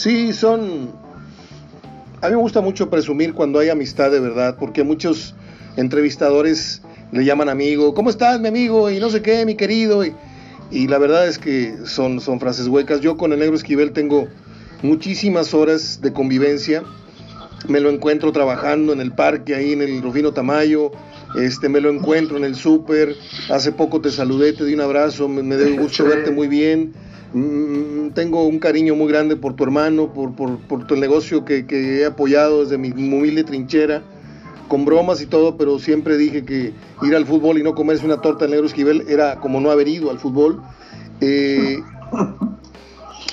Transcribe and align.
Sí, 0.00 0.32
son... 0.32 0.92
A 2.22 2.28
mí 2.28 2.34
me 2.34 2.40
gusta 2.40 2.62
mucho 2.62 2.88
presumir 2.88 3.34
cuando 3.34 3.58
hay 3.58 3.68
amistad 3.68 4.10
de 4.10 4.18
verdad, 4.18 4.56
porque 4.58 4.82
muchos 4.82 5.34
entrevistadores 5.76 6.80
le 7.12 7.22
llaman 7.22 7.50
amigo, 7.50 7.92
¿cómo 7.92 8.08
estás 8.08 8.40
mi 8.40 8.48
amigo? 8.48 8.88
Y 8.90 8.98
no 8.98 9.10
sé 9.10 9.20
qué, 9.20 9.44
mi 9.44 9.56
querido. 9.56 10.02
Y, 10.02 10.14
y 10.70 10.88
la 10.88 10.96
verdad 10.96 11.28
es 11.28 11.36
que 11.38 11.74
son, 11.84 12.22
son 12.22 12.40
frases 12.40 12.66
huecas. 12.66 13.02
Yo 13.02 13.18
con 13.18 13.34
el 13.34 13.40
negro 13.40 13.54
Esquivel 13.54 13.92
tengo 13.92 14.26
muchísimas 14.82 15.52
horas 15.52 16.00
de 16.00 16.14
convivencia. 16.14 16.82
Me 17.68 17.78
lo 17.78 17.90
encuentro 17.90 18.32
trabajando 18.32 18.94
en 18.94 19.02
el 19.02 19.12
parque, 19.12 19.54
ahí 19.54 19.74
en 19.74 19.82
el 19.82 20.00
Rufino 20.00 20.32
Tamayo. 20.32 20.92
Este, 21.36 21.68
me 21.68 21.82
lo 21.82 21.90
encuentro 21.90 22.38
en 22.38 22.44
el 22.44 22.54
súper. 22.54 23.16
Hace 23.50 23.70
poco 23.72 24.00
te 24.00 24.10
saludé, 24.10 24.54
te 24.54 24.64
di 24.64 24.72
un 24.72 24.80
abrazo. 24.80 25.28
Me, 25.28 25.42
me 25.42 25.58
dio 25.58 25.76
gusto 25.82 26.06
verte 26.06 26.30
muy 26.30 26.48
bien. 26.48 26.94
Mm, 27.32 28.10
tengo 28.10 28.46
un 28.46 28.58
cariño 28.58 28.96
muy 28.96 29.08
grande 29.08 29.36
por 29.36 29.54
tu 29.54 29.64
hermano, 29.64 30.12
por, 30.12 30.86
tu 30.86 30.96
negocio 30.96 31.44
que, 31.44 31.64
he 31.70 32.04
apoyado 32.04 32.64
desde 32.64 32.76
mi 32.78 32.90
humilde 32.90 33.44
trinchera 33.44 34.02
con 34.70 34.84
bromas 34.84 35.20
y 35.20 35.26
todo, 35.26 35.56
pero 35.56 35.78
siempre 35.80 36.16
dije 36.16 36.44
que 36.44 36.72
ir 37.02 37.16
al 37.16 37.26
fútbol 37.26 37.58
y 37.58 37.62
no 37.62 37.74
comerse 37.74 38.06
una 38.06 38.20
torta 38.20 38.44
de 38.44 38.52
negro 38.52 38.66
esquivel 38.66 39.04
era 39.08 39.40
como 39.40 39.60
no 39.60 39.70
haber 39.70 39.88
ido 39.88 40.10
al 40.10 40.18
fútbol. 40.18 40.62
Eh, 41.20 41.80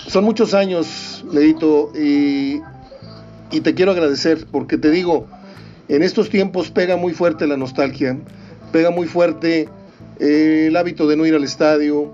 son 0.07 0.23
muchos 0.23 0.55
años, 0.55 1.23
Nedito, 1.31 1.91
y, 1.95 2.59
y, 3.51 3.61
te 3.61 3.75
quiero 3.75 3.91
agradecer, 3.91 4.47
porque 4.51 4.79
te 4.79 4.89
digo, 4.89 5.27
en 5.89 6.01
estos 6.01 6.29
tiempos 6.29 6.71
pega 6.71 6.97
muy 6.97 7.13
fuerte 7.13 7.45
la 7.45 7.55
nostalgia, 7.55 8.17
pega 8.71 8.89
muy 8.89 9.07
fuerte 9.07 9.69
eh, 10.19 10.65
el 10.69 10.75
hábito 10.75 11.07
de 11.07 11.17
no 11.17 11.25
ir 11.27 11.35
al 11.35 11.43
estadio, 11.43 12.11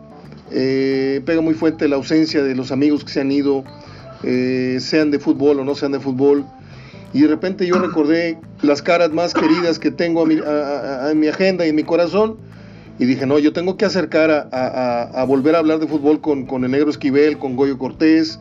eh, 0.54 1.22
pega 1.26 1.42
muy 1.42 1.54
fuerte 1.54 1.88
la 1.88 1.96
ausencia 1.96 2.44
de 2.44 2.56
los 2.56 2.72
amigos 2.72 3.04
que 3.04 3.12
se 3.12 3.22
han 3.22 3.32
ido, 3.32 3.64
eh, 4.24 4.78
sean 4.80 5.12
de 5.12 5.20
fútbol 5.20 5.60
o 5.60 5.66
no 5.66 5.76
sean 5.76 5.92
de 5.92 6.00
fútbol 6.00 6.46
y 7.14 7.22
de 7.22 7.28
repente 7.28 7.68
yo 7.68 7.78
recordé 7.80 8.38
las 8.62 8.82
caras 8.82 9.12
más 9.12 9.34
queridas 9.34 9.78
que 9.78 9.92
tengo 9.92 10.26
en 10.30 11.20
mi 11.20 11.28
agenda 11.28 11.66
y 11.66 11.70
en 11.70 11.76
mi 11.76 11.84
corazón 11.84 12.38
y 13.00 13.06
dije, 13.06 13.26
no, 13.26 13.40
yo 13.40 13.54
tengo 13.54 13.78
que 13.78 13.86
acercar 13.86 14.50
a, 14.52 15.26
volver 15.28 15.56
a 15.56 15.60
hablar 15.60 15.80
de 15.80 15.88
fútbol 15.88 16.22
con, 16.22 16.46
con, 16.46 16.64
el 16.64 16.72
Negro 16.72 16.90
Esquivel, 16.90 17.38
con 17.38 17.56
Goyo 17.56 17.78
Cortés, 17.78 18.40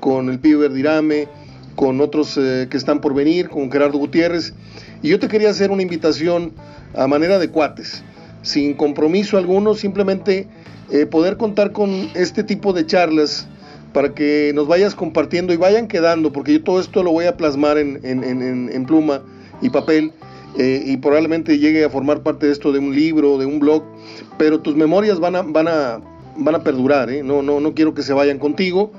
con 0.00 0.28
el 0.28 0.38
Pío 0.38 0.58
Verdirame, 0.58 1.28
con 1.74 2.00
otros 2.00 2.36
eh, 2.36 2.68
que 2.70 2.76
están 2.76 3.00
por 3.00 3.14
venir, 3.14 3.48
con 3.48 3.70
Gerardo 3.70 3.98
Gutiérrez. 3.98 4.52
Y 5.02 5.08
yo 5.08 5.18
te 5.18 5.28
quería 5.28 5.50
hacer 5.50 5.70
una 5.70 5.82
invitación 5.82 6.52
a 6.94 7.06
manera 7.06 7.38
de 7.38 7.48
cuates, 7.48 8.04
sin 8.44 8.74
compromiso 8.74 9.36
alguno, 9.36 9.74
simplemente 9.74 10.46
eh, 10.90 11.06
poder 11.06 11.36
contar 11.36 11.72
con 11.72 11.90
este 12.14 12.44
tipo 12.44 12.72
de 12.72 12.86
charlas 12.86 13.48
para 13.92 14.14
que 14.14 14.52
nos 14.54 14.68
vayas 14.68 14.94
compartiendo 14.94 15.52
y 15.52 15.56
vayan 15.56 15.88
quedando, 15.88 16.30
porque 16.30 16.52
yo 16.52 16.62
todo 16.62 16.78
esto 16.78 17.02
lo 17.02 17.10
voy 17.10 17.24
a 17.24 17.36
plasmar 17.36 17.78
en, 17.78 18.84
pluma 18.86 19.22
y 19.62 19.70
papel 19.70 20.12
eh, 20.58 20.82
y 20.84 20.96
probablemente 20.98 21.58
llegue 21.58 21.84
a 21.84 21.90
formar 21.90 22.22
parte 22.22 22.46
de 22.46 22.52
esto 22.52 22.70
de 22.70 22.80
un 22.80 22.94
libro, 22.94 23.38
de 23.38 23.46
un 23.46 23.60
blog, 23.60 23.82
pero 24.36 24.60
tus 24.60 24.76
memorias 24.76 25.20
van 25.20 25.36
a, 25.36 26.00
perdurar, 26.62 27.08
¿eh? 27.10 27.22
no, 27.22 27.42
no, 27.42 27.74
quiero 27.74 27.94
que 27.94 28.02
se 28.02 28.12
vayan 28.12 28.38
contigo 28.38 28.92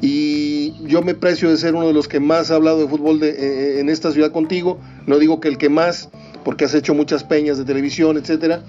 y 0.00 0.74
yo 0.86 1.02
me 1.02 1.14
precio 1.14 1.50
de 1.50 1.56
ser 1.56 1.74
uno 1.74 1.86
de 1.86 1.92
los 1.92 2.06
que 2.06 2.20
más 2.20 2.50
ha 2.50 2.56
hablado 2.56 2.78
de 2.78 2.88
fútbol 2.88 3.20
en 3.22 3.88
esta 3.88 4.12
ciudad 4.12 4.32
contigo, 4.32 4.78
no 5.06 5.18
digo 5.18 5.40
que 5.40 5.48
el 5.48 5.58
que 5.58 5.70
más, 5.70 6.10
porque 6.44 6.64
has 6.64 6.74
hecho 6.74 6.94
muchas 6.94 7.24
peñas 7.24 7.58
de 7.58 7.64
televisión, 7.64 8.16
etcétera, 8.16 8.62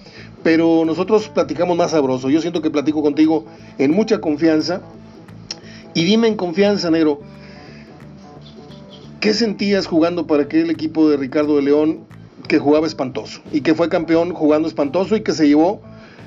pero 0.44 0.84
nosotros 0.86 1.30
platicamos 1.30 1.78
más 1.78 1.92
sabroso, 1.92 2.30
yo 2.30 2.42
siento 2.42 2.62
que 2.62 2.70
platico 2.70 3.02
contigo 3.02 3.46
en 3.78 3.92
mucha 3.92 4.20
confianza, 4.20 4.82
y 5.94 6.04
dime 6.06 6.28
en 6.28 6.36
confianza, 6.36 6.90
negro, 6.90 7.22
¿qué 9.20 9.34
sentías 9.34 9.86
jugando 9.86 10.26
para 10.26 10.44
aquel 10.44 10.70
equipo 10.70 11.10
de 11.10 11.18
Ricardo 11.18 11.56
de 11.56 11.62
León 11.62 12.00
que 12.48 12.60
jugaba 12.60 12.88
espantoso 12.88 13.42
y 13.52 13.62
que 13.62 13.76
fue 13.76 13.90
campeón 13.90 14.34
jugando 14.34 14.68
espantoso 14.68 15.16
y 15.16 15.22
que 15.22 15.34
se 15.34 15.48
llevó 15.48 15.82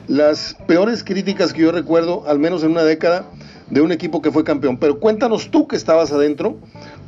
las 0.06 0.56
peores 0.66 1.02
críticas 1.02 1.52
que 1.52 1.62
yo 1.62 1.72
recuerdo, 1.72 2.24
al 2.28 2.38
menos 2.38 2.62
en 2.62 2.70
una 2.70 2.84
década, 2.84 3.26
de 3.70 3.80
un 3.80 3.90
equipo 3.90 4.22
que 4.22 4.30
fue 4.30 4.44
campeón? 4.44 4.78
Pero 4.78 5.00
cuéntanos 5.00 5.50
tú 5.50 5.66
que 5.66 5.74
estabas 5.74 6.12
adentro, 6.12 6.56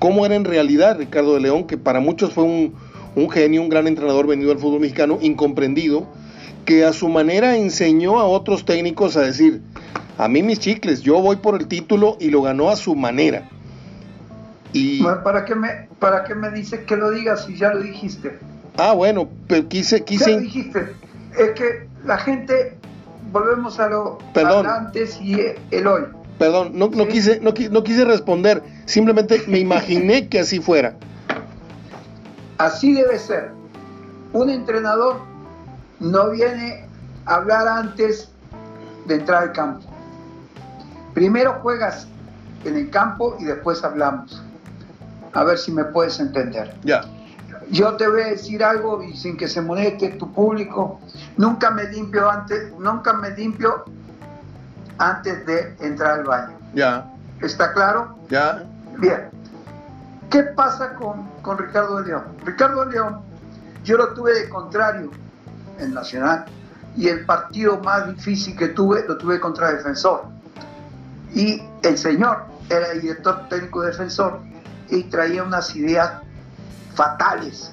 cómo 0.00 0.26
era 0.26 0.34
en 0.34 0.44
realidad 0.44 0.98
Ricardo 0.98 1.34
de 1.34 1.40
León, 1.40 1.64
que 1.64 1.78
para 1.78 2.00
muchos 2.00 2.32
fue 2.32 2.42
un, 2.42 2.74
un 3.14 3.30
genio, 3.30 3.62
un 3.62 3.68
gran 3.68 3.86
entrenador 3.86 4.26
venido 4.26 4.52
al 4.52 4.58
fútbol 4.58 4.80
mexicano, 4.80 5.18
incomprendido, 5.20 6.06
que 6.64 6.84
a 6.84 6.92
su 6.92 7.08
manera 7.08 7.56
enseñó 7.56 8.18
a 8.18 8.24
otros 8.24 8.64
técnicos 8.64 9.16
a 9.16 9.22
decir, 9.22 9.62
a 10.18 10.28
mí 10.28 10.42
mis 10.42 10.58
chicles, 10.58 11.00
yo 11.00 11.20
voy 11.20 11.36
por 11.36 11.54
el 11.60 11.68
título 11.68 12.16
y 12.20 12.30
lo 12.30 12.42
ganó 12.42 12.70
a 12.70 12.76
su 12.76 12.94
manera. 12.94 13.48
Y... 14.72 15.02
¿Para 15.02 15.44
qué 15.44 15.54
me, 15.54 15.88
para 15.98 16.24
qué 16.24 16.34
me 16.34 16.50
dices 16.50 16.80
que 16.80 16.96
lo 16.96 17.10
digas 17.10 17.46
si 17.46 17.56
ya 17.56 17.72
lo 17.72 17.82
dijiste? 17.82 18.38
Ah, 18.76 18.92
bueno, 18.92 19.28
pero 19.46 19.68
quise... 19.68 20.04
quise... 20.04 20.32
lo 20.32 20.40
dijiste? 20.40 20.92
Es 21.38 21.50
que 21.52 21.88
la 22.04 22.18
gente, 22.18 22.76
volvemos 23.32 23.78
a 23.80 23.88
lo 23.88 24.18
Perdón. 24.34 24.66
antes 24.66 25.20
y 25.20 25.38
el 25.70 25.86
hoy. 25.86 26.02
Perdón, 26.38 26.72
no, 26.74 26.88
no, 26.88 27.08
quise, 27.08 27.40
no, 27.40 27.52
no 27.70 27.82
quise 27.82 28.04
responder, 28.04 28.62
simplemente 28.84 29.42
me 29.48 29.58
imaginé 29.58 30.28
que 30.28 30.38
así 30.38 30.60
fuera. 30.60 30.94
Así 32.58 32.92
debe 32.92 33.18
ser. 33.18 33.52
Un 34.32 34.50
entrenador 34.50 35.20
no 36.00 36.30
viene 36.30 36.86
a 37.24 37.36
hablar 37.36 37.66
antes 37.68 38.30
de 39.06 39.14
entrar 39.14 39.44
al 39.44 39.52
campo. 39.52 39.86
Primero 41.14 41.54
juegas 41.62 42.06
en 42.64 42.76
el 42.76 42.90
campo 42.90 43.36
y 43.38 43.44
después 43.44 43.82
hablamos. 43.84 44.42
A 45.32 45.44
ver 45.44 45.58
si 45.58 45.72
me 45.72 45.84
puedes 45.84 46.18
entender. 46.20 46.74
Ya. 46.82 47.02
Yo 47.70 47.96
te 47.96 48.08
voy 48.08 48.22
a 48.22 48.26
decir 48.28 48.64
algo 48.64 49.02
y 49.02 49.16
sin 49.16 49.36
que 49.36 49.46
se 49.46 49.60
moleste 49.60 50.08
tu 50.10 50.32
público. 50.32 51.00
Nunca 51.36 51.70
me 51.70 51.84
limpio 51.84 52.30
antes, 52.30 52.72
nunca 52.78 53.12
me 53.12 53.30
limpio 53.30 53.84
antes 54.98 55.46
de 55.46 55.76
entrar 55.80 56.20
al 56.20 56.24
baño. 56.24 56.58
Ya. 56.74 57.12
¿Está 57.40 57.72
claro? 57.72 58.16
Ya. 58.30 58.64
Bien. 58.98 59.37
¿Qué 60.30 60.42
pasa 60.42 60.94
con, 60.94 61.28
con 61.42 61.58
Ricardo 61.58 62.00
León? 62.00 62.24
Ricardo 62.44 62.84
León, 62.84 63.20
yo 63.84 63.96
lo 63.96 64.12
tuve 64.14 64.34
de 64.34 64.48
contrario 64.48 65.10
en 65.78 65.94
Nacional 65.94 66.44
y 66.96 67.08
el 67.08 67.24
partido 67.24 67.78
más 67.78 68.14
difícil 68.14 68.56
que 68.56 68.68
tuve 68.68 69.04
lo 69.06 69.16
tuve 69.16 69.40
contra 69.40 69.72
Defensor 69.72 70.38
y 71.34 71.62
el 71.82 71.98
señor 71.98 72.44
era 72.68 72.92
el 72.92 73.00
director 73.00 73.48
técnico 73.48 73.82
defensor 73.82 74.40
y 74.90 75.04
traía 75.04 75.42
unas 75.42 75.74
ideas 75.76 76.22
fatales, 76.94 77.72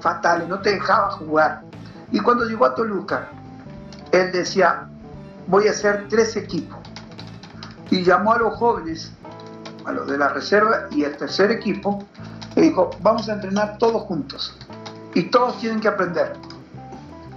fatales, 0.00 0.48
no 0.48 0.60
te 0.60 0.72
dejaba 0.72 1.10
jugar. 1.12 1.62
Y 2.12 2.20
cuando 2.20 2.44
llegó 2.44 2.66
a 2.66 2.74
Toluca, 2.74 3.28
él 4.10 4.32
decía, 4.32 4.88
voy 5.46 5.68
a 5.68 5.70
hacer 5.70 6.06
tres 6.08 6.36
equipos. 6.36 6.78
Y 7.90 8.02
llamó 8.02 8.32
a 8.32 8.38
los 8.38 8.54
jóvenes, 8.54 9.12
a 9.84 9.92
los 9.92 10.06
de 10.08 10.18
la 10.18 10.28
reserva 10.28 10.88
y 10.90 11.04
el 11.04 11.16
tercer 11.16 11.50
equipo, 11.50 12.04
y 12.56 12.62
dijo, 12.62 12.90
vamos 13.00 13.28
a 13.28 13.34
entrenar 13.34 13.78
todos 13.78 14.02
juntos. 14.02 14.56
Y 15.14 15.24
todos 15.24 15.58
tienen 15.58 15.80
que 15.80 15.88
aprender. 15.88 16.34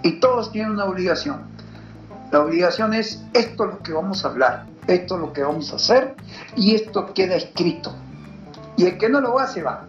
Y 0.01 0.19
todos 0.19 0.51
tienen 0.51 0.71
una 0.71 0.85
obligación. 0.85 1.41
La 2.31 2.41
obligación 2.41 2.93
es 2.93 3.23
esto 3.33 3.65
es 3.65 3.71
lo 3.71 3.79
que 3.79 3.93
vamos 3.93 4.25
a 4.25 4.29
hablar 4.29 4.73
esto 4.87 5.15
es 5.15 5.21
lo 5.21 5.33
que 5.33 5.43
vamos 5.43 5.71
a 5.71 5.77
hacer 5.77 6.15
y 6.55 6.75
esto 6.75 7.13
queda 7.13 7.35
escrito. 7.35 7.93
Y 8.75 8.85
el 8.85 8.97
que 8.97 9.09
no 9.09 9.21
lo 9.21 9.39
hace 9.39 9.61
va. 9.61 9.85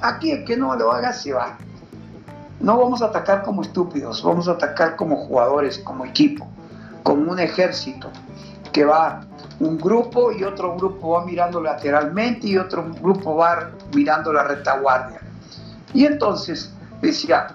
Aquí 0.00 0.30
el 0.30 0.44
que 0.44 0.56
no 0.56 0.74
lo 0.76 0.92
haga 0.92 1.12
se 1.12 1.32
va. 1.32 1.58
No 2.60 2.78
vamos 2.78 3.02
a 3.02 3.06
atacar 3.06 3.42
como 3.42 3.62
estúpidos, 3.62 4.22
vamos 4.22 4.48
a 4.48 4.52
atacar 4.52 4.96
como 4.96 5.16
jugadores, 5.16 5.78
como 5.78 6.04
equipo, 6.04 6.46
como 7.02 7.30
un 7.30 7.38
ejército 7.38 8.10
que 8.72 8.84
va 8.84 9.22
un 9.60 9.78
grupo 9.78 10.32
y 10.32 10.42
otro 10.44 10.76
grupo 10.76 11.10
va 11.10 11.24
mirando 11.24 11.60
lateralmente 11.60 12.48
y 12.48 12.58
otro 12.58 12.84
grupo 13.00 13.36
va 13.36 13.70
mirando 13.94 14.32
la 14.32 14.44
retaguardia. 14.44 15.20
Y 15.94 16.06
entonces 16.06 16.72
decía, 17.00 17.54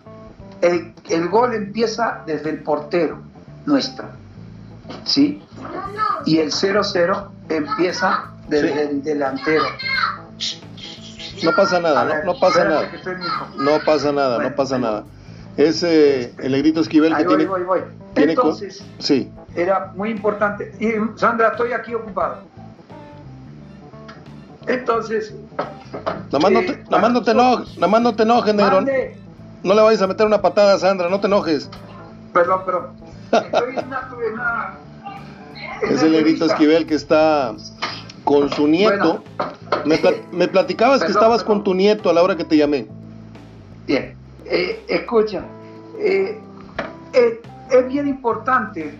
el, 0.61 0.93
el 1.09 1.29
gol 1.29 1.53
empieza 1.53 2.21
desde 2.25 2.51
el 2.51 2.63
portero 2.63 3.19
nuestro 3.65 4.07
¿sí? 5.03 5.41
Y 6.25 6.37
el 6.37 6.51
0-0 6.51 7.29
empieza 7.49 8.31
desde 8.47 8.89
el 8.89 9.03
delantero. 9.03 9.63
No 11.43 11.51
pasa 11.55 11.79
nada, 11.79 12.23
no, 12.23 12.39
pasa 12.39 12.63
nada. 12.63 12.91
No 13.57 13.79
pasa 13.85 14.11
nada, 14.11 14.39
no 14.39 14.55
pasa 14.55 14.77
nada. 14.77 15.03
Es 15.57 15.83
eh, 15.83 16.33
el 16.39 16.51
negrito 16.51 16.81
Esquivel 16.81 17.15
que 17.15 17.25
tiene. 17.25 17.45
Voy, 17.45 17.63
voy. 17.63 17.81
Entonces, 18.15 18.83
sí. 18.99 19.31
Era 19.55 19.91
muy 19.95 20.09
importante. 20.09 20.73
Y 20.79 20.93
Sandra, 21.17 21.49
estoy 21.49 21.71
aquí 21.71 21.93
ocupado. 21.93 22.37
Entonces. 24.67 25.33
No 26.31 26.39
te, 26.39 26.47
eh, 26.47 26.83
nada 26.89 27.09
no 27.09 27.21
te 27.23 27.31
enojes, 27.31 27.77
no 27.77 28.15
te 28.15 28.23
enojes, 28.23 28.55
negro. 28.55 28.81
No 29.63 29.73
le 29.73 29.81
vayas 29.81 30.01
a 30.01 30.07
meter 30.07 30.25
una 30.25 30.41
patada 30.41 30.75
a 30.75 30.79
Sandra, 30.79 31.09
no 31.09 31.19
te 31.19 31.27
enojes. 31.27 31.69
Perdón, 32.33 32.61
perdón. 32.65 32.91
es 35.81 36.03
el 36.03 36.11
negrito 36.11 36.45
Esquivel 36.45 36.85
que 36.85 36.95
está 36.95 37.53
con 38.23 38.49
su 38.51 38.67
nieto. 38.67 39.23
Me, 40.31 40.47
platicabas 40.47 41.03
que 41.03 41.11
estabas 41.11 41.43
con 41.43 41.63
tu 41.63 41.73
nieto 41.73 42.09
a 42.09 42.13
la 42.13 42.23
hora 42.23 42.35
que 42.35 42.43
te 42.43 42.57
llamé. 42.57 42.87
Bien, 43.87 44.15
eh, 44.45 44.83
escucha, 44.87 45.43
eh, 45.99 46.39
eh, 47.13 47.41
es 47.69 47.87
bien 47.87 48.07
importante 48.07 48.97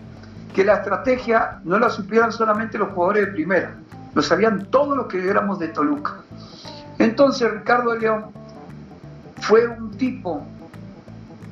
que 0.56 0.64
la 0.64 0.76
estrategia 0.76 1.60
no 1.64 1.78
la 1.78 1.90
supieran 1.90 2.32
solamente 2.32 2.78
los 2.78 2.88
jugadores 2.92 3.26
de 3.26 3.32
primera, 3.32 3.76
lo 4.14 4.22
sabían 4.22 4.64
todos 4.70 4.96
los 4.96 5.06
que 5.06 5.28
éramos 5.28 5.58
de 5.58 5.68
Toluca. 5.68 6.22
Entonces 6.98 7.52
Ricardo 7.52 7.94
León 7.94 8.24
fue 9.42 9.68
un 9.68 9.90
tipo 9.98 10.46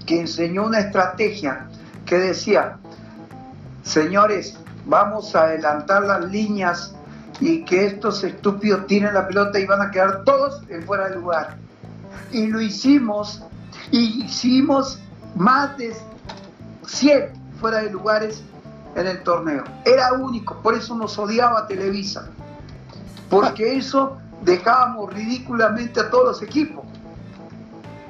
que 0.06 0.20
enseñó 0.20 0.64
una 0.64 0.78
estrategia 0.78 1.66
que 2.06 2.16
decía, 2.16 2.78
señores, 3.82 4.58
vamos 4.86 5.36
a 5.36 5.42
adelantar 5.42 6.04
las 6.04 6.24
líneas 6.24 6.96
y 7.40 7.62
que 7.66 7.84
estos 7.84 8.24
estúpidos 8.24 8.86
tiren 8.86 9.12
la 9.12 9.28
pelota 9.28 9.60
y 9.60 9.66
van 9.66 9.82
a 9.82 9.90
quedar 9.90 10.24
todos 10.24 10.62
en 10.70 10.82
fuera 10.82 11.10
de 11.10 11.16
lugar. 11.16 11.56
Y 12.32 12.46
lo 12.46 12.58
hicimos, 12.58 13.42
y 13.90 14.24
hicimos 14.24 14.98
más 15.36 15.76
de 15.76 15.94
100 16.86 17.34
fuera 17.60 17.82
de 17.82 17.90
lugares 17.90 18.42
en 18.94 19.06
el 19.06 19.22
torneo. 19.22 19.64
Era 19.84 20.12
único, 20.12 20.56
por 20.62 20.74
eso 20.74 20.96
nos 20.96 21.18
odiaba 21.18 21.66
Televisa, 21.66 22.28
porque 23.28 23.76
eso 23.76 24.18
dejábamos 24.42 25.12
ridículamente 25.12 26.00
a 26.00 26.10
todos 26.10 26.24
los 26.26 26.42
equipos, 26.42 26.84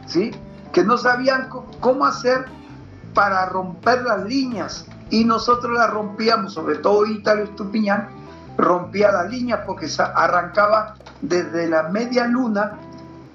¿sí? 0.06 0.32
que 0.72 0.82
no 0.82 0.98
sabían 0.98 1.48
cómo 1.80 2.04
hacer 2.04 2.46
para 3.14 3.46
romper 3.46 4.02
las 4.02 4.24
líneas 4.24 4.86
y 5.10 5.24
nosotros 5.24 5.72
las 5.78 5.90
rompíamos, 5.90 6.52
sobre 6.52 6.76
todo 6.76 7.06
Ítalo 7.06 7.44
Estupiñán, 7.44 8.08
rompía 8.58 9.12
las 9.12 9.30
líneas 9.30 9.60
porque 9.64 9.88
arrancaba 9.98 10.96
desde 11.20 11.68
la 11.68 11.84
media 11.84 12.26
luna, 12.26 12.72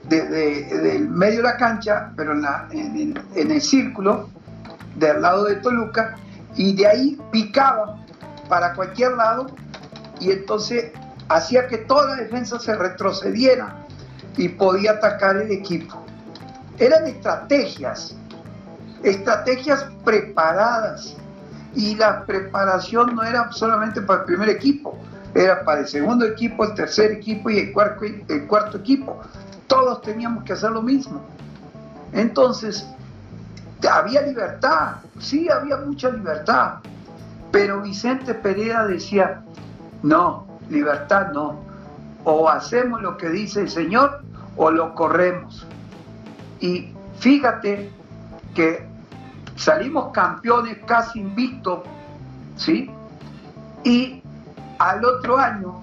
desde, 0.07 0.95
el 0.97 1.09
medio 1.09 1.37
de 1.37 1.43
la 1.43 1.57
cancha, 1.57 2.11
pero 2.15 2.33
en, 2.33 2.41
la, 2.41 2.67
en, 2.71 3.51
el 3.51 3.61
círculo 3.61 4.29
del 4.95 5.21
lado 5.21 5.45
de 5.45 5.55
Toluca, 5.57 6.15
y 6.59 6.73
de 6.73 6.85
ahí 6.85 7.17
picaba 7.31 7.95
para 8.49 8.73
cualquier 8.73 9.13
lado 9.13 9.45
y 10.19 10.31
entonces 10.31 10.91
hacía 11.29 11.67
que 11.67 11.77
toda 11.77 12.07
la 12.07 12.15
defensa 12.17 12.59
se 12.59 12.75
retrocediera 12.75 13.85
y 14.35 14.49
podía 14.49 14.91
atacar 14.91 15.37
el 15.37 15.51
equipo. 15.51 16.03
Eran 16.77 17.07
estrategias, 17.07 18.13
estrategias 19.03 19.85
preparadas 20.03 21.15
y 21.75 21.95
la 21.95 22.25
preparación 22.25 23.15
no 23.15 23.23
era 23.23 23.49
solamente 23.53 24.01
para 24.01 24.19
el 24.19 24.25
primer 24.25 24.49
equipo, 24.49 24.99
era 25.33 25.63
para 25.63 25.79
el 25.79 25.87
segundo 25.87 26.25
equipo, 26.25 26.65
el 26.65 26.73
tercer 26.73 27.13
equipo 27.13 27.49
y 27.49 27.59
el 27.59 27.71
cuarto, 27.71 28.03
el 28.03 28.47
cuarto 28.47 28.79
equipo. 28.79 29.21
Todos 29.67 30.01
teníamos 30.01 30.43
que 30.43 30.51
hacer 30.51 30.71
lo 30.71 30.81
mismo. 30.81 31.21
Entonces, 32.11 32.85
había 33.87 34.21
libertad, 34.21 34.95
sí, 35.19 35.49
había 35.49 35.77
mucha 35.77 36.09
libertad, 36.09 36.79
pero 37.51 37.81
Vicente 37.81 38.33
Pereira 38.33 38.85
decía, 38.85 39.41
no, 40.03 40.45
libertad 40.69 41.31
no, 41.31 41.55
o 42.23 42.49
hacemos 42.49 43.01
lo 43.01 43.17
que 43.17 43.29
dice 43.29 43.61
el 43.61 43.69
Señor 43.69 44.21
o 44.57 44.69
lo 44.69 44.93
corremos. 44.93 45.65
Y 46.59 46.93
fíjate 47.19 47.91
que 48.53 48.85
salimos 49.55 50.11
campeones 50.11 50.77
casi 50.85 51.19
invictos, 51.19 51.79
¿sí? 52.57 52.91
Y 53.83 54.21
al 54.79 55.05
otro 55.05 55.37
año 55.37 55.81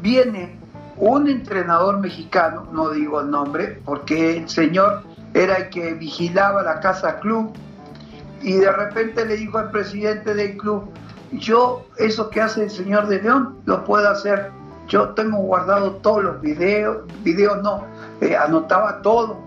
viene 0.00 0.56
un 0.96 1.28
entrenador 1.28 1.98
mexicano, 1.98 2.66
no 2.72 2.90
digo 2.90 3.20
el 3.20 3.30
nombre, 3.30 3.80
porque 3.84 4.38
el 4.38 4.48
señor 4.48 5.02
era 5.34 5.56
el 5.56 5.70
que 5.70 5.94
vigilaba 5.94 6.62
la 6.62 6.80
casa 6.80 7.18
club, 7.20 7.52
y 8.42 8.54
de 8.54 8.72
repente 8.72 9.24
le 9.24 9.36
dijo 9.36 9.58
al 9.58 9.70
presidente 9.70 10.34
del 10.34 10.56
club, 10.56 10.90
yo 11.32 11.86
eso 11.96 12.28
que 12.28 12.40
hace 12.40 12.64
el 12.64 12.70
señor 12.70 13.06
de 13.06 13.22
León 13.22 13.56
lo 13.64 13.84
puedo 13.84 14.08
hacer, 14.08 14.50
yo 14.88 15.10
tengo 15.10 15.38
guardado 15.38 15.92
todos 15.96 16.24
los 16.24 16.40
videos, 16.40 16.98
videos 17.22 17.62
no, 17.62 17.86
eh, 18.20 18.36
anotaba 18.36 19.00
todo, 19.02 19.38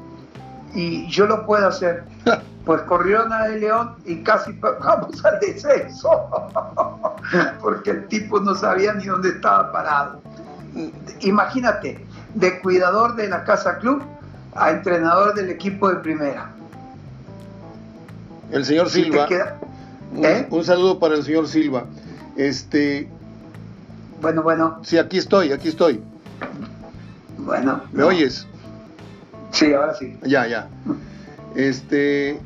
y 0.73 1.07
yo 1.07 1.25
lo 1.25 1.45
puedo 1.45 1.67
hacer. 1.67 2.03
Pues 2.65 2.81
corrieron 2.81 3.31
a 3.31 3.43
De 3.43 3.59
León 3.59 3.93
y 4.05 4.23
casi 4.23 4.51
vamos 4.59 5.23
al 5.23 5.39
descenso, 5.39 6.09
porque 7.61 7.91
el 7.91 8.07
tipo 8.07 8.39
no 8.39 8.55
sabía 8.55 8.91
ni 8.95 9.05
dónde 9.05 9.29
estaba 9.29 9.71
parado. 9.71 10.19
Imagínate, 11.19 12.03
de 12.33 12.59
cuidador 12.61 13.15
de 13.15 13.29
la 13.29 13.43
Casa 13.43 13.77
Club 13.77 14.01
a 14.55 14.71
entrenador 14.71 15.35
del 15.35 15.49
equipo 15.49 15.89
de 15.89 15.97
primera. 15.97 16.51
El 18.51 18.65
señor 18.65 18.89
Silva. 18.89 19.27
¿Eh? 20.17 20.47
Un, 20.49 20.63
saludo 20.63 20.97
para 20.97 21.15
el 21.15 21.23
señor 21.23 21.47
Silva. 21.47 21.85
Este. 22.37 23.09
Bueno, 24.21 24.43
bueno. 24.43 24.79
Sí, 24.83 24.97
aquí 24.97 25.17
estoy, 25.17 25.51
aquí 25.51 25.67
estoy. 25.67 26.01
Bueno. 27.37 27.83
¿Me 27.91 28.03
oyes? 28.03 28.47
Sí, 29.51 29.73
ahora 29.73 29.93
sí. 29.93 30.17
Ya, 30.23 30.47
ya. 30.47 30.67
Este. 31.55 32.39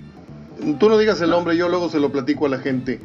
Tú 0.80 0.90
no 0.90 0.98
digas 0.98 1.22
el 1.22 1.30
nombre, 1.30 1.56
yo 1.56 1.70
luego 1.70 1.90
se 1.90 2.00
lo 2.00 2.12
platico 2.12 2.48
a 2.48 2.50
la 2.50 2.60
gente. 2.60 3.00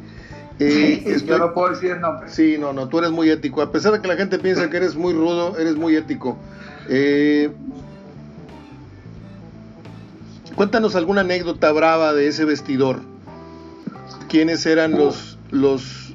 Eh, 0.59 1.21
yo 1.25 1.37
no 1.37 1.53
puedo 1.53 1.69
decir 1.69 1.91
el 1.91 2.01
nombre. 2.01 2.29
Sí, 2.29 2.57
no, 2.57 2.73
no, 2.73 2.87
tú 2.87 2.99
eres 2.99 3.11
muy 3.11 3.29
ético. 3.29 3.61
A 3.61 3.71
pesar 3.71 3.93
de 3.93 4.01
que 4.01 4.07
la 4.07 4.15
gente 4.15 4.39
piensa 4.39 4.69
que 4.69 4.77
eres 4.77 4.95
muy 4.95 5.13
rudo, 5.13 5.57
eres 5.57 5.75
muy 5.75 5.95
ético. 5.95 6.37
Eh, 6.89 7.51
cuéntanos 10.55 10.95
alguna 10.95 11.21
anécdota 11.21 11.71
brava 11.71 12.13
de 12.13 12.27
ese 12.27 12.45
vestidor. 12.45 12.99
¿Quiénes 14.29 14.65
eran 14.65 14.91
los, 14.91 15.37
los... 15.51 16.13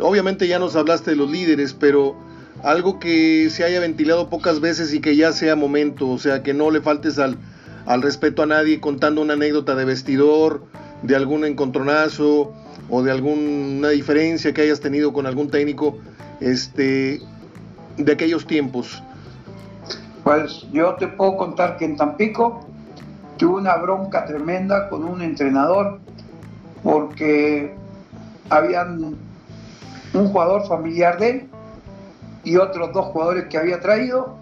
Obviamente 0.00 0.48
ya 0.48 0.58
nos 0.58 0.76
hablaste 0.76 1.10
de 1.10 1.16
los 1.16 1.30
líderes, 1.30 1.74
pero 1.74 2.16
algo 2.62 2.98
que 2.98 3.48
se 3.50 3.64
haya 3.64 3.80
ventilado 3.80 4.28
pocas 4.28 4.60
veces 4.60 4.92
y 4.92 5.00
que 5.00 5.16
ya 5.16 5.32
sea 5.32 5.56
momento, 5.56 6.08
o 6.08 6.18
sea, 6.18 6.42
que 6.42 6.54
no 6.54 6.70
le 6.70 6.80
faltes 6.80 7.18
al, 7.18 7.36
al 7.86 8.02
respeto 8.02 8.42
a 8.42 8.46
nadie 8.46 8.80
contando 8.80 9.22
una 9.22 9.34
anécdota 9.34 9.74
de 9.74 9.84
vestidor, 9.84 10.62
de 11.02 11.16
algún 11.16 11.44
encontronazo 11.44 12.52
o 12.88 13.02
de 13.02 13.10
alguna 13.10 13.88
diferencia 13.90 14.52
que 14.52 14.62
hayas 14.62 14.80
tenido 14.80 15.12
con 15.12 15.26
algún 15.26 15.50
técnico 15.50 15.98
este, 16.40 17.20
de 17.96 18.12
aquellos 18.12 18.46
tiempos. 18.46 19.02
Pues 20.24 20.66
yo 20.72 20.96
te 20.98 21.08
puedo 21.08 21.36
contar 21.36 21.78
que 21.78 21.86
en 21.86 21.96
Tampico 21.96 22.69
tuve 23.40 23.54
una 23.54 23.74
bronca 23.76 24.26
tremenda 24.26 24.90
con 24.90 25.02
un 25.02 25.22
entrenador 25.22 25.98
porque 26.82 27.74
habían 28.50 29.16
un 30.12 30.28
jugador 30.28 30.68
familiar 30.68 31.18
de 31.18 31.30
él 31.30 31.50
y 32.44 32.58
otros 32.58 32.92
dos 32.92 33.06
jugadores 33.06 33.46
que 33.46 33.56
había 33.56 33.80
traído 33.80 34.36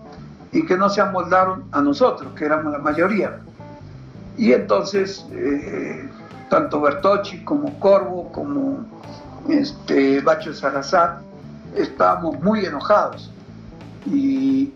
y 0.50 0.66
que 0.66 0.76
no 0.76 0.88
se 0.88 1.00
amoldaron 1.00 1.66
a 1.70 1.80
nosotros, 1.80 2.32
que 2.34 2.44
éramos 2.44 2.72
la 2.72 2.80
mayoría. 2.80 3.38
Y 4.36 4.52
entonces, 4.52 5.24
eh, 5.30 6.08
tanto 6.50 6.80
Bertocci 6.80 7.44
como 7.44 7.78
Corvo, 7.78 8.32
como 8.32 8.84
este, 9.48 10.20
Bacho 10.22 10.52
Salazar, 10.52 11.20
estábamos 11.76 12.40
muy 12.40 12.64
enojados. 12.64 13.32
Y, 14.06 14.72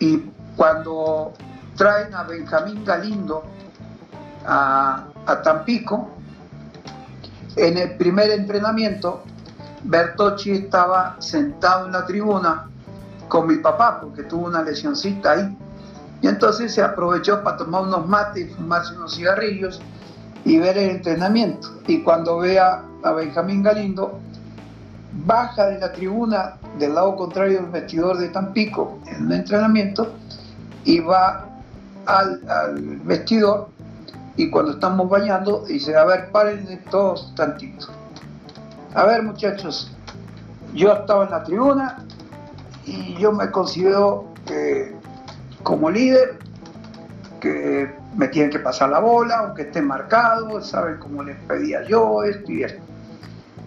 y 0.00 0.22
cuando 0.56 1.32
traen 1.76 2.14
a 2.14 2.22
Benjamín 2.24 2.84
Galindo 2.84 3.44
a, 4.46 5.04
a 5.26 5.42
Tampico, 5.42 6.10
en 7.56 7.78
el 7.78 7.96
primer 7.96 8.30
entrenamiento, 8.30 9.22
Bertocci 9.84 10.50
estaba 10.50 11.16
sentado 11.20 11.86
en 11.86 11.92
la 11.92 12.04
tribuna 12.04 12.68
con 13.28 13.46
mi 13.46 13.56
papá 13.56 14.00
porque 14.00 14.24
tuvo 14.24 14.46
una 14.46 14.62
lesioncita 14.62 15.32
ahí. 15.32 15.56
Y 16.22 16.28
entonces 16.28 16.72
se 16.72 16.82
aprovechó 16.82 17.42
para 17.42 17.56
tomar 17.56 17.82
unos 17.82 18.06
mates 18.06 18.46
y 18.46 18.54
fumarse 18.54 18.94
unos 18.94 19.14
cigarrillos 19.14 19.80
y 20.44 20.58
ver 20.58 20.78
el 20.78 20.90
entrenamiento. 20.90 21.68
Y 21.86 22.02
cuando 22.02 22.38
ve 22.38 22.58
a, 22.58 22.82
Benjamín 23.16 23.62
Galindo, 23.62 24.18
baja 25.24 25.66
de 25.66 25.78
la 25.78 25.92
tribuna 25.92 26.56
del 26.78 26.94
lado 26.94 27.14
contrario 27.16 27.62
del 27.62 27.70
vestidor 27.70 28.18
de 28.18 28.28
Tampico 28.28 28.98
en 29.06 29.26
el 29.26 29.32
entrenamiento 29.32 30.12
y 30.84 30.98
va 30.98 31.46
al, 32.06 32.40
vestidor 33.04 33.68
y 34.36 34.50
cuando 34.50 34.72
estamos 34.72 35.08
bañando 35.08 35.64
dice, 35.66 35.96
a 35.96 36.04
ver, 36.04 36.30
paren 36.30 36.80
todos 36.90 37.34
tantito. 37.34 37.86
A 38.94 39.04
ver 39.04 39.22
muchachos, 39.22 39.90
yo 40.74 40.92
estaba 40.92 41.24
en 41.24 41.30
la 41.30 41.42
tribuna, 41.42 42.06
y 42.86 43.16
yo 43.18 43.32
me 43.32 43.50
considero 43.50 44.26
como 45.62 45.90
líder 45.90 46.38
que 47.40 47.92
me 48.16 48.28
tienen 48.28 48.50
que 48.50 48.60
pasar 48.60 48.90
la 48.90 49.00
bola, 49.00 49.38
aunque 49.38 49.62
esté 49.62 49.82
marcado, 49.82 50.62
saben 50.62 50.98
cómo 50.98 51.22
les 51.22 51.36
pedía 51.48 51.82
yo, 51.82 52.22
esto 52.22 52.52
y 52.52 52.62
esto. 52.62 52.80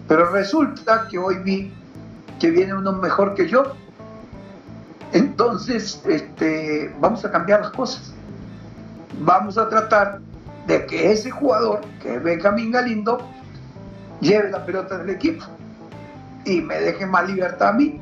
Pero 0.08 0.30
resulta 0.30 1.06
que 1.08 1.18
hoy 1.18 1.36
vi 1.44 1.72
que 2.40 2.50
viene 2.50 2.74
uno 2.74 2.92
mejor 2.92 3.34
que 3.34 3.46
yo 3.46 3.74
Entonces, 5.12 6.02
este, 6.06 6.94
vamos 7.00 7.24
a 7.24 7.30
cambiar 7.30 7.60
las 7.60 7.70
cosas. 7.70 8.14
Vamos 9.18 9.58
a 9.58 9.68
tratar 9.68 10.20
de 10.66 10.86
que 10.86 11.12
ese 11.12 11.30
jugador, 11.30 11.80
que 12.00 12.16
es 12.16 12.22
Benjamín 12.22 12.70
Galindo, 12.70 13.18
lleve 14.20 14.50
la 14.50 14.64
pelota 14.64 14.98
del 14.98 15.10
equipo 15.10 15.44
y 16.44 16.60
me 16.60 16.80
deje 16.80 17.06
más 17.06 17.28
libertad 17.28 17.68
a 17.68 17.72
mí. 17.72 18.00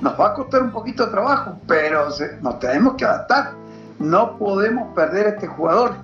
Nos 0.00 0.18
va 0.20 0.28
a 0.28 0.34
costar 0.34 0.62
un 0.62 0.72
poquito 0.72 1.06
de 1.06 1.12
trabajo, 1.12 1.58
pero 1.66 2.08
nos 2.42 2.58
tenemos 2.58 2.94
que 2.96 3.04
adaptar. 3.04 3.52
No 3.98 4.36
podemos 4.36 4.94
perder 4.94 5.26
a 5.26 5.30
este 5.30 5.46
jugador. 5.46 5.94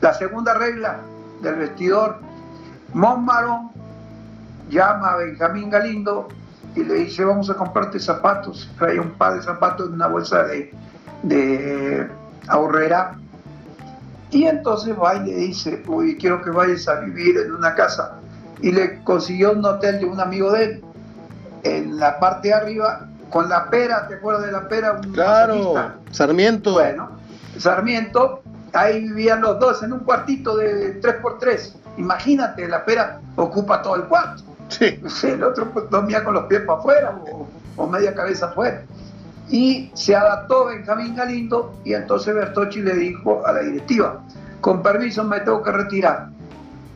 La 0.00 0.12
segunda 0.12 0.54
regla 0.54 0.98
del 1.42 1.54
vestidor, 1.56 2.16
Mon 2.92 3.24
Marón 3.24 3.70
llama 4.68 5.12
a 5.12 5.16
Benjamín 5.16 5.70
Galindo 5.70 6.28
y 6.74 6.82
le 6.82 6.94
dice, 6.94 7.24
vamos 7.24 7.48
a 7.50 7.54
comprarte 7.54 8.00
zapatos. 8.00 8.68
Trae 8.78 8.98
un 8.98 9.10
par 9.10 9.34
de 9.34 9.42
zapatos 9.42 9.86
en 9.86 9.94
una 9.94 10.08
bolsa 10.08 10.42
de, 10.44 10.74
de 11.22 12.08
ahorrera. 12.48 13.18
Y 14.30 14.44
entonces 14.44 14.94
va 14.98 15.16
y 15.16 15.26
le 15.26 15.34
dice, 15.34 15.82
uy, 15.86 16.16
quiero 16.16 16.42
que 16.42 16.50
vayas 16.50 16.88
a 16.88 17.00
vivir 17.00 17.36
en 17.38 17.52
una 17.52 17.74
casa. 17.74 18.18
Y 18.60 18.72
le 18.72 19.02
consiguió 19.04 19.52
un 19.52 19.64
hotel 19.64 20.00
de 20.00 20.06
un 20.06 20.20
amigo 20.20 20.52
de 20.52 20.64
él, 20.64 20.84
en 21.64 21.98
la 21.98 22.18
parte 22.18 22.48
de 22.48 22.54
arriba, 22.54 23.08
con 23.30 23.48
la 23.48 23.68
pera, 23.70 24.06
¿te 24.08 24.14
acuerdas 24.14 24.46
de 24.46 24.52
la 24.52 24.68
pera? 24.68 25.00
claro, 25.12 25.74
Sarmiento. 26.10 26.72
Bueno, 26.72 27.10
Sarmiento, 27.58 28.42
ahí 28.72 29.00
vivían 29.00 29.40
los 29.40 29.58
dos 29.58 29.82
en 29.82 29.92
un 29.92 30.00
cuartito 30.00 30.56
de 30.56 31.00
3x3. 31.00 31.74
Imagínate, 31.98 32.68
la 32.68 32.84
pera 32.84 33.20
ocupa 33.36 33.82
todo 33.82 33.96
el 33.96 34.04
cuarto. 34.04 34.42
Sí. 34.68 35.00
El 35.26 35.42
otro 35.42 35.70
pues, 35.70 35.88
dormía 35.90 36.24
con 36.24 36.34
los 36.34 36.44
pies 36.44 36.62
para 36.62 36.78
afuera 36.78 37.14
o, 37.76 37.86
media 37.86 38.14
cabeza 38.14 38.46
afuera. 38.46 38.82
Y 39.52 39.90
se 39.92 40.16
adaptó 40.16 40.64
Benjamín 40.64 41.14
Galindo 41.14 41.74
y 41.84 41.92
entonces 41.92 42.34
Bertocci 42.34 42.80
le 42.80 42.94
dijo 42.94 43.46
a 43.46 43.52
la 43.52 43.60
directiva, 43.60 44.22
con 44.62 44.82
permiso 44.82 45.22
me 45.24 45.40
tengo 45.40 45.62
que 45.62 45.70
retirar, 45.70 46.30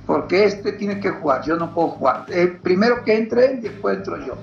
porque 0.07 0.45
este 0.45 0.73
tiene 0.73 0.99
que 0.99 1.11
jugar, 1.11 1.43
yo 1.45 1.57
no 1.57 1.75
puedo 1.75 1.89
jugar. 1.89 2.25
El 2.29 2.57
primero 2.57 3.05
que 3.05 3.15
entre 3.15 3.45
él, 3.45 3.61
después 3.61 3.99
entro 3.99 4.17
yo. 4.25 4.37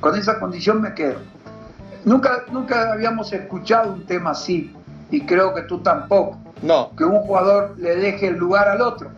Con 0.00 0.18
esa 0.18 0.40
condición 0.40 0.82
me 0.82 0.92
quedo. 0.92 1.18
Nunca, 2.04 2.46
nunca 2.50 2.90
habíamos 2.92 3.32
escuchado 3.32 3.92
un 3.92 4.06
tema 4.06 4.30
así, 4.30 4.74
y 5.12 5.20
creo 5.20 5.54
que 5.54 5.62
tú 5.62 5.78
tampoco. 5.78 6.36
No. 6.62 6.90
Que 6.96 7.04
un 7.04 7.20
jugador 7.20 7.76
le 7.78 7.94
deje 7.94 8.26
el 8.26 8.38
lugar 8.38 8.66
al 8.68 8.80
otro. 8.80 9.08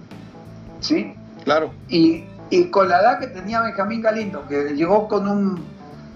¿Sí? 0.81 1.15
Claro. 1.45 1.71
Y, 1.89 2.25
y 2.51 2.67
con 2.67 2.91
la 2.91 3.01
edad 3.01 3.21
que 3.21 3.29
tenía 3.29 3.63
Benjamín 3.63 4.03
Galindo, 4.03 4.47
que 4.49 4.75
llegó 4.75 5.09
con 5.09 5.27
un, 5.27 5.65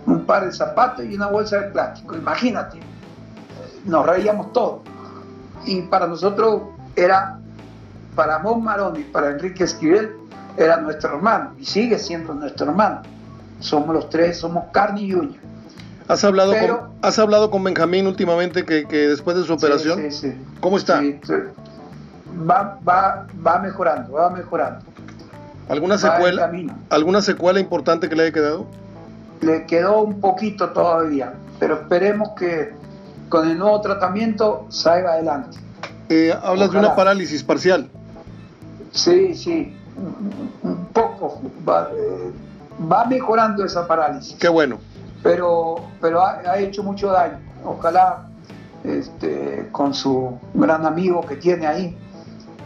un 0.06 0.24
par 0.24 0.46
de 0.46 0.52
zapatos 0.52 1.04
y 1.04 1.14
una 1.14 1.26
bolsa 1.26 1.60
de 1.60 1.70
plástico, 1.70 2.16
imagínate, 2.16 2.78
nos 3.84 4.06
reíamos 4.06 4.52
todos. 4.52 4.80
Y 5.64 5.82
para 5.82 6.06
nosotros 6.06 6.62
era, 6.94 7.38
para 8.14 8.38
Mon 8.38 8.62
Marón 8.62 8.98
y 8.98 9.02
para 9.02 9.30
Enrique 9.30 9.64
Esquivel, 9.64 10.16
era 10.56 10.78
nuestro 10.78 11.16
hermano 11.16 11.52
y 11.58 11.64
sigue 11.64 11.98
siendo 11.98 12.34
nuestro 12.34 12.66
hermano. 12.66 13.02
Somos 13.60 13.94
los 13.94 14.08
tres, 14.08 14.38
somos 14.38 14.64
carne 14.72 15.02
y 15.02 15.14
uña. 15.14 15.38
¿Has 16.08 16.22
hablado, 16.22 16.52
con, 16.52 16.90
¿Has 17.02 17.18
hablado 17.18 17.50
con 17.50 17.64
Benjamín 17.64 18.06
últimamente 18.06 18.64
que, 18.64 18.86
que 18.86 19.08
después 19.08 19.36
de 19.36 19.42
su 19.42 19.52
operación? 19.52 19.98
Sí, 19.98 20.10
sí, 20.12 20.34
¿Cómo 20.60 20.76
está? 20.76 21.02
Va, 22.48 22.78
va, 22.86 23.26
va 23.44 23.58
mejorando, 23.58 24.12
va 24.12 24.30
mejorando. 24.30 24.84
¿Alguna 25.68 25.98
secuela, 25.98 26.52
¿Alguna 26.90 27.22
secuela 27.22 27.58
importante 27.58 28.08
que 28.08 28.14
le 28.14 28.24
haya 28.24 28.32
quedado? 28.32 28.66
Le 29.40 29.66
quedó 29.66 30.02
un 30.02 30.20
poquito 30.20 30.70
todavía, 30.70 31.34
pero 31.58 31.74
esperemos 31.74 32.30
que 32.38 32.72
con 33.28 33.48
el 33.48 33.58
nuevo 33.58 33.80
tratamiento 33.80 34.66
salga 34.68 35.12
adelante. 35.12 35.58
Eh, 36.08 36.32
hablas 36.42 36.70
de 36.70 36.78
una 36.78 36.94
parálisis 36.94 37.42
parcial. 37.42 37.88
Sí, 38.92 39.34
sí, 39.34 39.76
un 40.62 40.86
poco. 40.92 41.40
Va, 41.68 41.90
eh, 41.92 42.32
va 42.90 43.04
mejorando 43.04 43.64
esa 43.64 43.86
parálisis. 43.86 44.36
Qué 44.38 44.48
bueno 44.48 44.78
pero, 45.26 45.76
pero 46.00 46.24
ha, 46.24 46.58
hecho 46.58 46.82
mucho 46.82 47.08
daño. 47.08 47.38
Ojalá 47.64 48.28
este, 48.84 49.68
con 49.72 49.92
su 49.92 50.38
gran 50.54 50.86
amigo 50.86 51.20
que 51.26 51.36
tiene 51.36 51.66
ahí, 51.66 51.98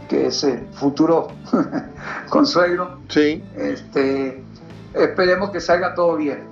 que 0.08 0.26
es 0.26 0.44
el 0.44 0.66
futuro 0.72 1.28
consuegro, 2.28 3.00
sí. 3.08 3.42
este, 3.56 4.44
esperemos 4.92 5.50
que 5.50 5.60
salga 5.60 5.94
todo 5.94 6.16
bien. 6.16 6.50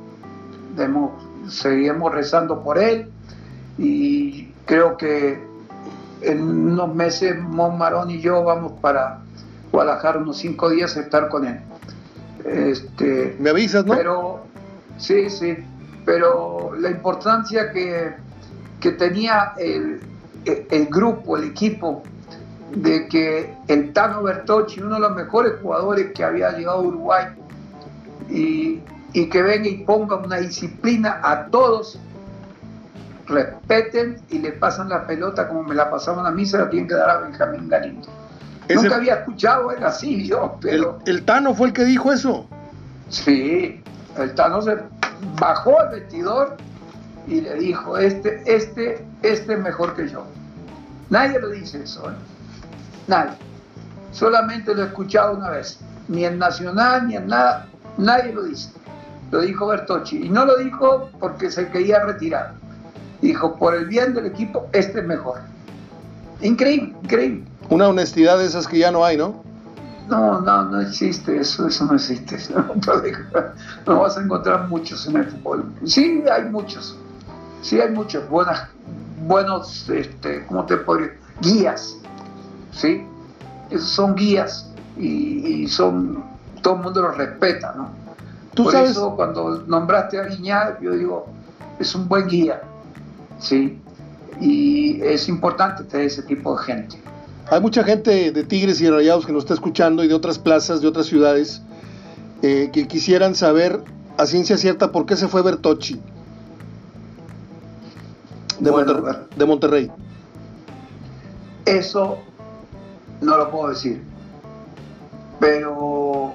Demos, 0.78 1.10
seguimos 1.48 2.14
rezando 2.14 2.62
por 2.62 2.78
él 2.78 3.10
y 3.76 4.52
creo 4.64 4.96
que 4.96 5.46
en 6.22 6.42
unos 6.42 6.94
meses 6.94 7.38
Mon 7.38 7.76
Marón 7.78 8.10
y 8.10 8.20
yo 8.20 8.42
vamos 8.42 8.72
para 8.80 9.20
Guadalajara 9.70 10.18
unos 10.18 10.38
cinco 10.38 10.70
días 10.70 10.96
a 10.96 11.00
estar 11.00 11.28
con 11.28 11.46
él. 11.46 11.60
Este, 12.44 13.36
Me 13.38 13.50
avisas, 13.50 13.84
¿no? 13.84 13.94
Pero 13.94 14.40
sí, 14.96 15.28
sí 15.28 15.56
pero 16.08 16.72
la 16.80 16.88
importancia 16.90 17.70
que, 17.70 18.14
tenía 18.92 19.52
el, 19.58 20.00
grupo, 20.88 21.36
el 21.36 21.44
equipo, 21.44 22.02
de 22.74 23.06
que 23.08 23.54
el 23.68 23.92
Tano 23.92 24.22
Bertocci, 24.22 24.80
uno 24.80 24.94
de 24.94 25.00
los 25.02 25.14
mejores 25.14 25.52
jugadores 25.60 26.12
que 26.14 26.24
había 26.24 26.52
llegado 26.52 26.78
a 26.78 26.80
Uruguay, 26.80 27.26
y, 28.30 28.80
que 29.12 29.42
venga 29.42 29.68
y 29.68 29.84
ponga 29.84 30.16
una 30.16 30.36
disciplina 30.36 31.20
a 31.22 31.46
todos, 31.46 31.98
respeten 33.26 34.20
y 34.30 34.38
le 34.38 34.52
pasan 34.52 34.88
la 34.88 35.06
pelota 35.06 35.48
como 35.48 35.62
me 35.62 35.74
la 35.74 35.90
pasaban 35.90 36.26
a 36.26 36.30
mí, 36.30 36.46
se 36.46 36.58
la 36.58 36.68
tienen 36.70 36.88
que 36.88 36.94
dar 36.94 37.10
a 37.10 37.18
Benjamín 37.20 37.68
Galindo. 37.68 38.08
Nunca 38.74 38.96
había 38.96 39.14
escuchado 39.14 39.70
él 39.72 39.82
así 39.82 40.26
yo, 40.26 40.58
pero... 40.60 40.98
¿El, 41.06 41.16
¿El, 41.16 41.24
Tano 41.24 41.54
fue 41.54 41.68
el 41.68 41.72
que 41.72 41.84
dijo 41.84 42.12
eso? 42.12 42.46
Sí, 43.08 43.82
el 44.18 44.34
Tano 44.34 44.60
se 44.60 44.76
bajó 45.40 45.80
al 45.80 45.90
vestidor 45.90 46.56
y 47.26 47.40
le 47.40 47.54
dijo, 47.54 47.96
este, 47.96 48.42
este, 48.46 49.04
este 49.22 49.52
es 49.54 49.58
mejor 49.58 49.94
que 49.94 50.08
yo. 50.08 50.24
Nadie 51.10 51.40
lo 51.40 51.48
dice 51.48 51.82
eso, 51.82 52.10
¿eh? 52.10 52.14
nadie. 53.06 53.32
Solamente 54.12 54.74
lo 54.74 54.82
he 54.82 54.86
escuchado 54.86 55.36
una 55.36 55.50
vez. 55.50 55.80
Ni 56.08 56.24
en 56.24 56.38
Nacional, 56.38 57.06
ni 57.06 57.16
en 57.16 57.26
nada, 57.26 57.66
nadie 57.98 58.32
lo 58.32 58.44
dice. 58.44 58.70
Lo 59.30 59.40
dijo 59.40 59.66
Bertocci. 59.66 60.26
Y 60.26 60.28
no 60.28 60.44
lo 60.44 60.56
dijo 60.58 61.10
porque 61.20 61.50
se 61.50 61.68
quería 61.68 62.04
retirar. 62.04 62.54
Dijo, 63.20 63.56
por 63.56 63.74
el 63.74 63.86
bien 63.86 64.14
del 64.14 64.26
equipo, 64.26 64.68
este 64.72 65.00
es 65.00 65.06
mejor. 65.06 65.40
Increíble, 66.40 66.94
increíble. 67.02 67.44
Una 67.68 67.88
honestidad 67.88 68.38
de 68.38 68.46
esas 68.46 68.66
que 68.66 68.78
ya 68.78 68.90
no 68.90 69.04
hay, 69.04 69.16
¿no? 69.16 69.42
No, 70.08 70.40
no, 70.40 70.64
no 70.64 70.80
existe 70.80 71.38
eso, 71.38 71.66
eso 71.66 71.84
no 71.84 71.94
existe. 71.94 72.38
No 73.86 74.00
vas 74.00 74.16
a 74.16 74.22
encontrar 74.22 74.68
muchos 74.68 75.06
en 75.06 75.16
el 75.16 75.24
fútbol. 75.26 75.64
Sí, 75.84 76.22
hay 76.30 76.44
muchos. 76.44 76.96
Sí, 77.60 77.80
hay 77.80 77.90
muchos. 77.90 78.28
Buenas, 78.28 78.68
buenos, 79.26 79.88
este, 79.88 80.46
¿cómo 80.46 80.64
te 80.64 80.76
podría? 80.78 81.12
Guías. 81.40 81.96
¿Sí? 82.72 83.04
Esos 83.70 83.88
son 83.90 84.14
guías 84.14 84.70
y, 84.96 85.66
son, 85.68 86.24
todo 86.62 86.76
el 86.76 86.82
mundo 86.82 87.02
los 87.02 87.16
respeta, 87.16 87.74
¿no? 87.76 87.90
¿Tú 88.58 88.64
Por 88.64 88.74
eso 88.74 89.14
cuando 89.14 89.62
nombraste 89.68 90.18
a 90.18 90.24
Guiñar, 90.24 90.80
yo 90.82 90.90
digo, 90.90 91.26
es 91.78 91.94
un 91.94 92.08
buen 92.08 92.26
guía. 92.26 92.60
¿Sí? 93.38 93.80
Y 94.40 95.00
es 95.00 95.28
importante 95.28 95.84
tener 95.84 96.06
ese 96.06 96.24
tipo 96.24 96.58
de 96.58 96.64
gente. 96.64 96.96
Hay 97.52 97.60
mucha 97.60 97.84
gente 97.84 98.32
de 98.32 98.42
Tigres 98.42 98.80
y 98.80 98.90
Rayados 98.90 99.24
que 99.24 99.32
nos 99.32 99.44
está 99.44 99.54
escuchando 99.54 100.02
y 100.02 100.08
de 100.08 100.14
otras 100.14 100.40
plazas, 100.40 100.80
de 100.80 100.88
otras 100.88 101.06
ciudades, 101.06 101.62
eh, 102.42 102.70
que 102.72 102.88
quisieran 102.88 103.36
saber 103.36 103.80
a 104.16 104.26
ciencia 104.26 104.56
cierta 104.56 104.90
por 104.90 105.06
qué 105.06 105.14
se 105.14 105.28
fue 105.28 105.42
Bertocci 105.42 106.00
de, 108.58 108.72
de 109.36 109.46
Monterrey. 109.46 109.88
Eso 111.64 112.18
no 113.20 113.38
lo 113.38 113.52
puedo 113.52 113.68
decir, 113.68 114.02
pero 115.38 116.34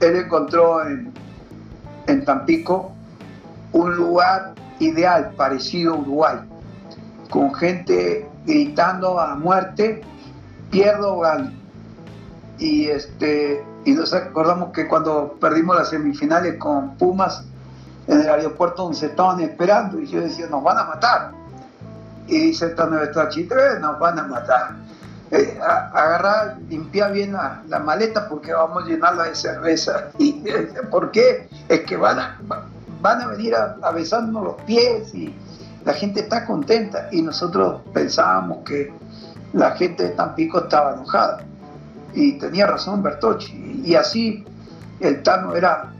él 0.00 0.16
encontró 0.16 0.86
en, 0.86 1.14
en 2.06 2.24
Tampico 2.24 2.92
un 3.72 3.96
lugar 3.96 4.54
ideal, 4.78 5.32
parecido 5.36 5.94
a 5.94 5.98
Uruguay, 5.98 6.36
con 7.30 7.54
gente 7.54 8.28
gritando 8.46 9.18
a 9.18 9.34
muerte 9.34 10.02
pierdo 10.70 11.18
gano. 11.20 11.50
Y, 12.58 12.86
este, 12.86 13.64
y 13.84 13.92
nos 13.92 14.12
acordamos 14.14 14.72
que 14.72 14.88
cuando 14.88 15.36
perdimos 15.40 15.76
las 15.76 15.90
semifinales 15.90 16.56
con 16.58 16.96
Pumas 16.96 17.44
en 18.06 18.20
el 18.20 18.28
aeropuerto 18.28 18.84
donde 18.84 18.98
se 18.98 19.06
estaban 19.06 19.40
esperando 19.40 20.00
y 20.00 20.06
yo 20.06 20.20
decía, 20.20 20.46
nos 20.46 20.62
van 20.62 20.78
a 20.78 20.84
matar. 20.84 21.32
Y 22.26 22.38
dice 22.38 22.66
esta 22.66 22.86
nuestra 22.86 23.28
chitra, 23.28 23.78
nos 23.78 23.98
van 23.98 24.18
a 24.18 24.22
matar. 24.24 24.76
Eh, 25.30 25.58
agarrar, 25.60 26.58
limpiar 26.68 27.12
bien 27.12 27.32
la, 27.32 27.78
maleta 27.80 28.28
porque 28.28 28.52
vamos 28.52 28.84
a 28.84 28.86
llenarla 28.86 29.24
de 29.24 29.34
cerveza. 29.34 30.10
¿Y 30.18 30.44
por 30.90 31.10
qué? 31.10 31.48
Es 31.68 31.80
que 31.80 31.96
van 31.96 32.18
a, 32.18 32.38
van 33.00 33.20
a 33.20 33.26
venir 33.28 33.54
a, 33.54 33.90
besarnos 33.90 34.44
los 34.44 34.54
pies 34.62 35.14
y 35.14 35.34
la 35.84 35.92
gente 35.94 36.20
está 36.20 36.46
contenta. 36.46 37.08
Y 37.10 37.22
nosotros 37.22 37.82
pensábamos 37.92 38.64
que 38.64 38.92
la 39.52 39.72
gente 39.72 40.04
de 40.04 40.08
Tampico 40.10 40.60
estaba 40.60 40.94
enojada. 40.94 41.38
Y 42.14 42.38
tenía 42.38 42.66
razón 42.66 43.02
Bertocci. 43.02 43.82
Y 43.84 43.94
así 43.96 44.44
el 45.00 45.22
Tano 45.22 45.56
era, 45.56 45.92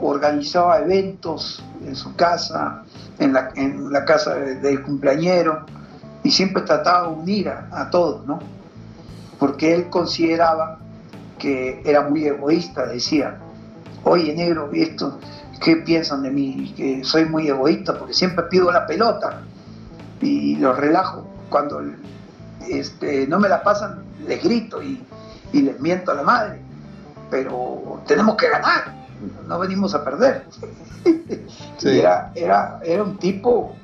organizaba 0.00 0.78
eventos 0.78 1.62
en 1.86 1.94
su 1.94 2.16
casa, 2.16 2.82
en 3.18 3.34
la, 3.34 3.50
en 3.56 3.92
la 3.92 4.04
casa 4.04 4.34
de- 4.34 4.56
del 4.56 4.82
cumpleañero, 4.82 5.66
y 6.24 6.30
siempre 6.30 6.62
trataba 6.62 7.08
de 7.08 7.14
unir 7.14 7.48
a, 7.48 7.68
a 7.70 7.90
todos, 7.90 8.26
¿no? 8.26 8.40
Porque 9.38 9.74
él 9.74 9.88
consideraba 9.90 10.78
que 11.38 11.82
era 11.84 12.08
muy 12.08 12.26
egoísta, 12.26 12.86
decía, 12.86 13.38
oye 14.02 14.34
negro, 14.34 14.70
¿y 14.72 14.82
esto 14.82 15.18
qué 15.60 15.76
piensan 15.76 16.22
de 16.22 16.30
mí? 16.30 16.72
Que 16.76 17.04
soy 17.04 17.26
muy 17.26 17.48
egoísta 17.48 17.98
porque 17.98 18.14
siempre 18.14 18.46
pido 18.50 18.72
la 18.72 18.86
pelota 18.86 19.42
y 20.20 20.56
los 20.56 20.76
relajo. 20.76 21.26
Cuando 21.50 21.82
este, 22.68 23.26
no 23.26 23.38
me 23.38 23.48
la 23.48 23.62
pasan, 23.62 24.02
les 24.26 24.42
grito 24.42 24.82
y, 24.82 25.04
y 25.52 25.62
les 25.62 25.78
miento 25.80 26.10
a 26.10 26.14
la 26.14 26.22
madre. 26.22 26.60
Pero 27.30 28.02
tenemos 28.06 28.36
que 28.36 28.48
ganar, 28.48 28.94
no 29.46 29.58
venimos 29.58 29.94
a 29.94 30.04
perder. 30.04 30.46
Sí. 31.76 31.98
Era, 31.98 32.30
era, 32.36 32.80
era 32.84 33.02
un 33.02 33.18
tipo 33.18 33.76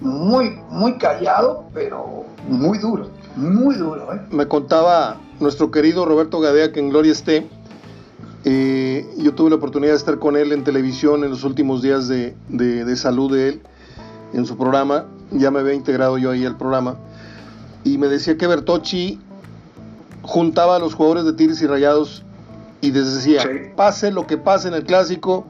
muy, 0.00 0.58
muy 0.70 0.98
callado, 0.98 1.64
pero 1.74 2.24
muy 2.48 2.78
duro, 2.78 3.08
muy 3.36 3.74
duro. 3.76 4.12
¿eh? 4.14 4.20
Me 4.30 4.46
contaba 4.46 5.16
nuestro 5.40 5.70
querido 5.70 6.04
Roberto 6.04 6.40
Gadea, 6.40 6.72
que 6.72 6.80
en 6.80 6.90
gloria 6.90 7.12
esté. 7.12 7.46
eh, 8.44 9.06
yo 9.18 9.34
tuve 9.34 9.50
la 9.50 9.56
oportunidad 9.56 9.92
de 9.92 9.98
estar 9.98 10.18
con 10.18 10.36
él 10.36 10.52
en 10.52 10.64
televisión 10.64 11.24
en 11.24 11.30
los 11.30 11.44
últimos 11.44 11.82
días 11.82 12.08
de, 12.08 12.34
de- 12.48 12.84
de 12.84 12.96
salud 12.96 13.32
de 13.32 13.48
él, 13.48 13.62
en 14.32 14.46
su 14.46 14.56
programa. 14.56 15.06
Ya 15.32 15.50
me 15.50 15.58
había 15.60 15.74
integrado 15.74 16.16
yo 16.18 16.30
ahí 16.30 16.46
al 16.46 16.56
programa. 16.56 16.96
Y 17.84 17.98
me 17.98 18.06
decía 18.06 18.36
que 18.38 18.46
Bertocci 18.46 19.18
juntaba 20.22 20.76
a 20.76 20.78
los 20.78 20.94
jugadores 20.94 21.24
de 21.24 21.32
Tigres 21.34 21.60
y 21.62 21.66
Rayados 21.66 22.22
y 22.80 22.92
les 22.92 23.14
decía, 23.16 23.42
Sí. 23.42 23.48
pase 23.76 24.10
lo 24.12 24.26
que 24.26 24.38
pase 24.38 24.68
en 24.68 24.74
el 24.74 24.84
clásico, 24.84 25.44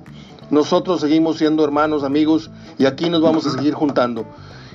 nosotros 0.50 1.00
seguimos 1.00 1.38
siendo 1.38 1.64
hermanos, 1.64 2.04
amigos, 2.04 2.50
y 2.78 2.86
aquí 2.86 3.10
nos 3.10 3.20
vamos 3.22 3.46
a 3.46 3.50
seguir 3.50 3.74
juntando. 3.74 4.24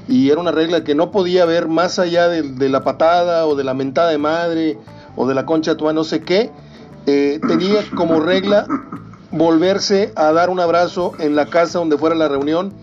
Y 0.08 0.30
era 0.30 0.40
una 0.42 0.52
regla 0.52 0.84
que 0.84 0.96
no 0.96 1.12
podía 1.12 1.44
haber 1.44 1.68
más 1.68 1.98
allá 2.00 2.28
de, 2.28 2.42
de 2.44 2.70
la 2.70 2.84
patada 2.84 3.46
o 3.48 3.56
de 3.56 3.64
la 3.64 3.74
mentada 3.74 4.10
de 4.10 4.18
madre 4.18 4.78
o 5.16 5.26
de 5.28 5.34
la 5.34 5.46
concha 5.46 5.72
de 5.72 5.78
tu 5.78 5.86
madre, 5.86 5.96
no 5.96 6.04
sé 6.04 6.22
qué. 6.22 6.52
eh, 7.06 7.40
tenía 7.48 7.82
como 7.96 8.20
regla 8.20 8.66
volverse 9.32 10.12
a 10.16 10.32
dar 10.32 10.50
un 10.50 10.60
abrazo 10.60 11.14
en 11.20 11.36
la 11.36 11.46
casa 11.48 11.80
donde 11.80 11.98
fuera 11.98 12.16
la 12.16 12.28
reunión 12.28 12.74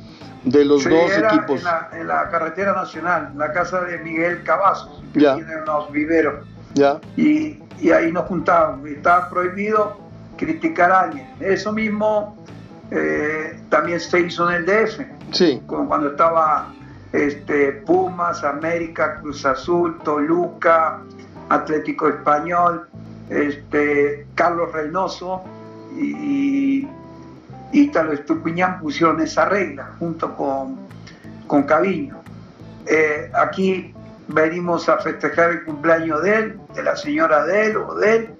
de 0.44 0.64
los 0.64 0.82
Sí, 0.82 0.88
dos 0.88 1.11
era 1.11 1.28
equipos. 1.35 1.59
En 1.59 1.64
la, 1.64 1.88
en 1.92 2.06
la 2.09 2.30
carretera 2.30 2.73
nacional, 2.75 3.28
en 3.32 3.38
la 3.38 3.52
casa 3.52 3.82
de 3.82 3.99
Miguel 3.99 4.42
Cavazos, 4.42 5.02
que 5.12 5.20
Ya. 5.20 5.35
tiene 5.35 5.50
unos 5.62 5.90
viveros. 5.92 6.47
Ya, 6.75 7.00
Y, 7.16 7.59
y 7.80 7.90
ahí 7.90 8.12
nos 8.12 8.25
juntábamos. 8.26 8.88
Estaba 8.88 9.28
prohibido 9.28 9.97
criticar 10.37 10.90
a 10.92 11.00
alguien. 11.00 11.28
Eso 11.40 11.73
mismo 11.73 12.37
eh, 12.90 13.61
también 13.68 14.00
se 14.00 14.20
hizo 14.20 14.50
en 14.50 14.56
el 14.56 14.66
DF, 14.66 15.00
sí, 15.32 15.62
como 15.66 15.88
cuando 15.88 16.11
estaba 16.11 16.73
este, 17.12 17.73
Pumas, 17.73 18.42
América, 18.44 19.20
Cruz 19.20 19.44
Azul, 19.44 19.99
Toluca, 20.02 21.00
Atlético 21.49 22.09
Español, 22.09 22.88
este, 23.28 24.26
Carlos 24.35 24.73
Reynoso 24.73 25.42
y, 25.97 26.82
y 26.82 26.88
Ítalo 27.73 28.12
Estupiñán 28.12 28.80
pusieron 28.80 29.20
esa 29.20 29.44
regla 29.44 29.92
junto 29.98 30.35
con, 30.37 30.76
con 31.46 31.62
Caviño. 31.62 32.20
Eh, 32.87 33.31
aquí 33.35 33.94
venimos 34.29 34.88
a 34.88 34.98
festejar 34.98 35.50
el 35.50 35.64
cumpleaños 35.64 36.22
de 36.22 36.35
él, 36.37 36.61
de 36.74 36.83
la 36.83 36.96
señora 36.96 37.44
de 37.44 37.66
él 37.66 37.76
o 37.76 37.94
de 37.94 38.16
él, 38.16 38.31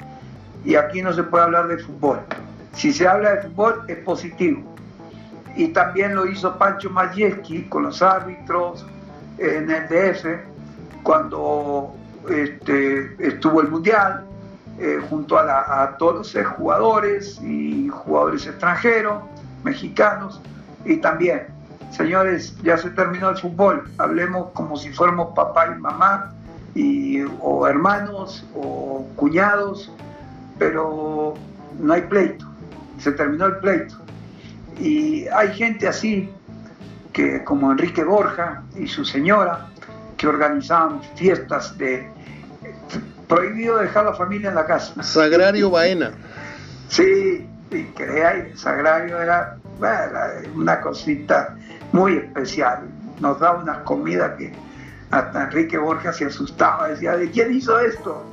y 0.64 0.74
aquí 0.74 1.02
no 1.02 1.12
se 1.12 1.22
puede 1.22 1.44
hablar 1.44 1.68
de 1.68 1.78
fútbol. 1.78 2.20
Si 2.74 2.92
se 2.92 3.06
habla 3.06 3.37
de 3.37 3.42
fútbol 3.42 3.85
es 3.88 3.98
positivo. 3.98 4.62
Y 5.56 5.68
también 5.68 6.14
lo 6.14 6.26
hizo 6.26 6.56
Pancho 6.59 6.90
Majewski 6.90 7.64
con 7.64 7.85
los 7.85 8.00
árbitros 8.02 8.87
en 9.38 9.70
el 9.70 9.88
DF 9.88 10.26
cuando 11.02 11.94
este, 12.28 13.16
estuvo 13.18 13.61
el 13.61 13.68
Mundial, 13.68 14.24
eh, 14.78 15.00
junto 15.09 15.38
a 15.38 15.96
todos 15.98 16.35
los 16.35 16.46
jugadores 16.56 17.40
y 17.42 17.88
jugadores 17.88 18.46
extranjeros, 18.46 19.22
mexicanos, 19.62 20.40
y 20.85 20.96
también, 20.98 21.46
señores, 21.90 22.56
ya 22.62 22.78
se 22.78 22.90
terminó 22.90 23.30
el 23.30 23.37
fútbol, 23.37 23.90
hablemos 23.98 24.50
como 24.52 24.76
si 24.76 24.90
fuéramos 24.90 25.35
papá 25.35 25.66
y 25.66 25.80
mamá, 25.80 26.33
y, 26.74 27.22
o 27.40 27.66
hermanos, 27.66 28.46
o 28.54 29.06
cuñados, 29.16 29.92
pero 30.59 31.35
no 31.78 31.92
hay 31.92 32.02
pleito, 32.02 32.46
se 33.00 33.12
terminó 33.12 33.46
el 33.46 33.56
pleito. 33.56 33.96
Y 34.78 35.26
hay 35.28 35.52
gente 35.54 35.88
así, 35.88 36.30
que 37.12 37.42
como 37.44 37.72
Enrique 37.72 38.04
Borja 38.04 38.62
y 38.76 38.86
su 38.86 39.04
señora, 39.04 39.66
que 40.16 40.26
organizaban 40.26 41.02
fiestas 41.16 41.76
de... 41.78 42.08
Prohibido 43.26 43.78
dejar 43.78 44.04
la 44.04 44.14
familia 44.14 44.48
en 44.48 44.56
la 44.56 44.66
casa. 44.66 45.00
Sagrario 45.02 45.70
Baena. 45.70 46.10
Sí, 46.88 47.46
y 47.70 48.00
hay, 48.02 48.52
Sagrario 48.56 49.20
era 49.20 49.56
bueno, 49.78 50.18
una 50.56 50.80
cosita 50.80 51.56
muy 51.92 52.16
especial. 52.16 52.80
Nos 53.20 53.38
daba 53.38 53.62
unas 53.62 53.78
comidas 53.78 54.32
que 54.36 54.52
hasta 55.10 55.44
Enrique 55.44 55.78
Borja 55.78 56.12
se 56.12 56.26
asustaba, 56.26 56.88
decía, 56.88 57.16
¿de 57.16 57.30
quién 57.30 57.52
hizo 57.54 57.78
esto? 57.80 58.24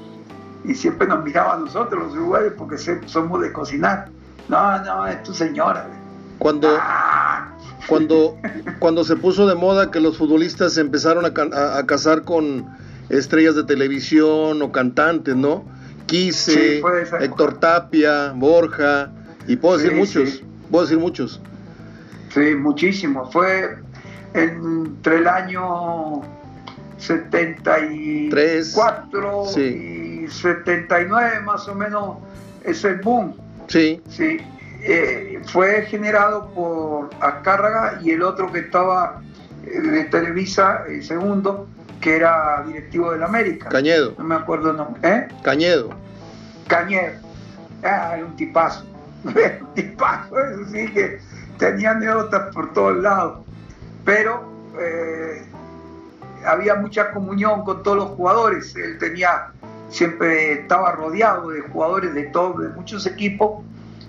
Y 0.64 0.74
siempre 0.74 1.08
nos 1.08 1.24
miraba 1.24 1.54
a 1.54 1.58
nosotros 1.58 2.06
los 2.06 2.14
uruguayos 2.14 2.54
porque 2.58 2.78
somos 2.78 3.42
de 3.42 3.52
cocinar. 3.54 4.10
No, 4.50 4.84
no, 4.84 5.08
es 5.08 5.22
tu 5.24 5.34
señora. 5.34 5.88
Cuando, 6.40 6.78
Ah, 6.80 7.50
cuando, 7.88 8.38
cuando 8.80 9.04
se 9.04 9.16
puso 9.16 9.48
de 9.48 9.56
moda 9.56 9.92
que 9.92 10.00
los 10.00 10.18
futbolistas 10.18 10.74
se 10.74 10.82
empezaron 10.82 11.26
a, 11.26 11.32
a- 11.56 11.78
a 11.80 11.86
casar 11.86 12.24
con 12.24 12.66
estrellas 13.10 13.56
de 13.56 13.64
televisión 13.64 14.62
o 14.62 14.72
cantantes, 14.72 15.36
¿no? 15.36 15.64
Quise, 16.06 16.80
Sí. 16.80 16.82
Héctor 17.20 17.60
Tapia, 17.60 18.32
Borja, 18.36 19.10
y 19.48 19.56
puedo 19.58 19.78
decir 19.78 19.92
Sí, 19.92 19.98
muchos, 19.98 20.30
sí. 20.30 20.46
puedo 20.72 20.86
decir 20.86 21.00
muchos. 21.00 21.42
Sí, 22.34 22.56
muchísimo. 22.56 23.30
Fue 23.32 23.78
entre 24.34 25.18
el 25.18 25.28
año 25.28 26.22
74 27.00 29.46
sí. 29.48 30.24
y 30.26 30.28
79 30.30 31.42
más 31.46 31.68
o 31.68 31.76
menos 31.76 32.18
es 32.64 32.84
el 32.84 32.98
boom. 33.02 33.34
Sí, 33.68 34.02
Sí, 34.10 34.38
Eh, 34.82 35.42
fue 35.52 35.82
generado 35.88 36.50
por 36.54 37.10
Azcárraga 37.20 38.00
y 38.04 38.12
el 38.12 38.22
otro 38.22 38.52
que 38.52 38.60
estaba 38.60 39.22
eh, 39.66 39.82
de 39.82 40.04
Televisa, 40.06 40.84
el 40.88 41.04
segundo, 41.04 41.68
que 42.00 42.16
era 42.18 42.64
directivo 42.66 43.12
del 43.12 43.24
América. 43.24 43.70
Cañedo, 43.70 44.14
No 44.18 44.24
me 44.24 44.36
acuerdo 44.36 44.72
el 44.72 44.78
nombre. 44.78 45.02
¿Eh? 45.04 45.28
Cañedo. 45.44 45.90
Cañero. 46.68 47.14
Ah, 47.84 48.14
era 48.16 48.26
un 48.26 48.36
tipazo. 48.36 48.86
Era 49.36 49.58
un 49.62 49.74
tipazo, 49.74 50.40
eso 50.40 50.66
sí 50.72 50.88
que 50.94 51.20
tenía 51.58 51.92
anécdotas 51.92 52.54
por 52.54 52.72
todos 52.74 52.98
lados. 52.98 53.40
Pero 54.06 54.44
eh, 54.80 55.44
había 56.46 56.76
mucha 56.76 57.12
comunión 57.12 57.64
con 57.66 57.82
todos 57.84 57.98
los 57.98 58.10
jugadores. 58.12 58.76
Él 58.76 58.98
tenía, 59.00 59.48
siempre 59.90 60.54
estaba 60.54 60.92
rodeado 60.94 61.50
de 61.50 61.62
jugadores 61.62 62.14
de 62.14 62.24
todos, 62.24 62.62
de 62.62 62.70
muchos 62.70 63.06
equipos, 63.06 63.64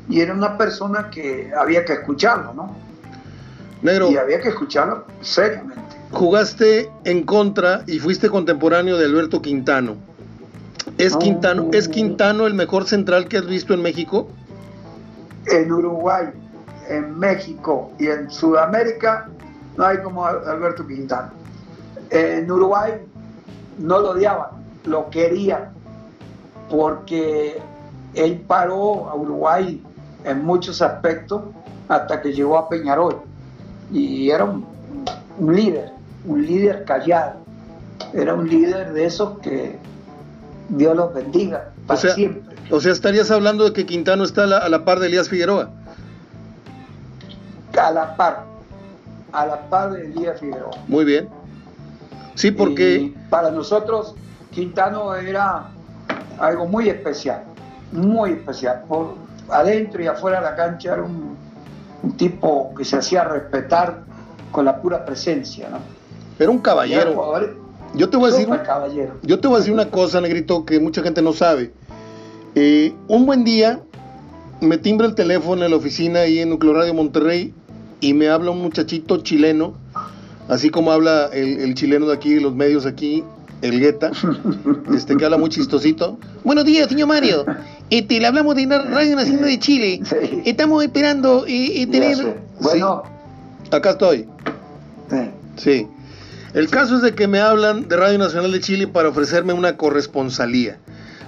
y 0.09 0.21
era 0.21 0.33
una 0.35 0.57
persona 0.59 1.11
que 1.11 1.51
había 1.57 1.85
que 1.85 1.93
escucharlo, 1.95 2.53
¿no? 2.55 2.75
Negro, 3.83 4.11
Y 4.11 4.17
había 4.17 4.41
que 4.41 4.49
escucharlo 4.49 5.05
seriamente. 5.21 5.75
jugaste 6.11 6.91
en 7.05 7.23
contra 7.25 7.83
y 7.87 7.99
fuiste 8.01 8.29
contemporáneo 8.31 8.97
de 8.97 9.05
Alberto 9.05 9.41
Quintano. 9.43 9.97
¿Es 10.97 11.13
No. 11.13 11.19
Quintano, 11.21 11.69
¿Es 11.73 11.89
Quintano 11.89 12.47
el 12.47 12.55
mejor 12.55 12.87
central 12.87 13.29
que 13.29 13.37
has 13.39 13.47
visto 13.47 13.75
en 13.75 13.83
México? 13.83 14.29
en 15.47 15.73
Uruguay, 15.73 16.27
en 16.91 17.19
México 17.19 17.93
y 17.99 18.07
en 18.09 18.31
Sudamérica 18.31 19.29
no 19.79 19.85
hay 19.85 19.99
como 19.99 20.27
Al- 20.27 20.47
Alberto 20.47 20.87
Quintana. 20.87 21.31
En 22.11 22.51
Uruguay 22.51 22.93
no 23.79 23.99
lo 24.01 24.11
odiaban, 24.11 24.49
lo 24.89 25.11
querían, 25.11 25.71
porque 26.71 27.61
él 28.15 28.43
paró 28.47 29.09
a 29.09 29.15
Uruguay 29.15 29.83
en 30.25 30.45
muchos 30.45 30.83
aspectos 30.83 31.43
hasta 31.89 32.21
que 32.21 32.33
llegó 32.33 32.59
a 32.59 32.69
Peñarol. 32.69 33.21
Y 33.93 34.31
era 34.31 34.45
un, 34.45 34.67
un 35.39 35.55
líder, 35.57 35.93
un 36.27 36.45
líder 36.45 36.85
callado. 36.85 37.35
Era 38.13 38.35
un 38.35 38.49
líder 38.49 38.93
de 38.93 39.05
esos 39.07 39.39
que 39.41 39.79
Dios 40.69 40.97
los 40.97 41.13
bendiga 41.15 41.71
O 41.85 41.87
para 41.89 42.01
sea, 42.01 42.15
siempre. 42.15 42.57
o 42.71 42.81
sea, 42.81 42.93
estarías 42.93 43.31
hablando 43.31 43.65
de 43.65 43.73
que 43.73 43.87
Quintano 43.87 44.25
está 44.25 44.45
a 44.45 44.47
la, 44.47 44.59
a 44.59 44.69
la 44.69 44.85
par 44.85 44.99
de 45.01 45.07
Elías 45.07 45.29
Figueroa. 45.29 45.71
a 47.81 47.91
la 47.91 48.17
par, 48.17 48.45
a 49.33 49.47
la 49.47 49.61
par 49.69 49.93
de 49.93 50.07
Elías 50.07 50.41
Figueroa. 50.41 50.71
Muy 50.87 51.05
bien. 51.05 51.29
Sí, 52.35 52.51
porque... 52.51 52.95
Y 52.97 53.17
para 53.31 53.51
nosotros 53.51 54.15
Quintano 54.59 55.15
era 55.15 55.69
algo 56.41 56.67
muy 56.67 56.89
especial, 56.89 57.45
muy 57.93 58.33
especial. 58.33 58.83
Por 58.89 59.15
adentro 59.49 60.03
y 60.03 60.09
afuera 60.09 60.39
de 60.39 60.47
la 60.47 60.57
cancha 60.57 60.95
era 60.95 61.03
un, 61.05 61.37
un 62.03 62.17
tipo 62.17 62.75
que 62.77 62.85
se 62.85 62.97
hacía 62.97 63.23
respetar 63.23 64.01
con 64.51 64.65
la 64.65 64.83
pura 64.83 65.05
presencia, 65.05 65.69
¿no? 65.71 65.79
Era 66.41 66.51
un 66.51 66.59
caballero. 66.59 67.41
Yo 67.95 68.11
te 68.11 68.17
voy 68.17 68.31
a 68.31 68.33
decir... 68.33 68.49
caballero. 68.65 69.15
Yo 69.23 69.39
te 69.39 69.47
voy 69.47 69.57
a 69.57 69.59
decir 69.61 69.73
una 69.73 69.91
cosa, 69.91 70.21
Negrito, 70.21 70.65
que 70.65 70.81
mucha 70.81 71.03
gente 71.03 71.23
no 71.23 71.33
sabe. 71.33 71.73
Eh, 72.57 72.93
un 73.07 73.27
buen 73.27 73.45
día 73.45 73.81
me 74.61 74.77
timbra 74.77 75.07
el 75.07 75.15
teléfono 75.15 75.65
en 75.65 75.71
la 75.71 75.77
oficina 75.77 76.21
ahí 76.21 76.41
en 76.41 76.51
Nucleo 76.51 76.75
Radio 76.75 76.95
Monterrey 76.95 77.55
y 78.01 78.13
me 78.13 78.29
habla 78.29 78.51
un 78.51 78.61
muchachito 78.61 79.19
chileno, 79.19 79.75
así 80.49 80.69
como 80.69 80.91
habla 80.91 81.31
el, 81.33 81.61
el 81.61 81.75
chileno 81.75 82.07
de 82.07 82.15
aquí, 82.15 82.41
los 82.41 82.57
medios 82.57 82.87
aquí, 82.87 83.23
el 83.63 83.81
Guetta, 83.81 84.11
este, 84.95 85.17
que 85.17 85.25
habla 85.25 85.37
muy 85.39 85.51
chistosito. 85.51 86.19
Buenos 86.45 86.65
días, 86.65 86.89
señor 86.89 87.09
Mario. 87.09 87.45
Este, 87.91 88.21
le 88.21 88.27
hablamos 88.27 88.55
de 88.55 88.67
Radio 88.67 89.17
Nacional 89.17 89.45
de 89.45 89.59
Chile. 89.59 90.01
Sí. 90.05 90.43
Estamos 90.45 90.83
esperando 90.85 91.45
eh, 91.47 91.83
eh, 91.83 91.87
tener... 91.87 92.17
Bueno, 92.61 93.03
Sí, 93.65 93.71
acá 93.77 93.91
estoy. 93.91 94.27
sí. 95.11 95.17
Sí. 95.57 95.87
El 96.55 96.69
caso 96.71 96.97
es 96.97 97.03
de 97.03 97.15
que 97.15 97.29
me 97.29 97.41
hablan 97.41 97.89
de 97.89 97.97
Radio 97.97 98.19
Nacional 98.19 98.51
de 98.53 98.61
Chile 98.61 98.87
para 98.87 99.11
ofrecerme 99.11 99.53
una 99.53 99.77
corresponsalía. 99.77 100.79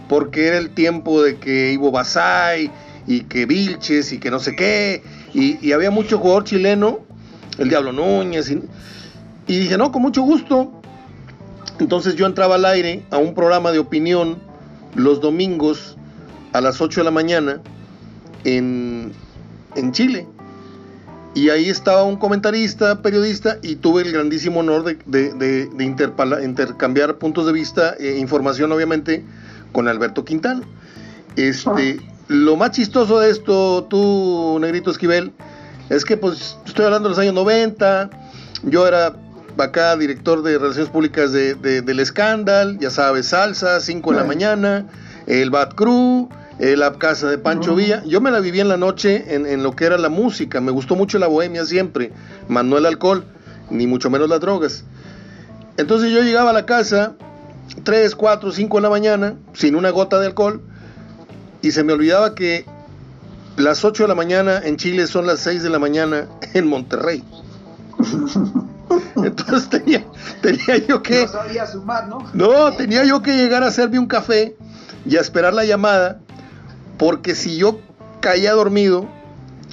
Porque 0.08 0.46
era 0.46 0.56
el 0.58 0.70
tiempo 0.70 1.22
de 1.22 1.36
que 1.36 1.72
Ivo 1.72 1.90
Basay 1.90 2.70
y 3.06 3.20
que 3.22 3.44
Vilches 3.44 4.12
y 4.12 4.18
que 4.18 4.30
no 4.30 4.38
sé 4.38 4.56
qué. 4.56 5.02
Y, 5.34 5.58
y 5.66 5.72
había 5.72 5.90
mucho 5.90 6.18
jugador 6.18 6.44
chileno, 6.44 7.00
el 7.58 7.68
Diablo 7.68 7.92
Núñez. 7.92 8.50
Y, 8.50 8.60
y 9.46 9.58
dije, 9.58 9.76
no, 9.76 9.92
con 9.92 10.02
mucho 10.02 10.22
gusto. 10.22 10.79
Entonces 11.80 12.14
yo 12.14 12.26
entraba 12.26 12.54
al 12.56 12.64
aire 12.66 13.04
a 13.10 13.18
un 13.18 13.34
programa 13.34 13.72
de 13.72 13.78
opinión 13.78 14.38
los 14.94 15.20
domingos 15.20 15.96
a 16.52 16.60
las 16.60 16.80
8 16.80 17.00
de 17.00 17.04
la 17.04 17.10
mañana 17.10 17.60
en, 18.44 19.12
en 19.76 19.92
Chile. 19.92 20.26
Y 21.34 21.48
ahí 21.50 21.68
estaba 21.68 22.02
un 22.04 22.16
comentarista, 22.16 23.02
periodista, 23.02 23.58
y 23.62 23.76
tuve 23.76 24.02
el 24.02 24.12
grandísimo 24.12 24.60
honor 24.60 24.82
de, 24.84 24.98
de- 25.06 25.32
de- 25.68 26.44
intercambiar 26.44 27.18
puntos 27.18 27.46
de 27.46 27.52
vista 27.52 27.94
e 28.00 28.18
información, 28.18 28.72
obviamente, 28.72 29.24
con 29.72 29.86
Alberto 29.86 30.24
Quintano. 30.24 30.62
Este, 31.36 32.00
Lo 32.26 32.56
más 32.56 32.72
chistoso 32.72 33.20
de 33.20 33.30
esto, 33.30 33.84
tú, 33.88 34.58
Negrito 34.60 34.90
Esquivel, 34.90 35.32
es 35.88 36.04
que 36.04 36.16
pues 36.16 36.56
estoy 36.66 36.84
hablando 36.84 37.08
de 37.08 37.10
los 37.10 37.18
años 37.20 37.34
90, 37.34 38.10
yo 38.64 38.86
era 38.86 39.14
acá 39.62 39.96
director 39.96 40.42
de 40.42 40.58
Relaciones 40.58 40.90
Públicas 40.90 41.32
de, 41.32 41.54
de- 41.54 41.82
del 41.82 42.00
Escándal, 42.00 42.78
ya 42.78 42.90
sabes, 42.90 43.26
Salsa, 43.28 43.80
5 43.80 44.10
de 44.12 44.16
la 44.16 44.24
mañana, 44.24 44.86
el 45.26 45.50
Bad 45.50 45.74
Crew, 45.74 46.28
eh, 46.58 46.76
la 46.76 46.92
casa 46.94 47.28
de 47.28 47.38
Pancho. 47.38 47.74
Villa. 47.74 48.02
Yo 48.06 48.20
me 48.20 48.30
la 48.30 48.40
viví 48.40 48.60
en 48.60 48.68
la 48.68 48.76
noche 48.76 49.34
en, 49.34 49.46
en 49.46 49.62
lo 49.62 49.74
que 49.76 49.84
era 49.86 49.96
la 49.98 50.08
música, 50.08 50.60
me 50.60 50.70
gustó 50.72 50.94
mucho 50.96 51.18
la 51.18 51.26
bohemia 51.26 51.64
siempre, 51.64 52.12
más 52.48 52.64
no 52.64 52.76
el 52.78 52.86
alcohol, 52.86 53.24
ni 53.70 53.86
mucho 53.86 54.10
menos 54.10 54.28
las 54.28 54.40
drogas. 54.40 54.84
Entonces 55.76 56.12
yo 56.12 56.22
llegaba 56.22 56.50
a 56.50 56.52
la 56.52 56.66
casa 56.66 57.14
3, 57.84 58.14
4, 58.14 58.52
5 58.52 58.76
de 58.78 58.82
la 58.82 58.90
mañana, 58.90 59.34
sin 59.54 59.74
una 59.76 59.90
gota 59.90 60.18
de 60.20 60.26
alcohol, 60.26 60.60
y 61.62 61.70
se 61.72 61.84
me 61.84 61.92
olvidaba 61.92 62.34
que 62.34 62.64
las 63.56 63.84
8 63.84 64.04
de 64.04 64.08
la 64.08 64.14
mañana 64.14 64.60
en 64.64 64.76
Chile 64.76 65.06
son 65.06 65.26
las 65.26 65.40
6 65.40 65.62
de 65.62 65.70
la 65.70 65.78
mañana 65.78 66.26
en 66.54 66.66
Monterrey. 66.66 67.22
Entonces 69.16 69.68
tenía, 69.68 70.04
tenía 70.40 70.76
yo 70.88 71.02
que... 71.02 71.22
No 71.22 71.28
sabía 71.28 71.66
sumar, 71.66 72.08
¿no? 72.08 72.18
No, 72.32 72.72
tenía 72.72 73.04
yo 73.04 73.22
que 73.22 73.36
llegar 73.36 73.62
a 73.62 73.66
hacerme 73.68 73.98
un 73.98 74.06
café 74.06 74.56
y 75.06 75.16
a 75.16 75.20
esperar 75.20 75.54
la 75.54 75.64
llamada, 75.64 76.20
porque 76.98 77.34
si 77.34 77.56
yo 77.56 77.80
caía 78.20 78.52
dormido, 78.52 79.08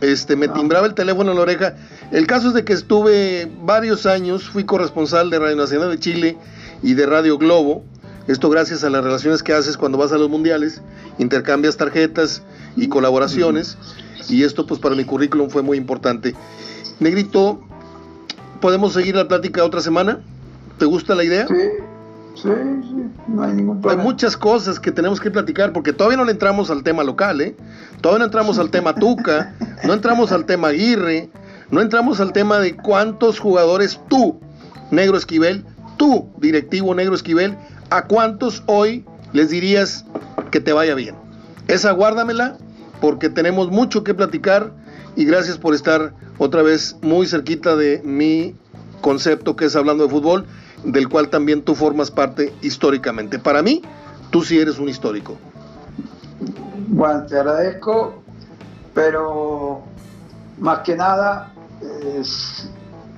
este, 0.01 0.35
me 0.35 0.45
Ah. 0.47 0.53
timbraba 0.53 0.87
el 0.87 0.93
teléfono 0.93 1.31
en 1.31 1.37
la 1.37 1.43
oreja. 1.43 1.75
El 2.11 2.27
caso 2.27 2.49
es 2.49 2.53
de 2.53 2.63
que 2.63 2.73
estuve 2.73 3.51
varios 3.63 4.05
años, 4.05 4.47
fui 4.49 4.63
corresponsal 4.63 5.29
de 5.29 5.39
Radio 5.39 5.55
Nacional 5.57 5.89
de 5.89 5.99
Chile 5.99 6.37
y 6.81 6.93
de 6.93 7.05
Radio 7.05 7.37
Globo. 7.37 7.83
Esto 8.27 8.49
gracias 8.49 8.83
a 8.83 8.89
las 8.89 9.03
relaciones 9.03 9.41
que 9.43 9.53
haces 9.53 9.77
cuando 9.77 9.97
vas 9.97 10.11
a 10.11 10.17
los 10.17 10.29
mundiales, 10.29 10.81
intercambias 11.17 11.77
tarjetas 11.77 12.43
y 12.75 12.87
colaboraciones. 12.87 13.77
Y 14.29 14.43
esto 14.43 14.65
pues 14.67 14.79
para 14.79 14.95
mi 14.95 15.05
currículum 15.05 15.49
fue 15.49 15.61
muy 15.63 15.77
importante. 15.77 16.35
Negrito, 16.99 17.61
¿podemos 18.59 18.93
seguir 18.93 19.15
la 19.15 19.27
plática 19.27 19.63
otra 19.63 19.81
semana? 19.81 20.19
¿Te 20.77 20.85
gusta 20.85 21.15
la 21.15 21.23
idea? 21.23 21.47
Sí, 21.47 21.53
sí, 22.35 22.49
sí, 22.81 23.03
no 23.27 23.43
hay 23.43 23.53
ningún 23.53 23.77
Hay 23.77 23.81
problema. 23.81 24.03
muchas 24.03 24.37
cosas 24.37 24.79
que 24.79 24.91
tenemos 24.91 25.19
que 25.19 25.31
platicar 25.31 25.73
porque 25.73 25.93
todavía 25.93 26.17
no 26.17 26.25
le 26.25 26.31
entramos 26.33 26.69
al 26.69 26.83
tema 26.83 27.03
local, 27.03 27.41
¿eh? 27.41 27.55
Todavía 28.01 28.19
no 28.19 28.25
entramos 28.25 28.59
al 28.59 28.69
tema 28.69 28.93
Tuca, 28.95 29.55
no 29.83 29.93
entramos 29.93 30.31
al 30.31 30.45
tema 30.45 30.69
Aguirre, 30.69 31.29
no 31.71 31.81
entramos 31.81 32.19
al 32.21 32.31
tema 32.33 32.59
de 32.59 32.75
cuántos 32.75 33.39
jugadores 33.39 33.99
tú, 34.07 34.39
Negro 34.91 35.17
Esquivel, 35.17 35.65
tú, 35.97 36.29
directivo 36.39 36.93
Negro 36.93 37.15
Esquivel, 37.15 37.57
a 37.89 38.05
cuántos 38.05 38.63
hoy 38.67 39.03
les 39.33 39.49
dirías 39.49 40.05
que 40.51 40.59
te 40.59 40.73
vaya 40.73 40.93
bien. 40.95 41.15
Esa 41.67 41.91
guárdamela 41.91 42.57
porque 43.01 43.29
tenemos 43.29 43.69
mucho 43.69 44.03
que 44.03 44.13
platicar 44.13 44.71
y 45.17 45.25
gracias 45.25 45.57
por 45.57 45.73
estar 45.73 46.13
otra 46.37 46.61
vez 46.61 46.95
muy 47.01 47.25
cerquita 47.27 47.75
de 47.75 48.01
mi 48.05 48.55
concepto 49.01 49.55
que 49.55 49.65
es 49.65 49.75
hablando 49.75 50.03
de 50.05 50.09
fútbol, 50.11 50.45
del 50.85 51.09
cual 51.09 51.29
también 51.29 51.63
tú 51.63 51.75
formas 51.75 52.11
parte 52.11 52.53
históricamente. 52.61 53.39
Para 53.39 53.61
mí, 53.63 53.81
tú 54.29 54.43
sí 54.43 54.59
eres 54.59 54.77
un 54.79 54.87
histórico. 54.89 55.35
Bueno, 56.89 57.25
te 57.25 57.37
agradezco, 57.39 58.21
pero 58.93 59.81
más 60.59 60.79
que 60.79 60.95
nada 60.95 61.51
es- 62.15 62.69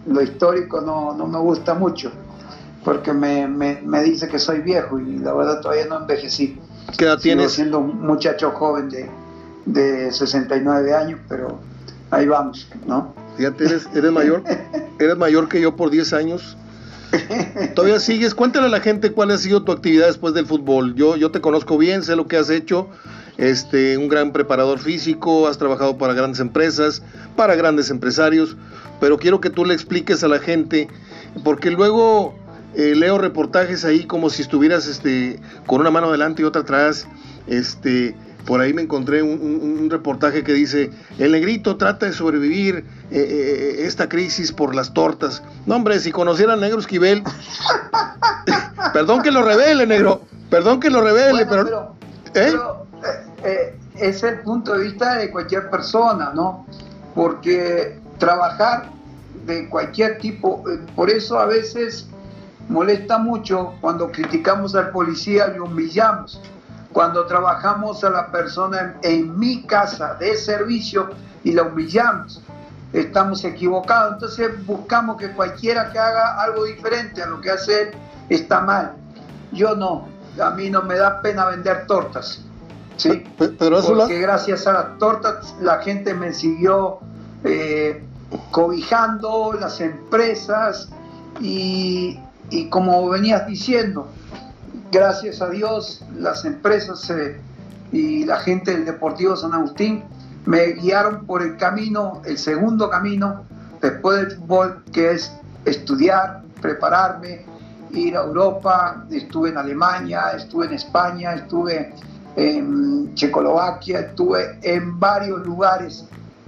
lo 0.08 0.22
histórico 0.22 0.82
no, 0.82 1.14
no 1.16 1.28
me 1.28 1.38
gusta 1.40 1.74
mucho, 1.74 2.12
porque 2.86 3.12
me, 3.14 3.48
me- 3.48 3.82
me 3.84 4.02
dice 4.04 4.28
que 4.30 4.40
soy 4.40 4.62
viejo 4.62 5.00
y 5.00 5.20
la 5.20 5.34
verdad 5.34 5.60
todavía 5.62 5.86
no 5.86 5.98
envejecí. 6.00 6.58
¿Qué 6.98 7.06
edad 7.06 7.20
Sigo 7.20 7.36
tienes? 7.36 7.52
siendo 7.52 7.80
un 7.80 8.06
muchacho 8.08 8.52
joven 8.52 8.90
de, 8.90 9.10
de 9.66 10.12
69 10.12 10.94
años, 10.96 11.20
pero 11.28 11.60
ahí 12.12 12.26
vamos, 12.28 12.68
¿no? 12.86 13.14
Fíjate, 13.38 13.66
eres, 13.66 13.88
eres 13.94 14.12
mayor, 14.12 14.44
eres 15.00 15.18
mayor 15.18 15.48
que 15.48 15.62
yo 15.62 15.76
por 15.76 15.90
10 15.90 16.14
años. 16.14 16.58
Todavía 17.76 18.00
sigues, 18.00 18.36
cuéntale 18.36 18.68
a 18.68 18.70
la 18.70 18.82
gente 18.82 19.12
cuál 19.12 19.32
ha 19.32 19.38
sido 19.38 19.64
tu 19.64 19.72
actividad 19.72 20.08
después 20.08 20.34
del 20.34 20.46
fútbol. 20.46 20.96
Yo, 20.96 21.16
yo 21.16 21.32
te 21.32 21.42
conozco 21.42 21.78
bien, 21.78 22.04
sé 22.04 22.16
lo 22.16 22.28
que 22.28 22.38
has 22.38 22.50
hecho. 22.50 22.88
Este, 23.38 23.98
un 23.98 24.10
gran 24.10 24.34
preparador 24.34 24.80
físico, 24.80 25.48
has 25.48 25.58
trabajado 25.58 25.98
para 25.98 26.14
grandes 26.14 26.42
empresas, 26.42 27.02
para 27.38 27.56
grandes 27.56 27.90
empresarios, 27.90 28.58
pero 29.00 29.18
quiero 29.18 29.40
que 29.40 29.50
tú 29.50 29.64
le 29.64 29.74
expliques 29.74 30.26
a 30.26 30.28
la 30.28 30.40
gente, 30.40 30.90
porque 31.46 31.72
luego 31.72 32.36
eh, 32.76 32.96
leo 32.96 33.18
reportajes 33.18 33.86
ahí 33.86 34.04
como 34.04 34.30
si 34.30 34.42
estuvieras 34.42 34.88
este, 34.88 35.40
con 35.66 35.80
una 35.80 35.90
mano 35.90 36.08
adelante 36.10 36.42
y 36.42 36.46
otra 36.46 36.64
atrás. 36.64 37.08
Este, 37.48 38.14
por 38.46 38.62
ahí 38.62 38.74
me 38.74 38.82
encontré 38.82 39.22
un, 39.22 39.40
un- 39.42 39.80
un 39.82 39.90
reportaje 39.90 40.44
que 40.44 40.54
dice, 40.54 40.90
el 41.18 41.32
negrito 41.32 41.78
trata 41.78 42.06
de 42.06 42.14
sobrevivir 42.14 42.78
eh, 42.78 42.84
eh, 43.12 43.76
esta 43.86 44.08
crisis 44.10 44.52
por 44.52 44.74
las 44.76 44.94
tortas. 44.94 45.44
No, 45.66 45.76
hombre, 45.76 46.00
si 46.00 46.12
conociera 46.12 46.54
al 46.54 46.62
negro 46.62 46.80
Esquivel, 46.80 47.24
perdón 48.94 49.22
que 49.22 49.32
lo 49.32 49.44
revele, 49.44 49.86
negro, 49.86 50.22
perdón 50.50 50.80
que 50.80 50.90
lo 50.90 51.02
revele, 51.02 51.46
Bueno, 51.46 51.50
pero... 51.50 51.96
pero, 52.34 52.86
¿Eh? 53.04 53.20
eh, 53.44 53.44
eh, 53.44 53.76
es 53.96 54.24
el 54.24 54.40
punto 54.42 54.74
de 54.78 54.86
vista 54.86 55.16
de 55.16 55.30
cualquier 55.32 55.70
persona, 55.70 56.32
¿no? 56.34 56.66
Porque 57.16 57.98
trabajar 58.18 58.90
de 59.46 59.68
cualquier 59.70 60.18
tipo, 60.20 60.64
eh, 60.70 60.80
por 60.96 61.10
eso 61.10 61.38
a 61.40 61.46
veces 61.46 62.08
molesta 62.70 63.18
mucho 63.18 63.74
cuando 63.82 64.12
criticamos 64.12 64.76
al 64.76 64.92
policía 64.92 65.54
y 65.56 65.60
humillamos. 65.60 66.40
Cuando 66.94 67.26
trabajamos 67.26 68.04
a 68.04 68.10
la 68.10 68.32
persona 68.32 68.96
en, 69.04 69.12
en 69.22 69.40
mi 69.40 69.64
casa 69.64 70.16
de 70.16 70.36
servicio 70.36 71.10
y 71.44 71.52
la 71.52 71.64
humillamos, 71.64 72.42
estamos 72.94 73.44
equivocados. 73.44 74.14
Entonces 74.14 74.66
buscamos 74.66 75.18
que 75.18 75.32
cualquiera 75.32 75.92
que 75.92 76.00
haga 76.00 76.42
algo 76.42 76.66
diferente 76.66 77.22
a 77.22 77.28
lo 77.28 77.40
que 77.42 77.52
hace 77.52 77.82
él 77.84 77.92
está 78.30 78.62
mal. 78.62 78.94
Yo 79.52 79.76
no, 79.76 80.08
a 80.42 80.50
mí 80.52 80.70
no 80.70 80.82
me 80.82 80.96
da 80.96 81.22
pena 81.22 81.46
vender 81.46 81.86
tortas. 81.88 82.44
¿sí? 82.98 83.24
Pe- 83.38 83.50
pero 83.50 83.80
eso 83.80 83.96
Porque 83.96 84.20
gracias 84.20 84.66
a 84.68 84.74
las 84.74 84.98
tortas 84.98 85.56
la 85.62 85.80
gente 85.82 86.14
me 86.14 86.34
siguió 86.34 87.00
eh, 87.44 88.04
cobijando, 88.52 89.54
las 89.54 89.80
empresas 89.80 90.90
y, 91.40 92.20
y 92.50 92.70
como 92.70 93.08
venías 93.10 93.48
diciendo, 93.48 94.08
gracias 94.92 95.42
a 95.42 95.50
Dios 95.50 96.04
las 96.18 96.46
empresas 96.46 97.10
eh, 97.10 97.40
y 97.92 98.26
la 98.26 98.38
gente 98.38 98.72
del 98.72 98.86
Deportivo 98.86 99.36
San 99.36 99.54
Agustín 99.54 100.04
me 100.46 100.74
guiaron 100.74 101.26
por 101.26 101.42
el 101.42 101.58
camino, 101.58 102.22
el 102.26 102.38
segundo 102.38 102.90
camino, 102.90 103.44
después 103.82 104.18
del 104.18 104.32
fútbol, 104.38 104.84
que 104.92 105.12
es 105.12 105.32
estudiar, 105.66 106.44
prepararme, 106.62 107.46
ir 107.92 108.16
a 108.16 108.24
Europa, 108.24 109.06
estuve 109.12 109.50
en 109.50 109.58
Alemania, 109.58 110.32
estuve 110.36 110.68
en 110.68 110.74
España, 110.74 111.34
estuve 111.34 111.94
en 112.36 113.14
Checoslovaquia, 113.16 114.00
estuve 114.00 114.60
en 114.62 115.00
varios 115.00 115.46
lugares, 115.46 116.06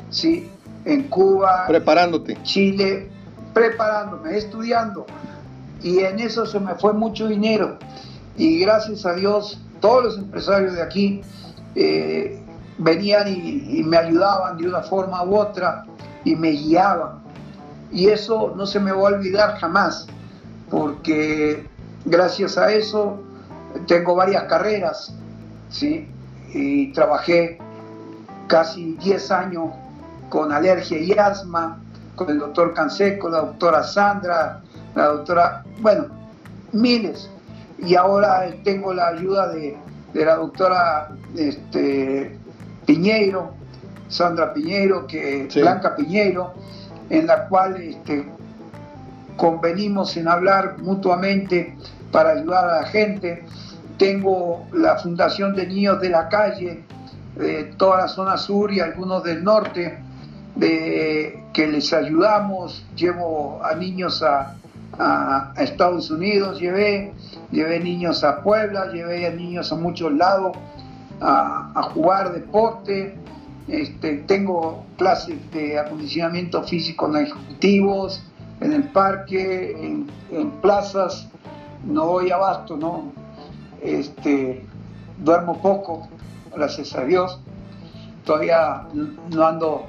¿sí? 0.10 0.50
en 0.86 1.04
Cuba, 1.04 1.66
preparándote, 1.68 2.42
Chile, 2.44 3.10
preparándome, 3.54 4.38
estudiando. 4.38 5.06
Y 5.84 6.00
en 6.00 6.20
eso 6.20 6.46
se 6.46 6.60
me 6.60 6.76
fue 6.76 6.94
mucho 6.94 7.28
dinero. 7.28 7.78
Y 8.42 8.58
gracias 8.58 9.06
a 9.06 9.14
Dios, 9.14 9.62
todos 9.82 10.04
los 10.04 10.18
empresarios 10.18 10.74
de 10.74 10.82
aquí 10.82 11.22
eh, 11.76 12.42
venían 12.80 13.28
y, 13.28 13.84
me 13.84 13.98
ayudaban 13.98 14.58
de 14.58 14.68
una 14.68 14.82
forma 14.82 15.24
u 15.24 15.38
otra 15.38 15.86
y 16.24 16.36
me 16.36 16.50
guiaban. 16.50 17.22
Y 17.92 18.08
eso 18.08 18.52
no 18.56 18.66
se 18.66 18.80
me 18.80 18.92
va 18.94 18.98
a 18.98 19.14
olvidar 19.14 19.60
jamás, 19.60 20.08
porque 20.72 21.70
gracias 22.06 22.58
a 22.58 22.74
eso 22.74 23.20
tengo 23.86 24.16
varias 24.16 24.46
carreras, 24.46 25.14
¿sí? 25.70 26.10
Y 26.52 26.92
trabajé 26.94 27.60
casi 28.48 28.94
10 29.04 29.30
años 29.30 29.70
con 30.30 30.52
alergia 30.52 30.98
y 30.98 31.12
asma, 31.12 31.80
con 32.16 32.32
el 32.32 32.40
doctor 32.40 32.74
Canseco, 32.74 33.30
la 33.30 33.42
doctora 33.42 33.84
Sandra, 33.84 34.62
la 34.96 35.06
doctora, 35.10 35.64
bueno, 35.80 36.08
miles. 36.72 37.30
Y 37.82 37.96
ahora 37.96 38.54
tengo 38.64 38.94
la 38.94 39.08
ayuda 39.10 39.50
de, 39.50 39.78
la 40.14 40.36
doctora 40.36 41.10
este, 41.36 42.38
Piñeiro, 42.86 43.52
Sandra 44.08 44.54
Piñeiro, 44.54 45.08
que, 45.08 45.48
Blanca 45.56 45.96
Piñeiro, 45.96 46.54
en 47.10 47.28
la 47.28 47.48
cual 47.48 47.78
este, 47.82 48.26
convenimos 49.38 50.16
en 50.18 50.28
hablar 50.28 50.78
mutuamente 50.80 51.76
para 52.12 52.32
ayudar 52.32 52.70
a 52.70 52.82
la 52.82 52.88
gente. 52.88 53.44
Tengo 53.98 54.68
la 54.74 54.98
Fundación 54.98 55.56
de 55.56 55.68
Niños 55.68 56.02
de 56.02 56.10
la 56.10 56.30
Calle, 56.30 56.84
de 57.36 57.64
toda 57.78 57.98
la 57.98 58.08
zona 58.08 58.38
sur 58.38 58.72
y 58.72 58.80
algunos 58.80 59.24
del 59.24 59.44
norte, 59.44 59.98
de, 60.56 61.44
que 61.54 61.68
les 61.68 61.92
ayudamos. 61.94 62.86
Llevo 62.96 63.62
a 63.64 63.76
niños 63.76 64.24
a, 64.24 64.56
Estados 65.58 66.12
Unidos, 66.12 66.60
llevé, 66.60 67.14
llevé 67.52 67.80
niños 67.80 68.24
a 68.24 68.42
Puebla, 68.42 68.92
llevé 68.92 69.28
a 69.28 69.32
niños 69.32 69.72
a 69.72 69.76
muchos 69.76 70.12
lados 70.14 70.58
a, 71.20 71.90
jugar 71.94 72.34
deporte. 72.34 73.16
Este, 73.68 74.18
tengo 74.28 74.84
clases 74.98 75.38
de 75.52 75.80
acondicionamiento 75.80 76.64
físico 76.64 77.08
en 77.08 77.24
ejecutivos, 77.24 78.24
en 78.60 78.74
el 78.74 78.84
parque, 78.86 79.72
en, 80.32 80.52
plazas. 80.62 81.28
No 81.86 82.08
voy 82.08 82.32
abasto, 82.32 82.78
¿no? 82.78 83.12
Este, 83.82 84.66
duermo 85.24 85.62
poco, 85.62 86.08
gracias 86.56 86.96
a 86.96 87.04
Dios. 87.06 87.40
Todavía 88.26 88.88
no 88.94 89.46
ando 89.46 89.86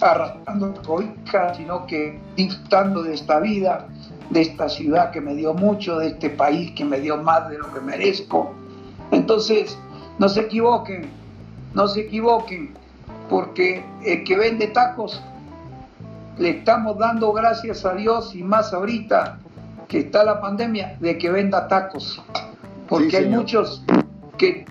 arrastrando 0.00 0.74
coica, 0.82 1.54
sino 1.54 1.86
que 1.86 2.20
disfrutando 2.36 3.02
de 3.02 3.14
esta 3.14 3.40
vida, 3.40 3.88
de 4.30 4.40
esta 4.40 4.68
ciudad 4.68 5.10
que 5.10 5.20
me 5.20 5.34
dio 5.34 5.54
mucho, 5.54 5.98
de 5.98 6.08
este 6.08 6.30
país 6.30 6.72
que 6.72 6.84
me 6.84 7.00
dio 7.00 7.16
más 7.16 7.48
de 7.48 7.58
lo 7.58 7.72
que 7.72 7.80
merezco. 7.80 8.52
Entonces, 9.10 9.78
no 10.18 10.28
se 10.28 10.42
equivoquen, 10.42 11.08
no 11.74 11.86
se 11.88 12.02
equivoquen, 12.02 12.72
porque 13.28 13.84
el 14.04 14.24
que 14.24 14.36
vende 14.36 14.68
tacos 14.68 15.22
le 16.38 16.50
estamos 16.50 16.98
dando 16.98 17.32
gracias 17.32 17.84
a 17.84 17.94
Dios 17.94 18.34
y 18.34 18.42
más 18.42 18.72
ahorita 18.72 19.38
que 19.88 20.00
está 20.00 20.24
la 20.24 20.40
pandemia 20.40 20.96
de 21.00 21.18
que 21.18 21.30
venda 21.30 21.68
tacos, 21.68 22.22
porque 22.88 23.18
hay 23.18 23.28
muchos 23.28 23.84
que 24.38 24.64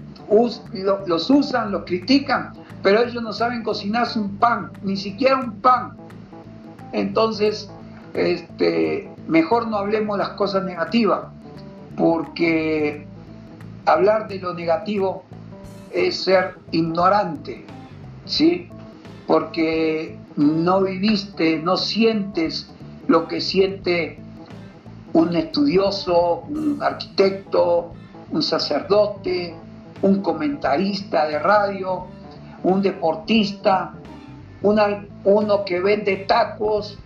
los 1.05 1.29
usan, 1.29 1.71
los 1.71 1.83
critican, 1.83 2.53
pero 2.81 3.01
ellos 3.03 3.23
no 3.23 3.31
saben 3.31 3.63
cocinarse 3.63 4.19
un 4.19 4.37
pan, 4.37 4.71
ni 4.81 4.97
siquiera 4.97 5.37
un 5.37 5.53
pan. 5.61 5.95
Entonces, 6.91 7.69
este, 8.13 9.09
mejor 9.27 9.67
no 9.67 9.77
hablemos 9.77 10.17
las 10.17 10.29
cosas 10.29 10.63
negativas, 10.63 11.25
porque 11.95 13.05
hablar 13.85 14.27
de 14.27 14.39
lo 14.39 14.53
negativo 14.53 15.23
es 15.91 16.23
ser 16.23 16.55
ignorante, 16.71 17.65
¿sí? 18.25 18.69
Porque 19.27 20.17
no 20.35 20.81
viviste, 20.81 21.59
no 21.59 21.77
sientes 21.77 22.71
lo 23.07 23.27
que 23.27 23.41
siente 23.41 24.19
un 25.13 25.35
estudioso, 25.35 26.43
un 26.49 26.81
arquitecto, 26.81 27.91
un 28.31 28.41
sacerdote, 28.41 29.53
un 30.01 30.21
comentarista 30.21 31.27
de 31.27 31.37
radio, 31.39 32.07
un 32.63 32.81
deportista, 32.81 33.93
uno 34.63 35.65
que 35.65 35.79
vende 35.79 36.17
tacos, 36.27 36.97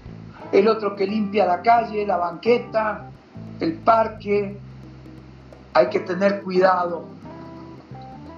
el 0.51 0.67
otro 0.67 0.95
que 0.95 1.05
limpia 1.05 1.45
la 1.45 1.61
calle, 1.61 2.05
la 2.05 2.17
banqueta, 2.17 3.09
el 3.59 3.73
parque. 3.73 4.57
Hay 5.73 5.89
que 5.89 5.99
tener 5.99 6.41
cuidado. 6.41 7.05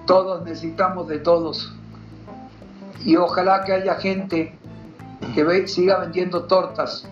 Todos 0.06 0.44
necesitamos 0.44 1.08
de 1.08 1.18
todos. 1.18 1.74
Y 3.04 3.16
ojalá 3.16 3.62
que 3.64 3.72
haya 3.72 3.94
gente 3.94 4.54
que 5.34 5.68
siga 5.68 5.98
vendiendo 5.98 6.44
tortas 6.44 7.06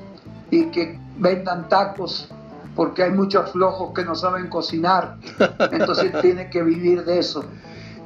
y 0.50 0.66
que 0.66 0.98
vendan 1.16 1.68
tacos, 1.68 2.28
porque 2.74 3.02
hay 3.02 3.10
muchos 3.10 3.52
flojos 3.52 3.92
que 3.94 4.04
no 4.04 4.14
saben 4.14 4.48
cocinar. 4.48 5.16
Entonces 5.72 6.12
tiene 6.22 6.50
que 6.50 6.62
vivir 6.62 7.04
de 7.04 7.18
eso. 7.18 7.44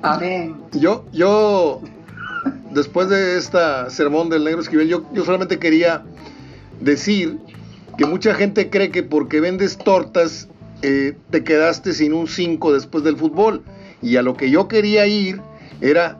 Amén. 0.02 0.60
Yo, 0.72 1.04
yo, 1.12 1.80
después 2.70 3.08
de 3.08 3.36
esta 3.38 3.88
sermón 3.90 4.28
del 4.28 4.44
negro 4.44 4.60
esquivel, 4.60 4.88
yo, 4.88 5.04
yo 5.12 5.24
solamente 5.24 5.58
quería 5.58 6.02
decir 6.82 7.38
que 7.96 8.06
mucha 8.06 8.34
gente 8.34 8.70
cree 8.70 8.90
que 8.90 9.02
porque 9.02 9.40
vendes 9.40 9.76
tortas 9.78 10.48
eh, 10.82 11.14
te 11.30 11.44
quedaste 11.44 11.92
sin 11.92 12.12
un 12.12 12.28
5 12.28 12.72
después 12.72 13.04
del 13.04 13.16
fútbol. 13.16 13.62
Y 14.00 14.16
a 14.16 14.22
lo 14.22 14.36
que 14.36 14.50
yo 14.50 14.68
quería 14.68 15.06
ir 15.06 15.40
era 15.80 16.18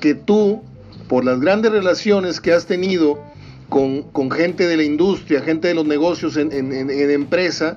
que 0.00 0.14
tú, 0.14 0.62
por 1.08 1.24
las 1.24 1.40
grandes 1.40 1.72
relaciones 1.72 2.40
que 2.40 2.52
has 2.52 2.66
tenido 2.66 3.18
con, 3.68 4.02
con 4.02 4.30
gente 4.30 4.66
de 4.66 4.76
la 4.76 4.84
industria, 4.84 5.40
gente 5.40 5.68
de 5.68 5.74
los 5.74 5.86
negocios 5.86 6.36
en, 6.36 6.52
en, 6.52 6.72
en 6.72 7.10
empresa, 7.10 7.76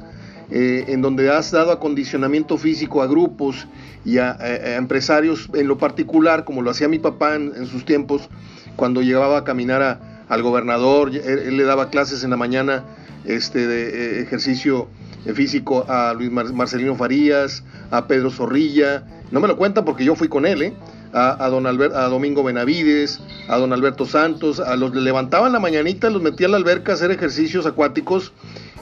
eh, 0.50 0.86
en 0.88 1.02
donde 1.02 1.30
has 1.30 1.52
dado 1.52 1.74
acondicionamiento 1.74 2.58
físico 2.58 3.02
a 3.02 3.08
grupos 3.08 3.68
y 4.06 4.18
a, 4.18 4.38
empresarios 4.78 5.50
en 5.54 5.68
lo 5.68 5.78
particular, 5.78 6.46
como 6.46 6.62
lo 6.62 6.72
hacía 6.72 6.88
mi 6.88 7.00
papá 7.00 7.36
en, 7.36 7.66
sus 7.66 7.84
tiempos, 7.84 8.30
cuando 8.78 9.02
llegaba 9.02 9.40
a 9.40 9.44
caminar 9.44 9.82
al 10.30 10.42
gobernador, 10.44 11.16
él, 11.16 11.58
le 11.58 11.64
daba 11.64 11.90
clases 11.90 12.24
en 12.24 12.32
la 12.32 12.38
mañana 12.38 12.84
este, 13.26 13.68
de 13.68 14.20
eh, 14.20 14.22
ejercicio 14.22 14.88
físico 15.34 15.86
a 15.90 16.14
Luis 16.14 16.32
Marcelino 16.32 16.96
Farías, 16.96 17.64
a 17.92 18.08
Pedro 18.08 18.30
Zorrilla, 18.30 19.04
no 19.32 19.40
me 19.42 19.48
lo 19.48 19.58
cuentan 19.58 19.84
porque 19.84 20.06
yo 20.06 20.16
fui 20.16 20.30
con 20.30 20.46
él, 20.46 20.62
¿eh? 20.62 20.74
a, 21.14 21.48
don 21.50 21.66
a 21.66 22.04
Domingo 22.08 22.44
Benavides, 22.44 23.20
a 23.48 23.58
don 23.58 23.74
Alberto 23.74 24.06
Santos, 24.06 24.60
a 24.60 24.76
los 24.76 24.94
levantaban 24.94 25.52
la 25.52 25.60
mañanita, 25.60 26.10
los 26.10 26.22
metía 26.22 26.48
a 26.48 26.50
la 26.52 26.58
alberca 26.58 26.92
a 26.92 26.96
hacer 26.96 27.12
ejercicios 27.12 27.66
acuáticos 27.66 28.34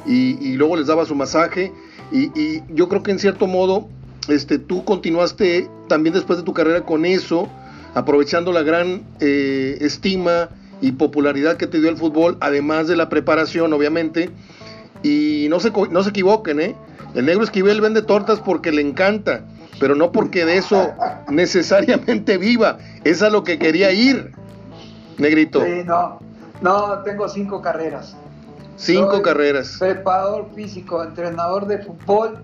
y, 0.05 0.53
luego 0.53 0.77
les 0.77 0.87
daba 0.87 1.05
su 1.05 1.15
masaje. 1.15 1.71
Y, 2.11 2.61
yo 2.73 2.89
creo 2.89 3.03
que 3.03 3.11
en 3.11 3.19
cierto 3.19 3.47
modo 3.47 3.87
este, 4.27 4.59
tú 4.59 4.83
continuaste 4.85 5.69
también 5.87 6.13
después 6.13 6.37
de 6.37 6.43
tu 6.43 6.53
carrera 6.53 6.81
con 6.85 7.05
eso, 7.05 7.49
aprovechando 7.93 8.51
la 8.51 8.63
gran 8.63 9.03
eh, 9.19 9.77
estima 9.81 10.49
y 10.85 10.91
popularidad 10.91 11.57
que 11.57 11.65
te 11.65 11.79
dio 11.79 11.89
el 11.89 11.97
fútbol, 11.97 12.37
además 12.41 12.87
de 12.87 12.95
la 12.95 13.09
preparación, 13.09 13.73
obviamente. 13.73 14.29
Y 15.01 15.47
no 15.49 15.59
se, 15.59 15.71
no 15.89 16.03
se 16.03 16.11
equivoquen, 16.11 16.59
¿eh? 16.59 16.75
El 17.15 17.25
negro 17.25 17.43
Esquivel 17.43 17.81
vende 17.81 18.03
tortas 18.03 18.39
porque 18.39 18.71
le 18.71 18.83
encanta, 18.83 19.45
pero 19.79 19.95
no 19.95 20.11
porque 20.11 20.45
de 20.45 20.57
eso 20.57 20.93
necesariamente 21.27 22.37
viva. 22.37 22.77
Es 23.03 23.23
a 23.23 23.31
lo 23.31 23.43
que 23.43 23.57
quería 23.57 23.91
ir, 23.91 24.33
negrito. 25.17 25.63
Sí, 25.65 25.81
no, 25.83 26.19
no, 26.61 26.99
tengo 26.99 27.27
cinco 27.29 27.63
carreras. 27.63 28.15
Cinco 28.75 29.23
carreras. 29.23 29.77
Preparador 29.79 30.49
físico, 30.53 31.03
entrenador 31.03 31.65
de 31.65 31.79
fútbol 31.79 32.43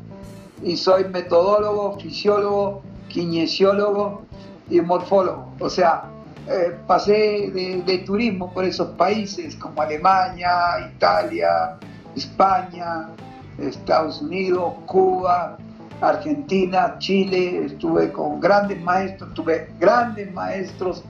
y 0.63 0.77
soy 0.77 1.03
metodólogo, 1.03 1.99
fisiólogo, 1.99 2.81
kinesiólogo 3.07 4.23
y 4.67 4.81
morfólogo. 4.81 5.53
O 5.59 5.69
sea, 5.69 6.05
eh, 6.51 6.77
pasé 6.85 7.49
de, 7.85 7.97
turismo 7.99 8.51
por 8.53 8.65
esos 8.65 8.89
países 8.97 9.55
como 9.55 9.81
Alemania, 9.81 10.91
Italia, 10.95 11.77
España, 12.15 13.09
Estados 13.57 14.21
Unidos, 14.21 14.73
Cuba, 14.85 15.57
Argentina, 16.01 16.95
Chile. 16.99 17.65
Estuve 17.65 18.11
con 18.11 18.39
grandes 18.39 18.81
maestros, 18.81 19.33
tuve 19.33 19.69
grandes 19.79 20.33
maestros 20.33 21.03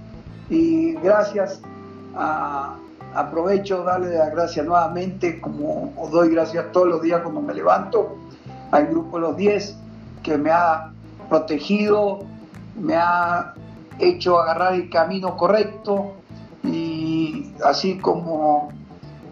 Y 0.49 0.93
gracias, 0.95 1.61
aprovecho 3.15 3.83
darle 3.83 4.15
las 4.15 4.31
gracias 4.31 4.65
nuevamente, 4.65 5.39
como 5.39 5.93
os 5.97 6.11
doy 6.11 6.29
gracias 6.29 6.71
todos 6.73 6.87
los 6.87 7.01
días 7.01 7.21
cuando 7.21 7.41
me 7.41 7.53
levanto, 7.53 8.17
al 8.71 8.87
grupo 8.87 9.17
Los 9.17 9.37
10, 9.37 9.77
que 10.23 10.37
me 10.37 10.51
ha 10.51 10.91
protegido, 11.29 12.25
me 12.75 12.95
ha 12.95 13.53
hecho 14.01 14.39
agarrar 14.39 14.73
el 14.73 14.89
camino 14.89 15.37
correcto 15.37 16.13
y 16.63 17.53
así 17.63 17.97
como 17.97 18.69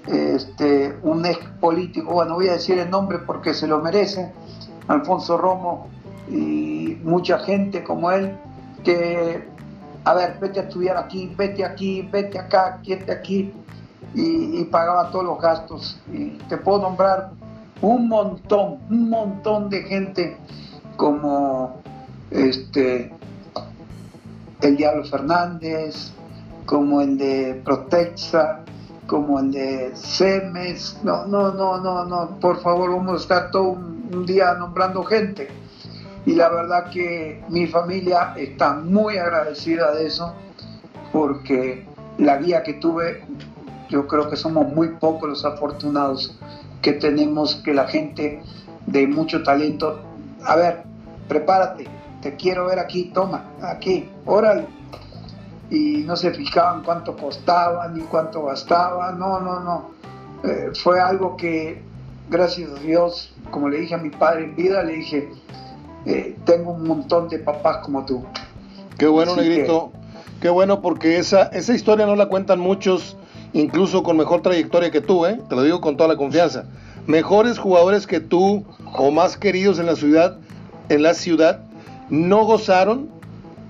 este, 0.07 0.97
un 1.03 1.25
ex 1.25 1.39
político, 1.59 2.13
bueno, 2.13 2.35
voy 2.35 2.47
a 2.47 2.53
decir 2.53 2.79
el 2.79 2.89
nombre 2.89 3.19
porque 3.19 3.53
se 3.53 3.67
lo 3.67 3.79
merece, 3.79 4.31
Alfonso 4.87 5.37
Romo 5.37 5.87
y 6.29 6.97
mucha 7.03 7.39
gente 7.39 7.83
como 7.83 8.11
él, 8.11 8.35
que, 8.83 9.47
a 10.05 10.13
ver, 10.13 10.37
vete 10.39 10.59
a 10.59 10.63
estudiar 10.63 10.97
aquí, 10.97 11.33
vete 11.37 11.65
aquí, 11.65 12.07
vete 12.11 12.39
acá, 12.39 12.79
quédate 12.83 13.11
aquí, 13.11 13.53
y, 14.13 14.63
pagaba 14.65 15.11
todos 15.11 15.25
los 15.25 15.39
gastos. 15.39 15.99
Y 16.11 16.31
te 16.47 16.57
puedo 16.57 16.81
nombrar 16.81 17.31
un 17.81 18.07
montón, 18.07 18.79
un 18.89 19.09
montón 19.09 19.69
de 19.69 19.83
gente 19.83 20.37
como 20.97 21.77
este 22.31 23.11
el 24.61 24.75
Diablo 24.77 25.03
Fernández, 25.05 26.11
como 26.65 27.01
el 27.01 27.17
de 27.17 27.61
Protexa, 27.63 28.59
como 29.07 29.39
el 29.39 29.51
de 29.51 29.91
Semes. 29.95 30.99
No, 31.03 31.25
no, 31.25 31.51
no, 31.51 31.79
no, 31.79 32.05
no, 32.05 32.39
por 32.39 32.61
favor, 32.61 32.91
vamos 32.91 33.13
a 33.13 33.17
estar 33.17 33.51
todo 33.51 33.69
un, 33.71 34.25
día 34.25 34.53
nombrando 34.53 35.03
gente. 35.03 35.49
Y 36.25 36.33
la 36.33 36.49
verdad 36.49 36.89
que 36.91 37.43
mi 37.49 37.67
familia 37.67 38.33
está 38.35 38.73
muy 38.73 39.17
agradecida 39.17 39.93
de 39.93 40.07
eso, 40.07 40.33
porque 41.11 41.87
la 42.17 42.37
guía 42.37 42.63
que 42.63 42.73
tuve, 42.73 43.23
yo 43.89 44.07
creo 44.07 44.29
que 44.29 44.35
somos 44.35 44.71
muy 44.73 44.89
pocos 44.89 45.29
los 45.29 45.45
afortunados 45.45 46.37
que 46.81 46.93
tenemos 46.93 47.55
que 47.55 47.73
la 47.73 47.87
gente 47.87 48.41
de 48.85 49.07
mucho 49.07 49.43
talento, 49.43 49.99
a 50.45 50.55
ver, 50.55 50.83
prepárate, 51.27 51.87
te 52.21 52.35
quiero 52.35 52.65
ver 52.65 52.79
aquí, 52.79 53.05
toma, 53.13 53.45
aquí, 53.61 54.09
órale. 54.25 54.65
Y 55.69 56.03
no 56.05 56.15
se 56.15 56.31
fijaban 56.31 56.83
cuánto 56.83 57.15
costaba 57.15 57.87
ni 57.89 58.01
cuánto 58.01 58.45
gastaba, 58.45 59.11
no, 59.11 59.39
no, 59.39 59.59
no. 59.59 59.91
Eh, 60.43 60.71
fue 60.73 60.99
algo 60.99 61.37
que, 61.37 61.81
gracias 62.29 62.71
a 62.71 62.79
Dios, 62.79 63.33
como 63.51 63.69
le 63.69 63.79
dije 63.81 63.95
a 63.95 63.97
mi 63.97 64.09
padre 64.09 64.45
en 64.45 64.55
vida, 64.55 64.83
le 64.83 64.93
dije, 64.93 65.29
eh, 66.05 66.35
tengo 66.45 66.71
un 66.71 66.87
montón 66.87 67.29
de 67.29 67.39
papás 67.39 67.77
como 67.83 68.05
tú. 68.05 68.25
Qué 68.97 69.07
bueno, 69.07 69.35
Negrito. 69.35 69.91
Qué 70.41 70.49
bueno 70.49 70.81
porque 70.81 71.17
esa, 71.17 71.43
esa 71.47 71.73
historia 71.73 72.05
no 72.05 72.15
la 72.15 72.27
cuentan 72.27 72.59
muchos, 72.59 73.17
incluso 73.51 74.03
con 74.03 74.15
mejor 74.15 74.41
trayectoria 74.41 74.89
que 74.89 75.01
tú, 75.01 75.25
¿eh? 75.25 75.39
te 75.49 75.55
lo 75.55 75.63
digo 75.63 75.81
con 75.81 75.97
toda 75.97 76.07
la 76.07 76.15
confianza. 76.15 76.65
Mejores 77.07 77.59
jugadores 77.59 78.07
que 78.07 78.21
tú 78.21 78.65
o 78.97 79.11
más 79.11 79.35
queridos 79.35 79.79
en 79.79 79.85
la 79.85 79.95
ciudad, 79.95 80.37
en 80.87 81.03
la 81.03 81.13
ciudad, 81.13 81.59
no 82.09 82.45
gozaron 82.45 83.09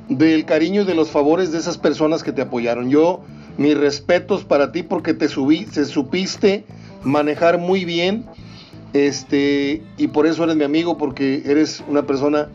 del 0.08 0.46
cariño 0.46 0.82
y 0.82 0.86
de 0.86 0.96
los 0.96 1.10
favores 1.10 1.52
de 1.52 1.60
esas 1.60 1.78
personas 1.78 2.24
que 2.24 2.32
te 2.32 2.42
apoyaron. 2.42 2.90
Yo, 2.90 3.22
mis 3.58 3.78
respetos 3.78 4.44
para 4.44 4.72
ti 4.72 4.84
porque 4.84 5.14
te 5.14 5.28
subí, 5.28 5.66
se 5.66 5.86
supiste 5.86 6.66
manejar 7.04 7.60
muy 7.60 7.86
bien, 7.86 8.26
este, 8.94 9.84
y 9.98 10.08
por 10.08 10.26
eso 10.26 10.44
eres 10.44 10.56
mi 10.56 10.64
amigo, 10.64 10.98
porque 10.98 11.44
eres 11.46 11.84
una 11.88 12.04
persona 12.04 12.50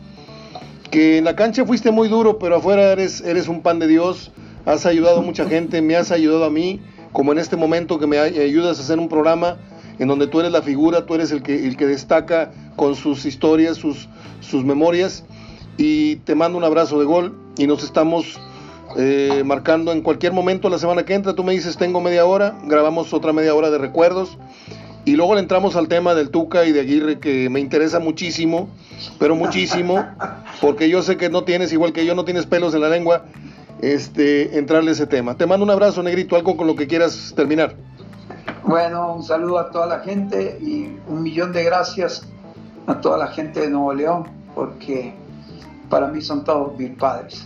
que 0.91 1.17
en 1.17 1.23
la 1.23 1.35
cancha 1.35 1.65
fuiste 1.65 1.91
muy 1.91 2.09
duro, 2.09 2.39
pero 2.39 2.57
afuera 2.57 2.91
eres, 2.91 3.21
eres 3.21 3.47
un 3.47 3.61
pan 3.61 3.79
de 3.79 3.87
Dios, 3.87 4.31
has 4.65 4.85
ayudado 4.85 5.19
a 5.19 5.21
mucha 5.21 5.45
gente, 5.49 5.81
me 5.81 5.95
has 5.95 6.11
ayudado 6.11 6.45
a 6.45 6.49
mí, 6.49 6.81
como 7.13 7.31
en 7.31 7.37
este 7.37 7.55
momento 7.55 7.99
que 7.99 8.07
me 8.07 8.19
ayudas 8.19 8.79
a 8.79 8.81
hacer 8.81 8.99
un 8.99 9.07
programa 9.07 9.57
en 9.99 10.09
donde 10.09 10.27
tú 10.27 10.41
eres 10.41 10.51
la 10.51 10.61
figura, 10.61 11.05
tú 11.05 11.15
eres 11.15 11.31
el 11.31 11.41
que, 11.41 11.65
el 11.65 11.77
que 11.77 11.85
destaca 11.85 12.51
con 12.75 12.95
sus 12.95 13.25
historias, 13.25 13.77
sus, 13.77 14.09
sus 14.41 14.65
memorias 14.65 15.23
y 15.77 16.17
te 16.17 16.35
mando 16.35 16.57
un 16.57 16.63
abrazo 16.63 16.99
de 16.99 17.05
gol 17.05 17.35
y 17.57 17.67
nos 17.67 17.83
estamos 17.83 18.39
eh, 18.97 19.43
marcando 19.45 19.91
en 19.91 20.01
cualquier 20.01 20.33
momento 20.33 20.69
la 20.69 20.77
semana 20.77 21.03
que 21.03 21.13
entra. 21.13 21.33
Tú 21.33 21.43
me 21.43 21.53
dices 21.53 21.77
tengo 21.77 22.01
media 22.01 22.25
hora, 22.25 22.55
grabamos 22.65 23.13
otra 23.13 23.33
media 23.33 23.53
hora 23.53 23.69
de 23.69 23.77
recuerdos 23.77 24.37
y 25.05 25.15
luego 25.15 25.35
le 25.35 25.41
entramos 25.41 25.75
al 25.75 25.87
tema 25.87 26.15
del 26.15 26.31
Tuca 26.31 26.65
y 26.65 26.71
de 26.71 26.79
Aguirre 26.79 27.19
que 27.19 27.49
me 27.49 27.59
interesa 27.59 27.99
muchísimo, 27.99 28.69
pero 29.19 29.35
muchísimo, 29.35 30.03
porque 30.61 30.89
yo 30.89 31.03
sé 31.03 31.15
que 31.15 31.29
no 31.29 31.43
tienes, 31.43 31.71
igual 31.71 31.93
que 31.93 32.05
yo, 32.05 32.15
no 32.15 32.25
tienes 32.25 32.47
pelos 32.47 32.73
en 32.73 32.81
la 32.81 32.89
lengua, 32.89 33.25
este, 33.81 34.57
entrarle 34.57 34.91
ese 34.91 35.05
tema. 35.05 35.35
Te 35.35 35.45
mando 35.45 35.63
un 35.63 35.69
abrazo, 35.69 36.01
Negrito, 36.01 36.35
algo 36.35 36.57
con 36.57 36.65
lo 36.65 36.75
que 36.75 36.87
quieras 36.87 37.33
terminar. 37.35 37.75
Bueno, 38.63 39.13
un 39.13 39.23
saludo 39.23 39.59
a 39.59 39.69
toda 39.69 39.85
la 39.85 39.99
gente 39.99 40.57
y 40.59 40.97
un 41.07 41.21
millón 41.21 41.53
de 41.53 41.63
gracias 41.63 42.27
a 42.87 42.99
toda 42.99 43.19
la 43.19 43.27
gente 43.27 43.59
de 43.59 43.69
Nuevo 43.69 43.93
León, 43.93 44.23
porque 44.55 45.13
para 45.89 46.07
mí 46.07 46.21
son 46.21 46.43
todos 46.43 46.77
mis 46.77 46.91
padres. 46.91 47.45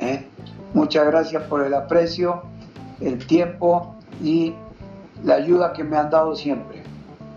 ¿eh? 0.00 0.26
Muchas 0.72 1.06
gracias 1.06 1.42
por 1.44 1.64
el 1.64 1.74
aprecio, 1.74 2.42
el 3.00 3.24
tiempo 3.26 3.94
y 4.22 4.54
la 5.22 5.36
ayuda 5.36 5.72
que 5.72 5.84
me 5.84 5.96
han 5.96 6.10
dado 6.10 6.34
siempre. 6.34 6.82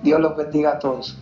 Dios 0.04 0.20
los 0.20 0.36
bendiga 0.36 0.72
a 0.72 0.80
todos. 0.80 1.18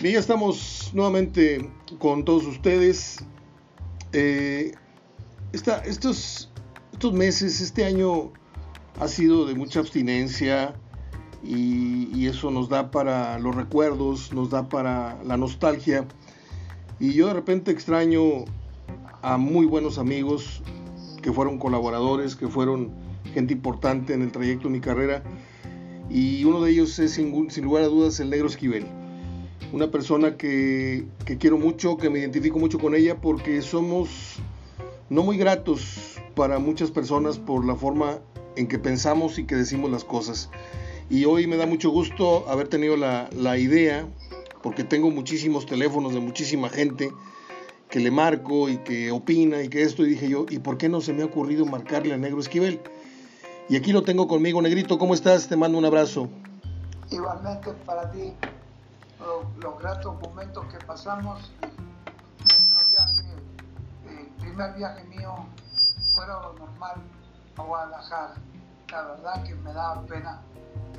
Bien, 0.00 0.14
ya 0.14 0.20
estamos 0.20 0.92
nuevamente 0.94 1.68
con 1.98 2.24
todos 2.24 2.46
ustedes. 2.46 3.18
Eh, 4.12 4.72
estos 5.52 6.52
estos 6.98 7.12
meses, 7.12 7.60
este 7.60 7.84
año 7.84 8.32
ha 8.98 9.06
sido 9.06 9.46
de 9.46 9.54
mucha 9.54 9.78
abstinencia 9.78 10.74
y, 11.44 12.26
eso 12.26 12.50
nos 12.50 12.68
da 12.68 12.90
para 12.90 13.38
los 13.38 13.54
recuerdos, 13.54 14.32
nos 14.32 14.50
da 14.50 14.68
para 14.68 15.16
la 15.22 15.36
nostalgia. 15.36 16.08
Y 16.98 17.12
yo 17.12 17.28
de 17.28 17.34
repente 17.34 17.70
extraño 17.70 18.46
a 19.22 19.36
muy 19.36 19.64
buenos 19.64 19.98
amigos 19.98 20.60
que 21.22 21.32
fueron 21.32 21.58
colaboradores, 21.58 22.34
que 22.34 22.48
fueron 22.48 22.90
gente 23.32 23.52
importante 23.52 24.12
en 24.12 24.22
el 24.22 24.32
trayecto 24.32 24.66
de 24.66 24.72
mi 24.72 24.80
carrera. 24.80 25.22
Y 26.10 26.42
uno 26.42 26.60
de 26.62 26.72
ellos 26.72 26.98
es 26.98 27.12
sin, 27.12 27.30
lugar 27.62 27.84
a 27.84 27.86
dudas 27.86 28.18
el 28.18 28.28
negro 28.28 28.48
Esquivel. 28.48 28.88
Una 29.72 29.92
persona 29.92 30.36
que, 30.36 31.06
que 31.24 31.38
quiero 31.38 31.58
mucho, 31.58 31.96
que 31.96 32.10
me 32.10 32.18
identifico 32.18 32.58
mucho 32.58 32.80
con 32.80 32.96
ella 32.96 33.20
porque 33.20 33.62
somos 33.62 34.40
no 35.10 35.22
muy 35.22 35.38
gratos 35.38 36.07
para 36.38 36.60
muchas 36.60 36.92
personas 36.92 37.36
por 37.36 37.66
la 37.66 37.74
forma 37.74 38.20
en 38.54 38.68
que 38.68 38.78
pensamos 38.78 39.40
y 39.40 39.44
que 39.44 39.56
decimos 39.56 39.90
las 39.90 40.04
cosas. 40.04 40.50
Y 41.10 41.24
hoy 41.24 41.48
me 41.48 41.56
da 41.56 41.66
mucho 41.66 41.90
gusto 41.90 42.48
haber 42.48 42.68
tenido 42.68 42.96
la, 42.96 43.28
la 43.32 43.58
idea, 43.58 44.06
porque 44.62 44.84
tengo 44.84 45.10
muchísimos 45.10 45.66
teléfonos 45.66 46.14
de 46.14 46.20
muchísima 46.20 46.68
gente 46.68 47.10
que 47.90 47.98
le 47.98 48.12
marco 48.12 48.68
y 48.68 48.78
que 48.78 49.10
opina 49.10 49.62
y 49.62 49.68
que 49.68 49.82
esto, 49.82 50.06
y 50.06 50.10
dije 50.10 50.28
yo, 50.28 50.46
¿y 50.48 50.60
por 50.60 50.78
qué 50.78 50.88
no 50.88 51.00
se 51.00 51.12
me 51.12 51.22
ha 51.22 51.26
ocurrido 51.26 51.66
marcarle 51.66 52.14
a 52.14 52.18
Negro 52.18 52.38
Esquivel? 52.38 52.80
Y 53.68 53.74
aquí 53.74 53.92
lo 53.92 54.04
tengo 54.04 54.28
conmigo, 54.28 54.62
Negrito, 54.62 54.96
¿cómo 54.96 55.14
estás? 55.14 55.48
Te 55.48 55.56
mando 55.56 55.76
un 55.76 55.86
abrazo. 55.86 56.28
Igualmente 57.10 57.72
para 57.84 58.12
ti, 58.12 58.32
los, 59.60 59.78
gratos 59.80 60.14
momentos 60.22 60.64
que 60.66 60.78
pasamos, 60.86 61.50
nuestro 62.38 62.88
viaje, 62.90 63.22
el 64.06 64.26
primer 64.40 64.74
viaje 64.76 65.02
mío 65.02 65.48
fuera 66.18 66.34
normal 66.58 66.96
a 67.56 67.62
Guadalajara. 67.62 68.34
La 68.90 69.02
verdad 69.02 69.44
que 69.44 69.54
me 69.54 69.72
daba 69.72 70.04
pena 70.06 70.42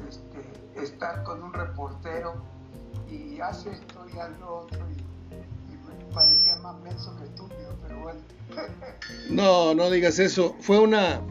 este, 0.07 0.81
estar 0.81 1.23
con 1.23 1.43
un 1.43 1.53
reportero 1.53 2.41
y 3.11 3.39
hace 3.41 3.71
esto 3.71 4.05
y 4.07 4.39
lo 4.39 4.59
otro 4.59 4.79
y, 4.89 5.09
me 5.73 6.13
parecía 6.13 6.55
más 6.57 6.79
menso 6.81 7.15
que 7.17 7.25
estúpido, 7.25 7.75
pero 7.81 7.99
bueno. 7.99 8.19
no, 9.29 9.75
no 9.75 9.89
digas 9.89 10.19
eso. 10.19 10.55
Fue 10.61 10.79
una, 10.79 11.21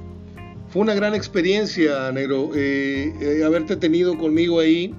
fue 0.69 0.83
una 0.83 0.95
gran 0.95 1.15
experiencia, 1.15 2.13
negro, 2.13 2.51
eh, 2.55 3.15
eh, 3.21 3.45
haberte 3.45 3.77
tenido 3.77 4.19
conmigo 4.19 4.61
ahí 4.61 4.95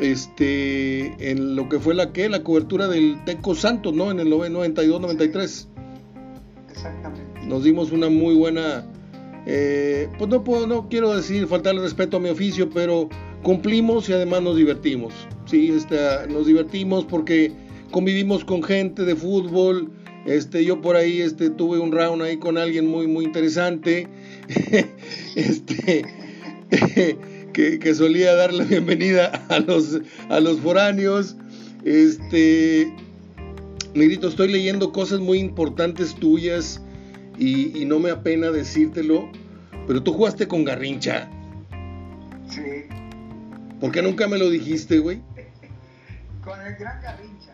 este 0.00 1.30
en 1.30 1.56
lo 1.56 1.68
que 1.68 1.80
fue 1.80 1.94
la 1.94 2.12
que 2.12 2.28
la 2.28 2.42
cobertura 2.42 2.88
del 2.88 3.22
Teco 3.24 3.54
Santos, 3.54 3.92
¿no? 3.92 4.10
En 4.10 4.20
el 4.20 4.28
92-93. 4.28 5.75
Exactamente 6.76 7.26
nos 7.46 7.64
dimos 7.64 7.92
una 7.92 8.08
muy 8.08 8.34
buena, 8.34 8.84
eh, 9.46 10.08
pues 10.18 10.28
no, 10.28 10.42
puedo, 10.42 10.66
no 10.66 10.88
quiero 10.88 11.14
decir 11.16 11.46
faltarle 11.46 11.80
respeto 11.80 12.16
a 12.16 12.20
mi 12.20 12.28
oficio, 12.28 12.68
pero 12.68 13.08
cumplimos 13.42 14.08
y 14.08 14.12
además 14.12 14.42
nos 14.42 14.56
divertimos. 14.56 15.14
Sí, 15.46 15.72
este, 15.74 15.96
nos 16.28 16.46
divertimos 16.46 17.04
porque 17.04 17.52
convivimos 17.90 18.44
con 18.44 18.62
gente 18.62 19.04
de 19.04 19.14
fútbol. 19.14 19.90
Este, 20.26 20.64
yo 20.64 20.80
por 20.80 20.96
ahí 20.96 21.20
este, 21.20 21.50
tuve 21.50 21.78
un 21.78 21.92
round 21.92 22.20
ahí 22.22 22.36
con 22.36 22.58
alguien 22.58 22.88
muy, 22.88 23.06
muy 23.06 23.24
interesante. 23.24 24.08
este, 25.36 26.04
que, 27.52 27.94
solía 27.94 28.34
dar 28.34 28.52
la 28.52 28.64
bienvenida 28.64 29.26
a 29.48 29.60
los, 29.60 30.00
a 30.28 30.40
los 30.40 30.58
foráneos. 30.58 31.36
Este, 31.84 32.92
Mirito, 33.96 34.28
estoy 34.28 34.52
leyendo 34.52 34.92
cosas 34.92 35.20
muy 35.20 35.38
importantes 35.38 36.14
tuyas 36.14 36.82
y, 37.38 37.86
no 37.86 37.98
me 37.98 38.10
apena 38.10 38.50
decírtelo, 38.50 39.30
pero 39.86 40.02
tú 40.02 40.12
jugaste 40.12 40.46
con 40.46 40.64
Garrincha. 40.64 41.30
Sí. 42.46 42.84
¿Por 43.80 43.92
qué 43.92 44.02
nunca 44.02 44.28
me 44.28 44.36
lo 44.36 44.50
dijiste, 44.50 44.98
güey? 44.98 45.22
con 46.44 46.60
el 46.60 46.76
gran 46.76 47.00
Garrincha. 47.00 47.52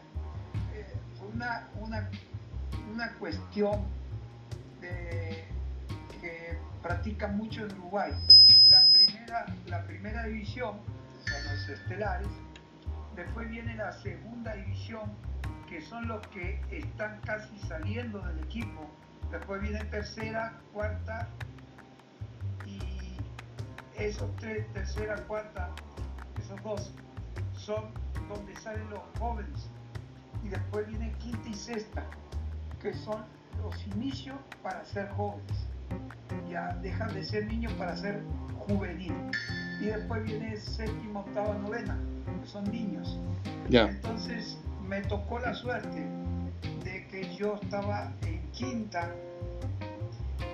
Eh, 0.75 0.85
una, 1.33 1.69
una, 1.81 2.11
una 2.93 3.13
cuestión 3.21 3.85
de, 4.81 5.45
que 6.21 6.59
practica 6.83 7.29
mucho 7.29 7.65
en 7.67 7.73
Uruguay. 7.79 8.11
La 8.69 8.89
primera, 8.93 9.47
la 9.69 9.87
primera 9.87 10.27
división 10.27 10.75
son 11.25 11.45
los 11.53 11.69
estelares, 11.69 12.27
después 13.15 13.49
viene 13.49 13.77
la 13.77 13.93
segunda 14.03 14.57
división, 14.57 15.09
que 15.73 15.81
son 15.81 16.07
los 16.07 16.21
que 16.27 16.61
están 16.71 17.19
casi 17.23 17.57
saliendo 17.61 18.21
del 18.21 18.41
equipo, 18.41 18.91
después 19.31 19.63
viene 19.63 19.83
tercera, 19.87 20.61
cuarta, 20.71 21.31
y 22.67 22.79
esos 23.97 24.37
tres, 24.37 24.71
tercera, 24.75 25.17
cuarta, 25.27 25.71
esos 26.39 26.63
dos, 26.63 26.93
son 27.55 27.85
donde 28.29 28.55
salen 28.57 28.91
los 28.91 29.01
jóvenes. 29.19 29.71
Y 30.45 30.51
después 30.51 30.87
viene 30.89 31.11
quinta 31.13 31.49
y 31.49 31.55
sexta, 31.55 32.05
que 32.83 32.93
son 32.93 33.25
los 33.63 33.87
inicios 33.87 34.37
para 34.63 34.85
ser 34.85 35.09
jóvenes. 35.13 35.67
Ya 36.51 36.75
dejan 36.83 37.15
de 37.15 37.25
ser 37.25 37.47
niños 37.47 37.73
para 37.75 37.97
ser 37.97 38.23
juvenil. 38.59 39.15
Y 39.81 39.87
después 39.87 40.23
viene 40.23 40.55
séptima, 40.59 41.21
octava, 41.21 41.55
novena, 41.55 41.97
que 42.43 42.47
son 42.47 42.71
niños. 42.71 43.19
Ya. 43.71 43.89
Entonces 43.89 44.59
me 44.93 45.01
tocó 45.05 45.39
la 45.39 45.55
suerte 45.55 46.07
de 46.85 47.07
que 47.07 47.35
yo 47.35 47.59
estaba 47.63 48.13
en 48.27 48.43
quinta 48.51 49.11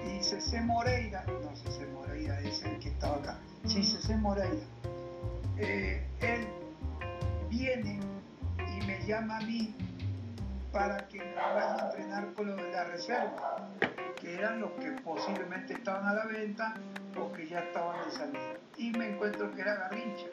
y 0.06 0.22
Cecé 0.22 0.60
Moreira, 0.60 1.24
no 1.42 1.56
Cecé 1.56 1.84
Moreira 1.88 2.38
es 2.42 2.62
el 2.62 2.78
que 2.78 2.90
estaba 2.90 3.16
acá, 3.16 3.38
sí, 3.66 3.82
Cecé 3.82 4.16
Moreira, 4.16 4.64
eh, 5.56 6.06
él 6.20 6.46
viene 7.50 7.98
y 8.58 8.86
me 8.86 9.04
llama 9.08 9.38
a 9.38 9.40
mí 9.40 9.74
para 10.70 10.98
que 11.08 11.18
me 11.18 11.34
vaya 11.34 11.74
a 11.74 11.90
entrenar 11.90 12.32
con 12.34 12.46
lo 12.46 12.54
de 12.54 12.70
la 12.70 12.84
reserva, 12.84 13.68
que 14.20 14.34
eran 14.34 14.60
los 14.60 14.70
que 14.74 14.92
posiblemente 15.02 15.72
estaban 15.72 16.06
a 16.06 16.14
la 16.14 16.26
venta 16.26 16.74
o 17.20 17.32
que 17.32 17.48
ya 17.48 17.58
estaban 17.58 18.04
de 18.04 18.16
salida. 18.16 18.54
Y 18.76 18.90
me 18.90 19.14
encuentro 19.14 19.52
que 19.52 19.62
era 19.62 19.74
Garrincha. 19.74 20.26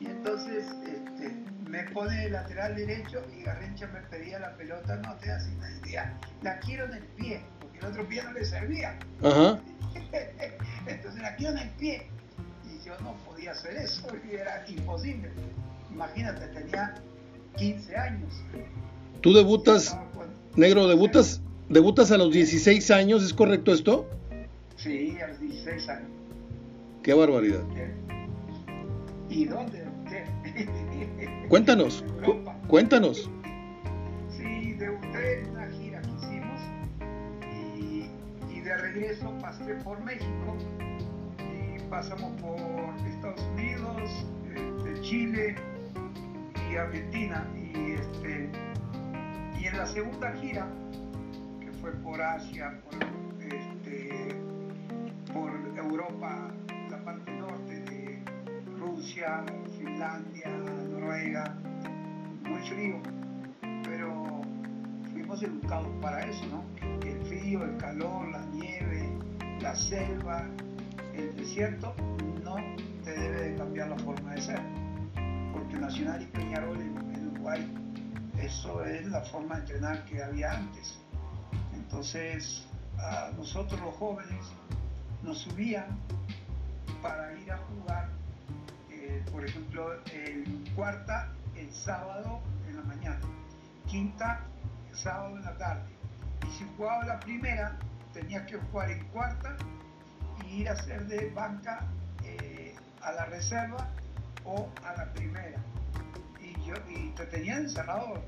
Y 0.00 0.06
entonces 0.06 0.66
este, 0.84 1.44
me 1.72 1.84
pone 1.84 2.14
de 2.14 2.28
lateral 2.28 2.76
derecho 2.76 3.24
y 3.34 3.44
Garrincha 3.44 3.86
me 3.86 4.00
pedía 4.02 4.38
la 4.38 4.54
pelota, 4.56 4.94
no 4.96 5.14
te 5.16 5.28
das 5.28 5.48
una 5.56 5.70
idea, 5.78 6.18
la 6.42 6.60
quiero 6.60 6.84
en 6.84 6.92
el 6.92 7.02
pie, 7.16 7.40
porque 7.60 7.78
el 7.78 7.86
otro 7.86 8.06
pie 8.06 8.22
no 8.22 8.32
le 8.32 8.44
servía. 8.44 8.98
entonces 10.86 11.22
la 11.22 11.34
quiero 11.36 11.52
en 11.52 11.58
el 11.60 11.70
pie. 11.70 12.06
Y 12.66 12.86
yo 12.86 12.92
no 13.00 13.14
podía 13.24 13.52
hacer 13.52 13.74
eso, 13.78 14.06
era 14.30 14.66
imposible. 14.68 15.30
Imagínate, 15.90 16.46
tenía 16.48 16.94
15 17.56 17.96
años. 17.96 18.34
¿Tú 19.22 19.32
debutas, 19.32 19.96
negro, 20.54 20.86
debutas, 20.88 21.40
debutas 21.70 22.10
a 22.10 22.18
los 22.18 22.34
16 22.34 22.90
años, 22.90 23.22
¿es 23.22 23.32
correcto 23.32 23.72
esto? 23.72 24.10
Sí, 24.76 25.16
a 25.22 25.28
los 25.28 25.40
16 25.40 25.88
años. 25.88 26.10
Qué 27.02 27.14
barbaridad. 27.14 27.62
¿Y 29.30 29.46
dónde 29.46 29.82
Cuéntanos, 31.48 32.04
cuéntanos. 32.68 33.30
Sí, 34.30 34.72
debuté 34.74 35.40
en 35.40 35.50
una 35.50 35.66
gira 35.70 36.00
que 36.02 36.10
hicimos 36.10 36.60
y, 38.50 38.60
de 38.60 38.76
regreso 38.76 39.32
pasé 39.40 39.74
por 39.76 40.02
México 40.04 40.56
y 41.38 41.78
pasamos 41.90 42.40
por 42.40 42.58
Estados 43.06 43.40
Unidos, 43.54 44.26
este, 44.54 45.00
Chile, 45.02 45.56
Argentina. 46.78 47.46
Y, 47.56 47.92
este, 47.92 48.50
y 49.58 49.66
en 49.66 49.76
la 49.76 49.86
segunda 49.86 50.32
gira, 50.32 50.66
que 51.60 51.70
fue 51.80 51.92
por 51.92 52.20
Asia, 52.20 52.80
por, 52.84 52.94
este, 53.44 54.34
por 55.32 55.50
Europa, 55.76 56.50
Finlandia, 59.78 60.48
Noruega, 60.90 61.54
muy 62.42 62.60
frío, 62.68 63.00
pero 63.84 64.42
fuimos 65.12 65.42
educados 65.42 65.88
para 66.00 66.24
eso, 66.24 66.44
¿no? 66.46 66.64
El 67.06 67.24
frío, 67.26 67.62
el 67.62 67.76
calor, 67.76 68.28
la 68.30 68.44
nieve, 68.46 69.10
la 69.60 69.76
selva, 69.76 70.44
el 71.14 71.36
desierto 71.36 71.94
no 72.42 72.56
te 73.04 73.12
debe 73.12 73.50
de 73.50 73.56
cambiar 73.56 73.90
la 73.90 73.98
forma 73.98 74.34
de 74.34 74.42
ser 74.42 74.60
Nacional 75.82 76.22
y 76.22 76.26
Peñarol 76.26 76.80
en, 76.80 77.28
Uruguay, 77.32 77.66
eso 78.38 78.84
es 78.84 79.06
la 79.06 79.20
forma 79.22 79.56
de 79.56 79.60
entrenar 79.62 80.04
que 80.04 80.22
había 80.22 80.52
antes. 80.52 80.98
Entonces, 81.74 82.64
a 82.98 83.30
nosotros 83.36 83.80
los 83.80 83.94
jóvenes 83.96 84.44
nos 85.22 85.38
subían 85.38 85.86
para 87.02 87.34
ir 87.38 87.50
a 87.50 87.58
jugar, 87.58 88.01
por 89.30 89.44
ejemplo, 89.44 89.92
el 90.12 90.70
cuarta 90.74 91.28
el 91.56 91.72
sábado 91.72 92.40
en 92.68 92.76
la 92.76 92.82
mañana, 92.82 93.20
quinta 93.86 94.40
el 94.90 94.96
sábado 94.96 95.36
en 95.36 95.44
la 95.44 95.56
tarde. 95.56 95.82
Y 96.46 96.58
si 96.58 96.64
jugaba 96.76 97.04
la 97.04 97.20
primera, 97.20 97.76
tenía 98.12 98.44
que 98.46 98.56
jugar 98.56 98.90
en 98.90 99.04
cuarta 99.08 99.56
y 100.44 100.62
ir 100.62 100.68
a 100.68 100.72
hacer 100.72 101.06
de 101.06 101.30
banca 101.30 101.86
eh, 102.24 102.74
a 103.02 103.12
la 103.12 103.26
reserva 103.26 103.88
o 104.44 104.68
a 104.84 104.96
la 104.96 105.12
primera. 105.12 105.58
Y, 106.40 106.52
yo, 106.64 106.74
y 106.88 107.10
te 107.10 107.26
tenían 107.26 107.62
encerrado 107.62 108.22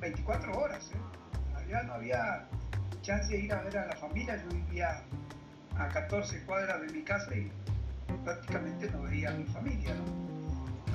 24 0.00 0.58
horas. 0.58 0.90
¿eh? 0.92 1.68
Ya 1.70 1.82
no 1.84 1.94
había 1.94 2.46
chance 3.02 3.32
de 3.32 3.40
ir 3.40 3.52
a 3.52 3.62
ver 3.62 3.78
a 3.78 3.86
la 3.86 3.96
familia. 3.96 4.36
Yo 4.42 4.48
vivía 4.48 5.02
a 5.78 5.88
14 5.88 6.42
cuadras 6.44 6.80
de 6.82 6.88
mi 6.88 7.02
casa 7.02 7.34
y 7.34 7.50
prácticamente 8.24 8.90
no 8.90 9.02
veía 9.02 9.30
a 9.30 9.34
mi 9.34 9.44
familia 9.44 9.94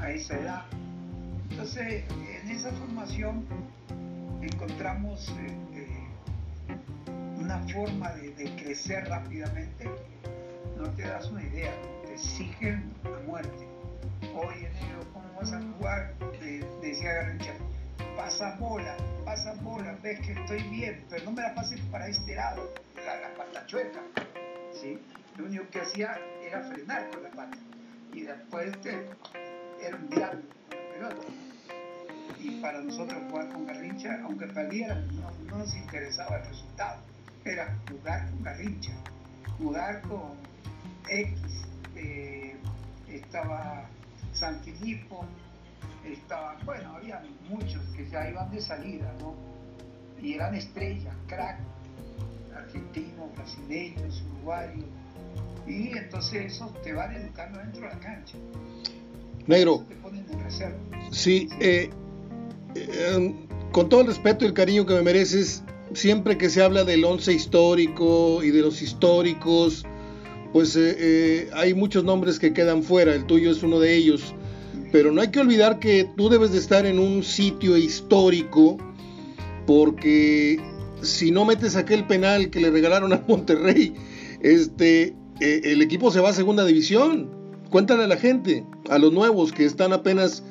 a 0.02 0.12
esa 0.12 0.40
edad. 0.40 0.66
Entonces, 1.50 2.04
en 2.10 2.50
esa 2.50 2.72
formación 2.72 3.46
encontramos 4.42 5.34
eh, 5.40 6.08
una 7.38 7.60
forma 7.68 8.12
de, 8.12 8.56
crecer 8.56 9.08
rápidamente. 9.08 9.90
No 10.78 10.90
te 10.92 11.04
das 11.04 11.30
una 11.30 11.44
idea, 11.44 11.72
te 12.06 12.14
exigen 12.14 12.92
a 13.04 13.28
muerte 13.28 13.68
oye 14.36 14.70
negro, 14.70 15.06
¿cómo 15.14 15.26
vas 15.36 15.52
a 15.52 15.62
jugar? 15.62 16.14
decía 16.82 17.14
Garrincha, 17.14 17.54
pasa 18.16 18.56
bola, 18.60 18.96
pasa 19.26 19.54
bola, 19.62 19.98
ves 20.02 20.20
que 20.22 20.34
estoy 20.34 20.64
bien, 20.70 21.04
pero 21.10 21.26
no 21.26 21.32
me 21.32 21.42
la 21.42 21.54
pases 21.54 21.80
para 21.92 22.08
este 22.08 22.36
lado, 22.36 22.74
la, 23.06 23.18
la 23.18 23.34
pata 23.36 23.66
chueca. 23.66 24.02
¿sí? 24.74 25.00
Lo 25.38 25.46
único 25.46 25.68
que 25.70 25.82
hacía 25.82 26.18
era 26.42 26.64
frenar 26.64 27.10
con 27.10 27.24
la 27.24 27.30
pata. 27.30 27.58
Y 28.14 28.22
después 28.22 28.68
este, 28.68 29.10
era 29.82 29.98
un 29.98 30.10
diablo 30.10 30.42
pelota. 30.94 31.22
Y 32.40 32.62
para 32.62 32.82
nosotros 32.82 33.22
jugar 33.30 33.50
con 33.52 33.66
Garrincha, 33.66 34.22
aunque 34.24 34.48
perdiéramos, 34.48 35.12
no, 35.14 35.58
nos 35.58 35.76
interesaba 35.76 36.38
el 36.38 36.46
resultado. 36.46 37.02
Era 37.46 37.78
jugar 37.90 38.30
con 38.30 38.44
Garrincha, 38.44 38.94
jugar 39.58 40.02
con 40.02 40.34
X. 41.10 41.40
Eh, 41.96 42.56
estaba 43.10 43.86
San 44.34 44.60
Filipo, 44.62 45.26
estaban, 46.06 46.64
bueno, 46.66 46.96
había 46.96 47.24
muchos 47.50 47.82
que 47.96 48.08
ya 48.08 48.30
iban 48.30 48.52
de 48.52 48.62
salida, 48.62 49.12
¿no? 49.20 49.34
Y 50.22 50.34
eran 50.34 50.54
estrellas, 50.56 51.16
crack, 51.28 51.60
argentinos, 52.56 53.36
brasileños, 53.36 54.24
uruguayos. 54.34 54.86
Y 55.66 55.98
entonces 55.98 56.54
eso 56.54 56.74
te 56.84 56.94
van 56.94 57.14
educando 57.14 57.60
dentro 57.60 57.82
de 57.82 57.88
la 57.88 58.00
cancha. 58.00 58.38
Negro. 59.48 59.84
Te 59.88 59.96
ponen. 59.96 60.26
Sí, 61.12 61.50
eh, 61.60 61.90
eh, 62.76 63.36
con 63.72 63.90
todo 63.90 64.02
el 64.02 64.08
respeto 64.08 64.46
y 64.46 64.48
el 64.48 64.54
cariño 64.54 64.86
que 64.86 64.94
me 64.94 65.02
mereces, 65.02 65.64
siempre 65.94 66.38
que 66.38 66.50
se 66.50 66.62
habla 66.62 66.84
del 66.84 67.04
once 67.06 67.34
histórico 67.34 68.44
y 68.44 68.52
de 68.52 68.62
los 68.62 68.82
históricos, 68.82 69.86
pues 70.54 70.76
eh, 70.76 70.96
eh, 70.98 71.50
hay 71.54 71.74
muchos 71.74 72.04
nombres 72.04 72.40
que 72.40 72.54
quedan 72.54 72.84
fuera, 72.84 73.14
el 73.14 73.26
tuyo 73.26 73.52
es 73.52 73.64
uno 73.64 73.80
de 73.80 73.96
ellos, 73.96 74.34
pero 74.92 75.12
no 75.12 75.22
hay 75.22 75.30
que 75.30 75.40
olvidar 75.40 75.80
que 75.80 76.10
tú 76.16 76.30
debes 76.30 76.52
de 76.52 76.58
estar 76.58 76.86
en 76.86 77.00
un 77.00 77.24
sitio 77.24 77.78
histórico, 77.78 78.78
porque 79.66 80.60
si 81.02 81.32
no 81.32 81.46
metes 81.46 81.76
aquel 81.76 82.08
penal 82.08 82.50
que 82.50 82.60
le 82.60 82.72
regalaron 82.72 83.14
a 83.14 83.24
Monterrey, 83.28 83.94
este, 84.42 85.16
eh, 85.40 85.62
el 85.66 85.82
equipo 85.82 86.12
se 86.12 86.20
va 86.20 86.30
a 86.30 86.34
segunda 86.34 86.66
división. 86.66 87.30
cuéntale 87.70 88.06
a 88.06 88.08
la 88.08 88.18
gente, 88.18 88.66
a 88.90 88.98
los 88.98 89.14
nuevos 89.14 89.52
que 89.52 89.66
están 89.66 89.94
apenas 89.94 90.44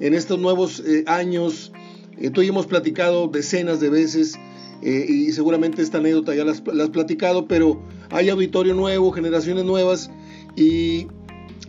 en 0.00 0.14
estos 0.14 0.38
nuevos 0.38 0.82
eh, 0.86 1.04
años. 1.06 1.72
Eh, 2.18 2.30
tú 2.30 2.42
y 2.42 2.48
hemos 2.48 2.66
platicado 2.66 3.28
decenas 3.28 3.80
de 3.80 3.90
veces 3.90 4.34
eh, 4.82 5.06
y 5.08 5.32
seguramente 5.32 5.82
esta 5.82 5.98
anécdota 5.98 6.34
ya 6.34 6.44
la 6.44 6.52
has, 6.52 6.90
platicado, 6.90 7.46
pero 7.46 7.80
hay 8.10 8.28
auditorio 8.28 8.74
nuevo, 8.74 9.12
generaciones 9.12 9.64
nuevas 9.64 10.10
y 10.56 11.06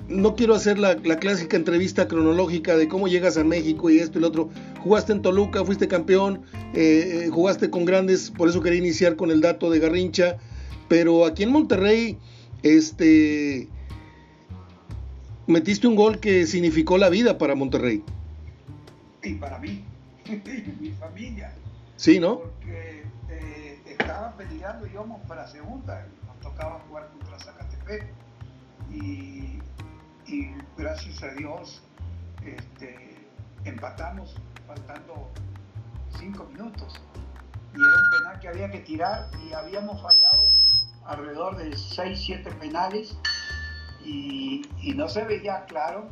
no 0.08 0.36
quiero 0.36 0.54
hacer 0.54 0.80
la, 0.80 0.98
clásica 0.98 1.56
entrevista 1.56 2.08
cronológica 2.08 2.76
de 2.76 2.88
cómo 2.88 3.08
llegas 3.08 3.38
a 3.38 3.44
México 3.44 3.90
y 3.90 4.00
esto 4.00 4.18
y 4.18 4.22
lo 4.22 4.28
otro. 4.28 4.50
Jugaste 4.84 5.14
en 5.14 5.22
Toluca, 5.22 5.64
fuiste 5.64 5.88
campeón, 5.88 6.42
jugaste 7.32 7.70
con 7.70 7.86
grandes, 7.86 8.32
por 8.32 8.50
eso 8.50 8.62
quería 8.62 8.80
iniciar 8.80 9.16
con 9.16 9.32
el 9.32 9.40
dato 9.40 9.70
de 9.70 9.80
Garrincha, 9.80 10.38
pero 10.90 11.26
aquí 11.26 11.44
en 11.44 11.52
Monterrey, 11.52 12.18
este, 12.64 13.70
metiste 15.48 15.88
un 15.88 15.96
gol 15.96 16.20
que 16.20 16.46
significó 16.46 16.98
la 16.98 17.10
vida 17.10 17.38
para 17.38 17.56
Monterrey. 17.56 18.04
Y 19.24 19.36
para 19.36 19.58
mí, 19.60 19.84
y 20.26 20.78
mi 20.80 20.92
familia. 20.92 21.54
Sí, 21.96 22.20
¿no? 22.20 22.40
Porque 22.40 23.04
eh, 23.30 23.82
estaba 23.86 24.36
peleando 24.38 24.88
íbamos 24.88 25.22
para 25.28 25.48
segunda, 25.48 26.06
nos 26.28 26.40
tocaba 26.40 26.80
jugar 26.88 27.10
contra 27.10 27.40
Zacatepec 27.40 28.06
y, 28.92 29.60
gracias 30.78 31.22
a 31.22 31.28
Dios 31.36 31.84
este, 32.44 33.16
empatamos 33.66 34.36
faltando 34.66 35.30
cinco 36.18 36.46
minutos 36.52 37.00
y 37.74 37.78
era 37.78 38.04
un 38.04 38.10
penal 38.10 38.40
que 38.40 38.48
había 38.48 38.72
que 38.72 38.80
tirar 38.80 39.30
y 39.48 39.54
habíamos 39.54 40.02
fallado 40.02 40.50
alrededor 41.06 41.58
de 41.58 41.78
6, 41.78 42.22
7 42.26 42.52
penales 42.60 43.16
y, 44.06 44.62
no 44.96 45.08
se 45.08 45.24
veía 45.24 45.66
claro 45.66 46.08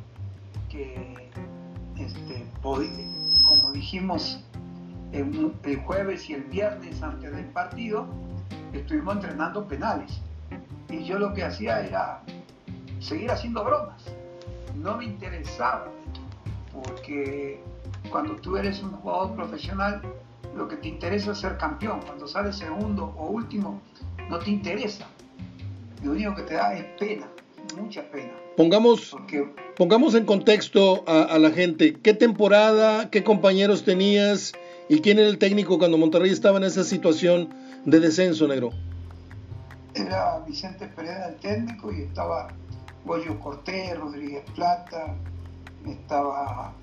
que, 0.69 1.29
este, 1.97 2.45
como 2.61 3.71
dijimos 3.71 4.43
el, 5.11 5.53
jueves 5.85 6.29
y 6.29 6.33
el 6.33 6.43
viernes 6.43 7.01
antes 7.03 7.35
del 7.35 7.45
partido, 7.45 8.07
estuvimos 8.73 9.15
entrenando 9.15 9.67
penales. 9.67 10.21
Y 10.89 11.03
yo 11.03 11.19
lo 11.19 11.33
que 11.33 11.43
hacía 11.43 11.81
era 11.81 12.21
seguir 12.99 13.31
haciendo 13.31 13.63
bromas. 13.63 14.03
No 14.75 14.97
me 14.97 15.05
interesaba, 15.05 15.87
porque 16.73 17.61
cuando 18.09 18.35
tú 18.37 18.57
eres 18.57 18.81
un 18.81 18.91
jugador 18.91 19.35
profesional, 19.35 20.01
lo 20.55 20.67
que 20.67 20.77
te 20.77 20.87
interesa 20.87 21.31
es 21.31 21.39
ser 21.39 21.57
campeón. 21.57 22.01
Cuando 22.05 22.27
sales 22.27 22.55
segundo 22.57 23.13
o 23.17 23.27
último, 23.27 23.81
no 24.29 24.39
te 24.39 24.49
interesa. 24.49 25.07
Lo 26.03 26.11
único 26.11 26.35
que 26.35 26.43
te 26.43 26.55
da 26.55 26.73
es 26.73 26.85
pena 26.97 27.27
mucha 27.73 28.09
pena. 28.11 28.31
Pongamos, 28.57 29.15
pongamos 29.75 30.15
en 30.15 30.25
contexto 30.25 31.03
a, 31.07 31.37
la 31.39 31.51
gente, 31.51 31.93
¿qué 32.01 32.13
temporada, 32.13 33.09
qué 33.09 33.23
compañeros 33.23 33.83
tenías 33.83 34.53
y 34.89 34.99
quién 34.99 35.19
era 35.19 35.27
el 35.27 35.37
técnico 35.37 35.77
cuando 35.77 35.97
Monterrey 35.97 36.31
estaba 36.31 36.57
en 36.57 36.65
esa 36.65 36.83
situación 36.83 37.49
de 37.85 37.99
descenso, 37.99 38.47
negro? 38.47 38.71
Era 39.95 40.39
Vicente 40.47 40.87
Pereira 40.87 41.29
el 41.29 41.35
técnico 41.35 41.91
y 41.91 42.01
estaba 42.01 42.49
Goyo 43.05 43.39
Cortés, 43.39 43.97
Rodríguez 43.97 44.43
Plata, 44.55 45.15
estaba 45.87 46.73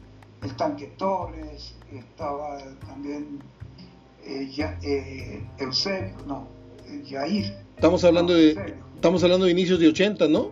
el 0.42 0.56
Tanque 0.56 0.86
Torres, 0.96 1.74
estaba 1.92 2.58
también 2.86 3.40
eh, 4.24 4.50
eh, 4.82 5.46
Eusebio, 5.58 6.14
no, 6.26 6.48
Jair. 7.08 7.54
Estamos 7.76 8.04
hablando 8.04 8.34
de 8.34 8.74
estamos 8.94 9.22
hablando 9.22 9.46
de 9.46 9.52
inicios 9.52 9.78
de 9.78 9.88
80, 9.88 10.28
¿no? 10.28 10.50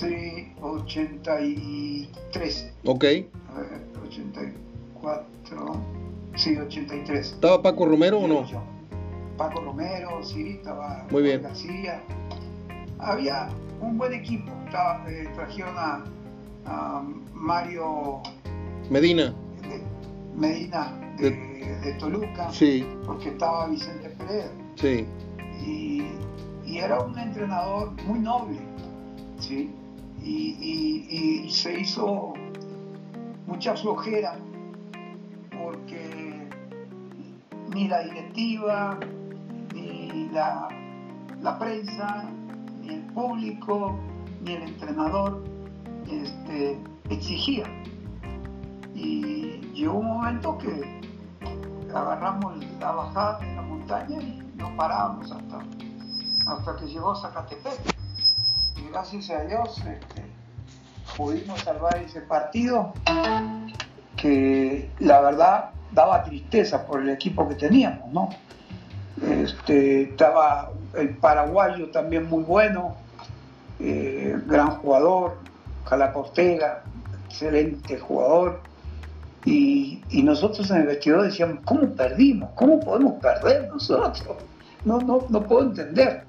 Sí, 0.00 0.50
83. 0.62 2.72
Ok. 2.86 3.04
A 3.04 3.08
ver, 3.60 3.82
84. 4.02 5.26
Sí, 6.36 6.56
83. 6.56 7.32
¿Estaba 7.32 7.60
Paco 7.60 7.84
Romero 7.84 8.20
o 8.20 8.26
no? 8.26 8.46
Paco 9.36 9.60
Romero, 9.60 10.24
sí, 10.24 10.52
estaba 10.52 11.06
Muy 11.10 11.24
bien. 11.24 11.42
García. 11.42 12.02
Había 12.98 13.50
un 13.82 13.98
buen 13.98 14.14
equipo. 14.14 14.50
Estaba, 14.64 15.04
eh, 15.06 15.28
trajeron 15.34 15.74
a, 15.76 16.02
Mario 17.34 18.22
Medina. 18.88 19.34
Medina 20.34 20.98
de, 21.18 21.30
de, 21.82 21.92
Toluca. 21.98 22.50
Sí. 22.50 22.86
Porque 23.04 23.28
estaba 23.28 23.66
Vicente 23.66 24.08
Pérez. 24.10 24.50
Sí. 24.76 25.06
Y, 25.62 26.04
y 26.64 26.78
era 26.78 27.00
un 27.00 27.18
entrenador 27.18 27.92
muy 28.06 28.20
noble. 28.20 28.56
¿sí? 29.40 29.74
Y, 30.22 31.48
se 31.50 31.80
hizo 31.80 32.34
mucha 33.46 33.74
flojera 33.76 34.36
porque 35.50 36.48
ni 37.74 37.88
la 37.88 38.02
directiva, 38.02 38.98
ni 39.74 40.28
la, 40.30 40.68
prensa, 41.58 42.30
ni 42.80 42.94
el 42.94 43.02
público, 43.12 43.98
ni 44.42 44.52
el 44.52 44.62
entrenador 44.62 45.42
este, 46.08 46.78
exigía. 47.10 47.64
Y 48.94 49.60
llegó 49.74 49.98
un 49.98 50.06
momento 50.06 50.56
que 50.58 51.00
agarramos 51.94 52.64
la 52.78 52.92
bajada 52.92 53.38
de 53.40 53.54
la 53.54 53.62
montaña 53.62 54.20
y 54.20 54.42
no 54.56 54.74
parábamos 54.76 55.30
hasta, 55.32 55.60
hasta 56.46 56.76
que 56.76 56.86
llegó 56.86 57.14
Zacatepec 57.14 57.99
gracias 58.90 59.30
a 59.30 59.44
Dios 59.44 59.78
este, 59.78 60.22
pudimos 61.16 61.60
salvar 61.60 61.96
ese 61.98 62.20
partido 62.20 62.92
que 64.16 64.88
la 64.98 65.20
verdad 65.20 65.70
daba 65.92 66.22
tristeza 66.24 66.86
por 66.86 67.02
el 67.02 67.10
equipo 67.10 67.48
que 67.48 67.54
teníamos, 67.54 68.12
¿no? 68.12 68.30
Este, 69.22 70.02
estaba 70.02 70.70
el 70.96 71.16
paraguayo 71.16 71.90
también 71.90 72.28
muy 72.28 72.42
bueno, 72.42 72.96
eh, 73.78 74.38
gran 74.46 74.70
jugador, 74.76 75.38
Calaportega, 75.88 76.82
excelente 77.26 77.98
jugador. 77.98 78.60
Y, 79.44 80.02
y, 80.10 80.22
nosotros 80.22 80.70
en 80.70 80.82
el 80.82 80.86
vestidor 80.86 81.22
decíamos, 81.22 81.60
¿cómo 81.64 81.88
perdimos? 81.94 82.50
¿Cómo 82.54 82.78
podemos 82.78 83.14
perder 83.20 83.68
nosotros? 83.68 84.22
No, 84.84 85.00
no, 85.00 85.24
no 85.30 85.42
puedo 85.42 85.62
entender 85.62 86.24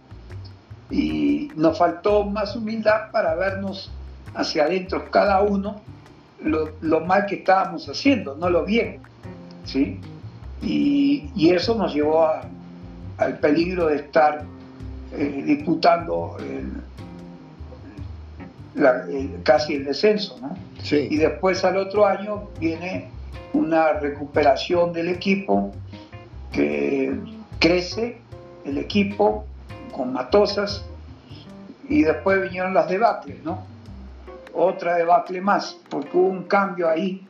y 0.91 1.49
nos 1.55 1.77
faltó 1.77 2.25
más 2.25 2.55
humildad 2.55 3.11
para 3.11 3.33
vernos 3.35 3.91
hacia 4.33 4.65
adentro 4.65 5.09
cada 5.09 5.41
uno 5.41 5.81
lo, 6.43 6.99
mal 7.01 7.25
que 7.27 7.35
estábamos 7.35 7.87
haciendo, 7.87 8.35
no 8.35 8.49
lo 8.49 8.65
bien. 8.65 8.99
¿sí? 9.63 9.99
Y, 10.61 11.49
eso 11.49 11.75
nos 11.75 11.93
llevó 11.93 12.27
al 13.17 13.39
peligro 13.39 13.87
de 13.87 13.97
estar 13.97 14.43
eh, 15.13 15.43
disputando 15.45 16.37
casi 19.43 19.75
el 19.75 19.85
descenso. 19.85 20.37
¿no? 20.41 20.55
Y 20.89 21.17
después 21.17 21.63
al 21.63 21.77
otro 21.77 22.05
año 22.05 22.49
viene 22.59 23.09
una 23.53 23.93
recuperación 23.93 24.93
del 24.93 25.09
equipo 25.09 25.71
que 26.51 27.13
crece 27.59 28.17
el 28.65 28.77
equipo 28.77 29.45
con 29.91 30.13
Matosas, 30.13 30.85
y 31.87 32.03
después 32.03 32.41
vinieron 32.41 32.73
las 32.73 32.87
debacles, 32.87 33.43
¿no? 33.43 33.65
Otra 34.53 34.95
debacle 34.95 35.41
más, 35.41 35.77
porque 35.89 36.17
hubo 36.17 36.27
un 36.27 36.43
cambio 36.43 36.89
ahí 36.89 37.27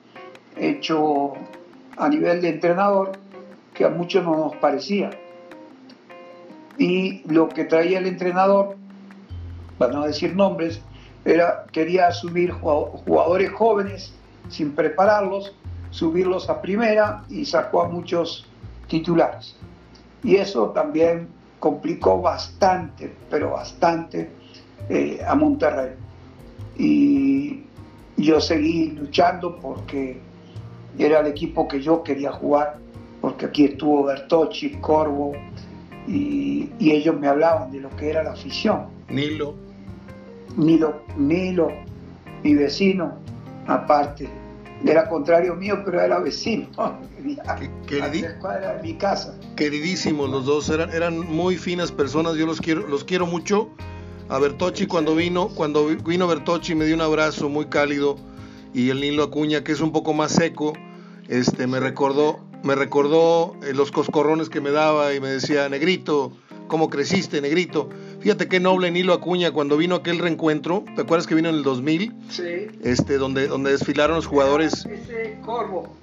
hecho 0.55 1.33
a 1.97 2.07
nivel 2.09 2.41
de 2.41 2.49
entrenador 2.49 3.13
que 3.73 3.85
a 3.85 3.89
muchos 3.89 4.23
no 4.23 4.35
nos 4.35 4.55
parecía. 4.57 5.11
Y 6.77 7.21
lo 7.31 7.49
que 7.49 7.65
traía 7.65 7.99
el 7.99 8.07
entrenador, 8.07 8.75
para 9.77 9.93
no 9.93 10.05
decir 10.05 10.35
nombres, 10.35 10.81
era 11.25 11.65
quería 11.71 12.07
asumir 12.07 12.51
jugadores 12.51 13.51
jóvenes 13.51 14.13
sin 14.49 14.73
prepararlos, 14.73 15.55
subirlos 15.91 16.49
a 16.49 16.61
primera 16.61 17.23
y 17.29 17.45
sacó 17.45 17.83
a 17.83 17.87
muchos 17.87 18.47
titulares. 18.87 19.55
Y 20.23 20.35
eso 20.35 20.69
también 20.69 21.29
complicó 21.61 22.19
bastante, 22.19 23.13
pero 23.29 23.51
bastante 23.51 24.31
eh, 24.89 25.21
a 25.25 25.35
Monterrey. 25.35 25.93
Y 26.75 27.63
yo 28.17 28.41
seguí 28.41 28.89
luchando 28.89 29.57
porque 29.57 30.19
era 30.97 31.19
el 31.19 31.27
equipo 31.27 31.67
que 31.67 31.79
yo 31.79 32.01
quería 32.01 32.31
jugar, 32.31 32.77
porque 33.21 33.45
aquí 33.45 33.65
estuvo 33.65 34.03
Bertocci, 34.03 34.71
Corvo, 34.81 35.33
y, 36.07 36.71
ellos 36.79 37.17
me 37.19 37.27
hablaban 37.27 37.71
de 37.71 37.79
lo 37.79 37.95
que 37.95 38.09
era 38.09 38.23
la 38.23 38.31
afición. 38.31 38.87
Nilo. 39.07 39.53
Nilo, 40.57 41.03
Nilo, 41.15 41.71
mi 42.43 42.55
vecino, 42.55 43.13
aparte. 43.67 44.27
Era 44.85 45.07
contrario 45.07 45.55
mío, 45.55 45.81
pero 45.85 46.01
era 46.01 46.19
vecino. 46.19 46.67
de 47.19 48.81
mi 48.81 48.93
casa. 48.95 49.37
Queridísimos 49.55 50.29
los 50.29 50.45
dos, 50.45 50.69
eran, 50.69 50.91
eran 50.91 51.19
muy 51.19 51.57
finas 51.57 51.91
personas, 51.91 52.35
yo 52.35 52.45
los 52.45 52.59
quiero, 52.59 52.87
los 52.87 53.03
quiero 53.03 53.27
mucho 53.27 53.69
a 54.29 54.39
Bertocci 54.39 54.87
cuando 54.87 55.15
vino, 55.15 55.49
cuando 55.49 55.87
vino 55.87 56.27
Bertocci 56.27 56.73
me 56.73 56.85
dio 56.85 56.95
un 56.95 57.01
abrazo 57.01 57.49
muy 57.49 57.65
cálido 57.65 58.15
y 58.73 58.89
el 58.89 59.01
Nilo 59.01 59.23
Acuña, 59.23 59.63
que 59.63 59.73
es 59.73 59.81
un 59.81 59.91
poco 59.91 60.13
más 60.13 60.31
seco, 60.31 60.73
este, 61.27 61.67
me 61.67 61.79
recordó, 61.79 62.39
me 62.63 62.75
recordó 62.75 63.55
eh, 63.63 63.73
los 63.73 63.91
coscorrones 63.91 64.49
que 64.49 64.61
me 64.61 64.71
daba 64.71 65.13
y 65.13 65.19
me 65.19 65.27
decía, 65.27 65.67
negrito, 65.69 66.31
¿cómo 66.67 66.89
creciste, 66.89 67.41
negrito? 67.41 67.89
Fíjate 68.21 68.47
qué 68.47 68.59
noble 68.59 68.91
Nilo 68.91 69.13
Acuña 69.13 69.51
cuando 69.51 69.77
vino 69.77 69.95
aquel 69.95 70.19
reencuentro, 70.19 70.85
¿te 70.95 71.01
acuerdas 71.01 71.25
que 71.25 71.33
vino 71.33 71.49
en 71.49 71.55
el 71.55 71.63
2000? 71.63 72.13
Sí. 72.29 72.43
Este, 72.83 73.17
donde, 73.17 73.47
donde 73.47 73.71
desfilaron 73.71 74.15
los 74.15 74.27
jugadores. 74.27 74.85
Ese 74.85 75.39
corvo. 75.43 75.95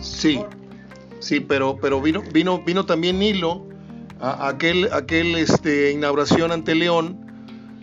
Sí, 0.00 0.40
sí, 1.20 1.38
pero, 1.38 1.78
pero 1.80 2.00
vino, 2.02 2.22
vino, 2.32 2.62
vino 2.64 2.86
también 2.86 3.20
Nilo, 3.20 3.66
a, 4.20 4.48
aquel, 4.48 4.92
aquel 4.92 5.36
este, 5.36 5.92
inauguración 5.92 6.50
ante 6.50 6.74
León, 6.74 7.18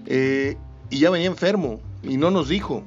eh, 0.06 0.58
y 0.90 1.00
ya 1.00 1.10
venía 1.10 1.28
enfermo, 1.28 1.80
y 2.04 2.18
no 2.18 2.30
nos 2.30 2.50
dijo. 2.50 2.84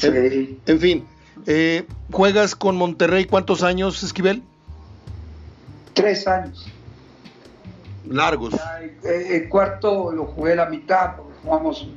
En, 0.00 0.80
fin, 0.80 1.04
eh, 1.46 1.84
¿juegas 2.10 2.54
con 2.54 2.76
Monterrey 2.76 3.26
cuántos 3.26 3.62
años, 3.62 4.02
Esquivel? 4.02 4.42
Tres 5.92 6.26
años. 6.26 6.66
Largos. 8.08 8.54
el, 9.04 9.48
cuarto 9.48 10.12
lo 10.12 10.26
jugué 10.26 10.54
la 10.56 10.66
mitad, 10.66 11.16
porque 11.16 11.34
jugamos 11.42 11.88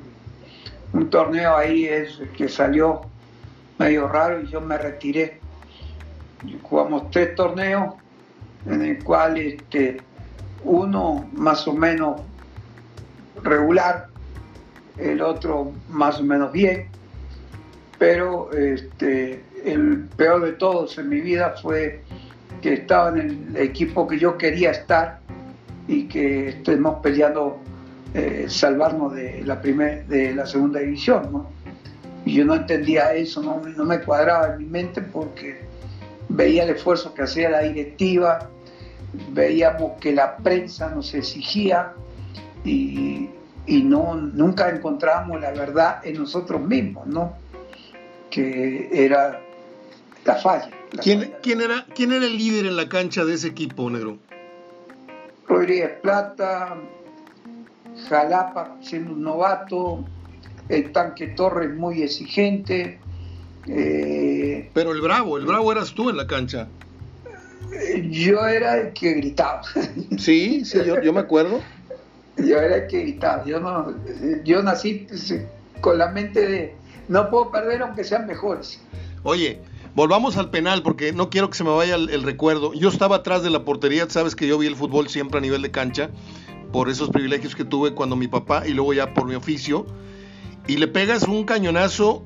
un, 0.93 1.09
torneo 1.09 1.55
ahí 1.55 1.89
que 2.35 2.49
salió 2.49 3.01
medio 3.77 4.07
raro 4.07 4.41
y 4.41 4.47
yo 4.47 4.61
me 4.61 4.77
retiré. 4.77 5.39
Jugamos 6.63 7.11
tres 7.11 7.35
torneos, 7.35 7.95
en 8.65 8.81
el 8.81 9.03
cual 9.03 9.37
este, 9.37 10.01
uno 10.63 11.29
más 11.33 11.67
o 11.67 11.73
menos 11.73 12.21
regular 13.43 14.07
el 14.97 15.21
otro 15.21 15.71
más 15.89 16.19
o 16.19 16.23
menos 16.23 16.51
bien, 16.51 16.87
pero 17.97 18.51
este, 18.51 19.43
el 19.63 20.07
peor 20.15 20.41
de 20.41 20.53
todos 20.53 20.97
en 20.97 21.09
mi 21.09 21.21
vida 21.21 21.55
fue 21.61 22.03
que 22.61 22.73
estaba 22.73 23.09
en 23.09 23.53
el 23.55 23.57
equipo 23.57 24.07
que 24.07 24.19
yo 24.19 24.37
quería 24.37 24.71
estar 24.71 25.18
y 25.89 26.03
que 26.03 26.49
estemos 26.49 26.99
peleando 27.01 27.57
eh, 28.13 28.45
salvarnos 28.47 29.15
de 29.15 29.41
la, 29.43 29.59
primer, 29.59 30.05
de 30.05 30.35
la 30.35 30.45
segunda 30.45 30.79
división. 30.79 31.47
Y 32.25 32.35
yo 32.35 32.45
no 32.45 32.53
entendía 32.53 33.11
eso, 33.15 33.41
no, 33.41 33.59
no 33.59 33.85
me 33.85 33.99
cuadraba 34.01 34.53
en 34.53 34.59
mi 34.59 34.65
mente 34.65 35.01
porque 35.01 35.61
veía 36.29 36.63
el 36.63 36.69
esfuerzo 36.69 37.11
que 37.15 37.23
hacía 37.23 37.49
la 37.49 37.61
directiva, 37.61 38.49
veíamos 39.31 39.93
que 39.99 40.13
la 40.13 40.37
prensa 40.37 40.91
nos 40.91 41.11
exigía 41.15 41.93
y, 42.63 43.27
y 43.65 43.81
no, 43.81 44.13
nunca 44.13 44.69
encontramos 44.69 45.41
la 45.41 45.51
verdad 45.51 46.05
en 46.05 46.19
nosotros 46.19 46.61
mismos, 46.61 47.07
¿no? 47.07 47.33
Que 48.29 48.89
era 48.91 49.41
la 50.23 50.35
falla. 50.35 50.69
¿Quién, 51.01 51.33
¿quién, 51.41 51.61
era, 51.61 51.87
¿Quién 51.95 52.11
era 52.11 52.27
el 52.27 52.37
líder 52.37 52.67
en 52.67 52.75
la 52.75 52.87
cancha 52.87 53.25
de 53.25 53.33
ese 53.33 53.47
equipo, 53.47 53.89
negro? 53.89 54.19
Rodríguez 55.49 55.91
Plata, 56.01 56.77
Jalapa 58.07 58.77
siendo 58.81 59.11
un 59.11 59.23
novato, 59.23 60.05
el 60.69 60.91
tanque 60.93 61.27
Torres 61.27 61.75
muy 61.75 62.03
exigente. 62.03 62.99
Eh, 63.67 64.69
Pero 64.73 64.93
el 64.93 65.01
bravo, 65.01 65.37
el 65.37 65.45
bravo 65.45 65.71
eras 65.71 65.93
tú 65.93 66.09
en 66.09 66.15
la 66.15 66.27
cancha. 66.27 66.67
Yo 68.09 68.47
era 68.47 68.77
el 68.77 68.93
que 68.93 69.13
gritaba. 69.15 69.61
Sí, 70.17 70.63
sí, 70.63 70.79
yo, 70.85 71.01
yo 71.01 71.11
me 71.11 71.19
acuerdo 71.19 71.59
yo 72.45 72.59
era 72.59 72.87
que 72.87 73.01
gritaba. 73.01 73.43
Yo, 73.45 73.59
no, 73.59 73.93
yo 74.43 74.61
nací 74.63 75.05
pues, 75.07 75.35
con 75.81 75.97
la 75.97 76.09
mente 76.09 76.47
de 76.47 76.75
no 77.07 77.29
puedo 77.29 77.51
perder 77.51 77.81
aunque 77.81 78.03
sean 78.03 78.27
mejores. 78.27 78.79
Oye, 79.23 79.59
volvamos 79.95 80.37
al 80.37 80.49
penal 80.49 80.83
porque 80.83 81.13
no 81.13 81.29
quiero 81.29 81.49
que 81.49 81.57
se 81.57 81.63
me 81.63 81.71
vaya 81.71 81.95
el, 81.95 82.23
recuerdo. 82.23 82.73
Yo 82.73 82.89
estaba 82.89 83.17
atrás 83.17 83.43
de 83.43 83.49
la 83.49 83.63
portería, 83.63 84.09
sabes 84.09 84.35
que 84.35 84.47
yo 84.47 84.57
vi 84.57 84.67
el 84.67 84.75
fútbol 84.75 85.09
siempre 85.09 85.39
a 85.39 85.41
nivel 85.41 85.61
de 85.61 85.71
cancha 85.71 86.09
por 86.71 86.89
esos 86.89 87.09
privilegios 87.09 87.55
que 87.55 87.65
tuve 87.65 87.93
cuando 87.93 88.15
mi 88.15 88.27
papá 88.27 88.67
y 88.67 88.73
luego 88.73 88.93
ya 88.93 89.13
por 89.13 89.25
mi 89.25 89.35
oficio. 89.35 89.85
Y 90.67 90.77
le 90.77 90.87
pegas 90.87 91.23
un 91.23 91.45
cañonazo 91.45 92.21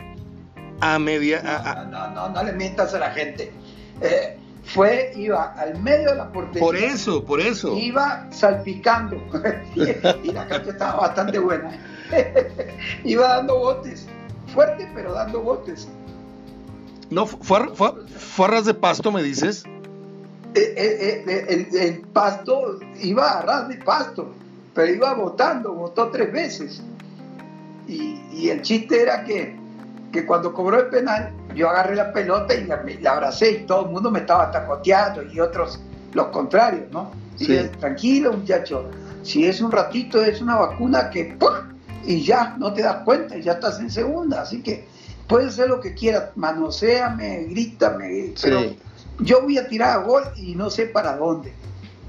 a 0.82 1.00
media... 1.00 1.42
No, 1.76 1.86
no, 1.86 2.10
no, 2.10 2.30
no, 2.30 2.44
le 2.44 2.52
mientas 2.54 2.94
a 2.94 3.00
la 3.00 3.12
gente. 3.12 3.54
Eh, 4.02 4.38
fue, 4.66 5.14
iba 5.16 5.54
al 5.54 5.82
medio 5.82 6.10
de 6.10 6.16
la 6.16 6.32
portería. 6.32 6.62
Por 6.62 6.76
eso, 6.76 7.24
por 7.24 7.40
eso. 7.40 7.78
Iba 7.78 8.28
salpicando. 8.32 9.18
y 10.24 10.32
la 10.32 10.48
cancha 10.48 10.72
estaba 10.72 11.02
bastante 11.02 11.40
buena. 11.40 11.72
iba 13.04 13.28
dando 13.28 13.60
botes. 13.60 14.08
Fuerte, 14.54 14.90
pero 14.94 15.14
dando 15.14 15.42
botes. 15.42 15.88
No, 17.10 17.26
fue, 17.26 17.70
fue, 17.76 18.62
de 18.62 18.74
pasto, 18.74 19.12
me 19.12 19.24
dices. 19.24 19.64
Eh, 20.56 20.74
eh, 20.78 21.24
eh, 21.28 21.68
el, 21.74 22.02
pasto 22.02 22.80
iba 23.02 23.40
a 23.40 23.42
ras 23.42 23.68
de 23.68 23.78
pasto, 23.78 24.34
pero 24.74 24.94
iba 24.94 25.14
botando, 25.14 25.74
botó 25.74 26.10
tres 26.10 26.32
veces. 26.32 26.82
Y, 27.88 28.20
y 28.32 28.50
el 28.50 28.62
chiste 28.62 29.02
era 29.02 29.24
que, 29.24 29.56
que 30.12 30.26
cuando 30.26 30.54
cobró 30.54 30.80
el 30.80 30.88
penal, 30.88 31.34
yo 31.56 31.70
agarré 31.70 31.96
la 31.96 32.14
pelota 32.14 32.54
y 32.54 32.66
la, 32.66 32.84
abracé 33.12 33.52
y 33.52 33.66
todo 33.66 33.86
el 33.86 33.92
mundo 33.92 34.12
me 34.12 34.20
estaba 34.20 34.52
tacoteando 34.52 35.24
y 35.24 35.40
otros 35.40 35.80
los 36.14 36.28
contrarios, 36.28 36.92
¿no? 36.92 37.12
Dije, 37.38 37.70
tranquilo 37.80 38.32
muchacho, 38.34 38.90
si 39.24 39.46
es 39.46 39.60
un 39.60 39.72
ratito 39.72 40.22
es 40.22 40.40
una 40.40 40.56
vacuna 40.58 41.10
que 41.10 41.36
y 42.06 42.22
ya 42.22 42.56
no 42.60 42.74
te 42.74 42.84
das 42.84 42.98
cuenta, 43.04 43.38
ya 43.38 43.54
estás 43.54 43.80
en 43.80 43.90
segunda, 43.90 44.42
así 44.42 44.62
que 44.62 44.86
puedes 45.28 45.54
hacer 45.54 45.70
lo 45.70 45.80
que 45.80 45.94
quieras, 45.94 46.30
manoseame, 46.36 47.46
grítame, 47.50 48.34
pero 48.42 48.76
yo 49.20 49.42
voy 49.42 49.58
a 49.58 49.68
tirar 49.68 50.00
a 50.00 50.04
gol 50.04 50.24
y 50.36 50.56
no 50.56 50.70
sé 50.70 50.86
para 50.86 51.18
dónde. 51.18 51.54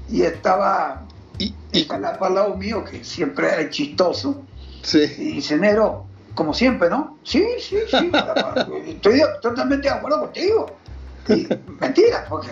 Y 0.09 0.21
estaba 0.21 1.05
y, 1.37 1.53
y... 1.71 1.87
al 1.89 2.01
lado 2.01 2.55
mío, 2.55 2.83
que 2.83 3.03
siempre 3.03 3.47
era 3.47 3.69
chistoso, 3.69 4.43
sí. 4.81 4.99
y 5.17 5.31
dice, 5.33 5.57
Nero, 5.57 6.05
como 6.35 6.53
siempre, 6.53 6.89
¿no? 6.89 7.17
Sí, 7.23 7.45
sí, 7.59 7.77
sí, 7.89 8.11
estoy 8.87 9.21
totalmente 9.41 9.87
de 9.87 9.93
acuerdo 9.93 10.19
contigo. 10.21 10.67
mentira, 11.79 12.25
porque 12.29 12.49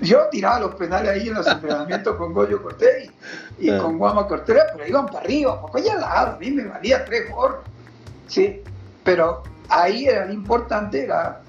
yo 0.00 0.28
tiraba 0.30 0.60
los 0.60 0.74
penales 0.74 1.10
ahí 1.10 1.28
en 1.28 1.34
los 1.34 1.46
entrenamientos 1.46 2.16
con 2.16 2.32
Goyo 2.32 2.62
Cortés 2.62 3.10
y, 3.58 3.70
con 3.76 3.98
Guama 3.98 4.26
Cortés, 4.26 4.62
pero 4.72 4.86
iban 4.86 5.06
para 5.06 5.20
arriba, 5.20 5.60
porque 5.60 5.82
ya 5.82 5.96
lado, 5.96 6.32
a 6.32 6.38
mí 6.38 6.50
me 6.50 6.64
valía 6.64 7.04
tres 7.04 7.30
por. 7.30 7.62
Sí, 8.26 8.62
pero 9.04 9.42
ahí 9.70 10.06
era 10.06 10.26
lo 10.26 10.32
importante, 10.32 11.04
era 11.04 11.40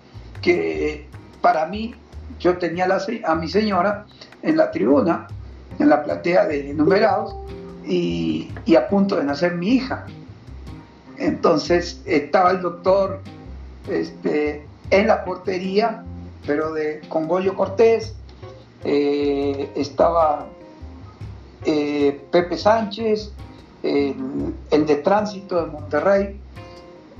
que 0.41 1.07
para 1.41 1.65
mí, 1.65 1.95
yo 2.39 2.57
tenía 2.57 2.87
a 3.25 3.35
mi 3.35 3.47
señora 3.47 4.05
en 4.41 4.57
la 4.57 4.71
tribuna, 4.71 5.27
en 5.79 5.89
la 5.89 6.03
platea 6.03 6.45
de 6.45 6.73
numerados, 6.73 7.35
y, 7.85 8.49
a 8.75 8.87
punto 8.87 9.15
de 9.17 9.23
nacer 9.23 9.55
mi 9.55 9.75
hija. 9.75 10.05
Entonces 11.17 12.01
estaba 12.05 12.51
el 12.51 12.61
doctor 12.61 13.19
este, 13.89 14.65
en 14.89 15.07
la 15.07 15.23
portería, 15.25 16.03
pero 16.45 16.73
de, 16.73 17.01
con 17.09 17.27
Goyo 17.27 17.55
Cortés, 17.55 18.15
eh, 18.83 19.71
estaba 19.75 20.47
eh, 21.65 22.19
Pepe 22.31 22.57
Sánchez, 22.57 23.31
el, 23.83 24.85
de 24.85 24.95
tránsito 24.97 25.63
de 25.63 25.71
Monterrey, 25.71 26.39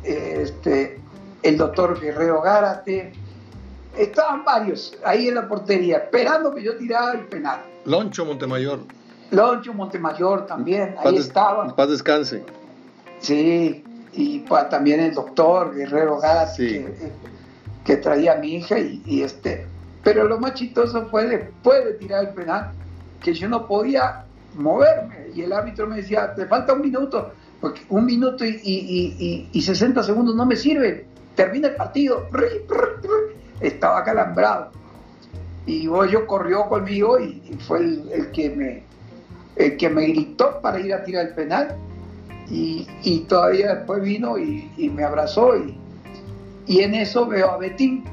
este, 0.04 1.00
el 1.44 1.58
doctor 1.58 2.00
Guerrero 2.00 2.42
Gárate, 2.42 3.14
estaban 3.98 4.44
varios 4.44 4.98
ahí 5.04 5.28
en 5.28 5.36
la 5.36 5.48
portería, 5.48 5.98
esperando 5.98 6.54
que 6.54 6.64
yo 6.64 6.78
tirara 6.78 7.14
el 7.14 7.26
penal. 7.28 7.62
Loncho 7.86 8.26
Montemayor. 8.26 8.80
Loncho 9.32 9.74
Montemayor 9.74 10.46
también, 10.46 10.96
ahí 11.04 11.18
estaba. 11.18 11.76
Paz 11.76 11.90
descanse. 11.90 12.44
Sí, 13.20 13.84
y 14.14 14.40
pues, 14.40 14.70
también 14.70 15.00
el 15.00 15.14
doctor 15.14 15.74
Guerrero 15.74 16.20
Gas 16.20 16.58
que, 16.58 17.98
traía 17.98 18.34
a 18.34 18.36
mi 18.36 18.56
hija 18.56 18.80
y, 18.80 19.22
este 19.22 19.68
pero 20.04 20.24
lo 20.24 20.40
más 20.40 20.56
chistoso 20.56 21.08
fue 21.08 21.28
después 21.28 21.86
de 21.86 21.94
tirar 21.94 22.26
el 22.26 22.34
penal 22.34 22.72
que 23.22 23.34
yo 23.34 23.48
no 23.48 23.68
podía 23.68 24.26
moverme 24.56 25.28
y 25.36 25.42
el 25.42 25.54
árbitro 25.54 25.88
me 25.88 25.98
decía 25.98 26.34
te 26.34 26.46
falta 26.46 26.74
un 26.74 26.82
minuto 26.82 27.32
porque 27.62 27.82
un 27.90 28.06
minuto 28.06 28.44
y, 28.44 29.48
y, 29.54 29.62
60 29.62 30.04
segundos 30.04 30.36
no 30.36 30.46
me 30.46 30.56
sirve 30.56 31.06
termina 31.36 31.70
el 31.70 31.76
partido. 31.76 32.28
Estaba 33.60 34.04
calambrado 34.04 34.72
y 35.66 35.84
yo 35.84 36.28
corrió 36.28 36.68
conmigo 36.68 37.20
y, 37.20 37.42
fue 37.68 37.80
el, 37.80 38.32
que 38.34 38.50
me 38.50 38.84
el 39.56 39.78
que 39.78 39.90
me 39.90 40.08
gritó 40.08 40.60
para 40.62 40.80
ir 40.80 40.94
a 40.94 41.04
tirar 41.04 41.28
el 41.28 41.34
penal. 41.34 41.76
Y, 42.50 43.20
todavía 43.30 43.76
después 43.76 44.02
vino 44.02 44.38
y, 44.38 44.92
me 44.94 45.04
abrazó 45.04 45.56
y, 45.56 45.78
y, 46.68 46.82
en 46.82 46.96
eso 46.96 47.26
veo 47.28 47.52
a 47.52 47.58
Betín, 47.58 48.04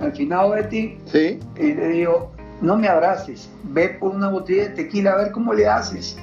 al 0.00 0.12
final 0.12 0.52
Betín, 0.52 0.98
y 1.12 1.74
le 1.74 1.88
digo, 1.88 2.30
no 2.62 2.76
me 2.76 2.88
abraces, 2.88 3.50
ve 3.64 3.90
por 4.00 4.14
una 4.14 4.30
botella 4.30 4.68
de 4.68 4.70
tequila 4.70 5.12
a 5.12 5.16
ver 5.16 5.32
cómo 5.32 5.52
le 5.52 5.66
haces. 5.66 6.16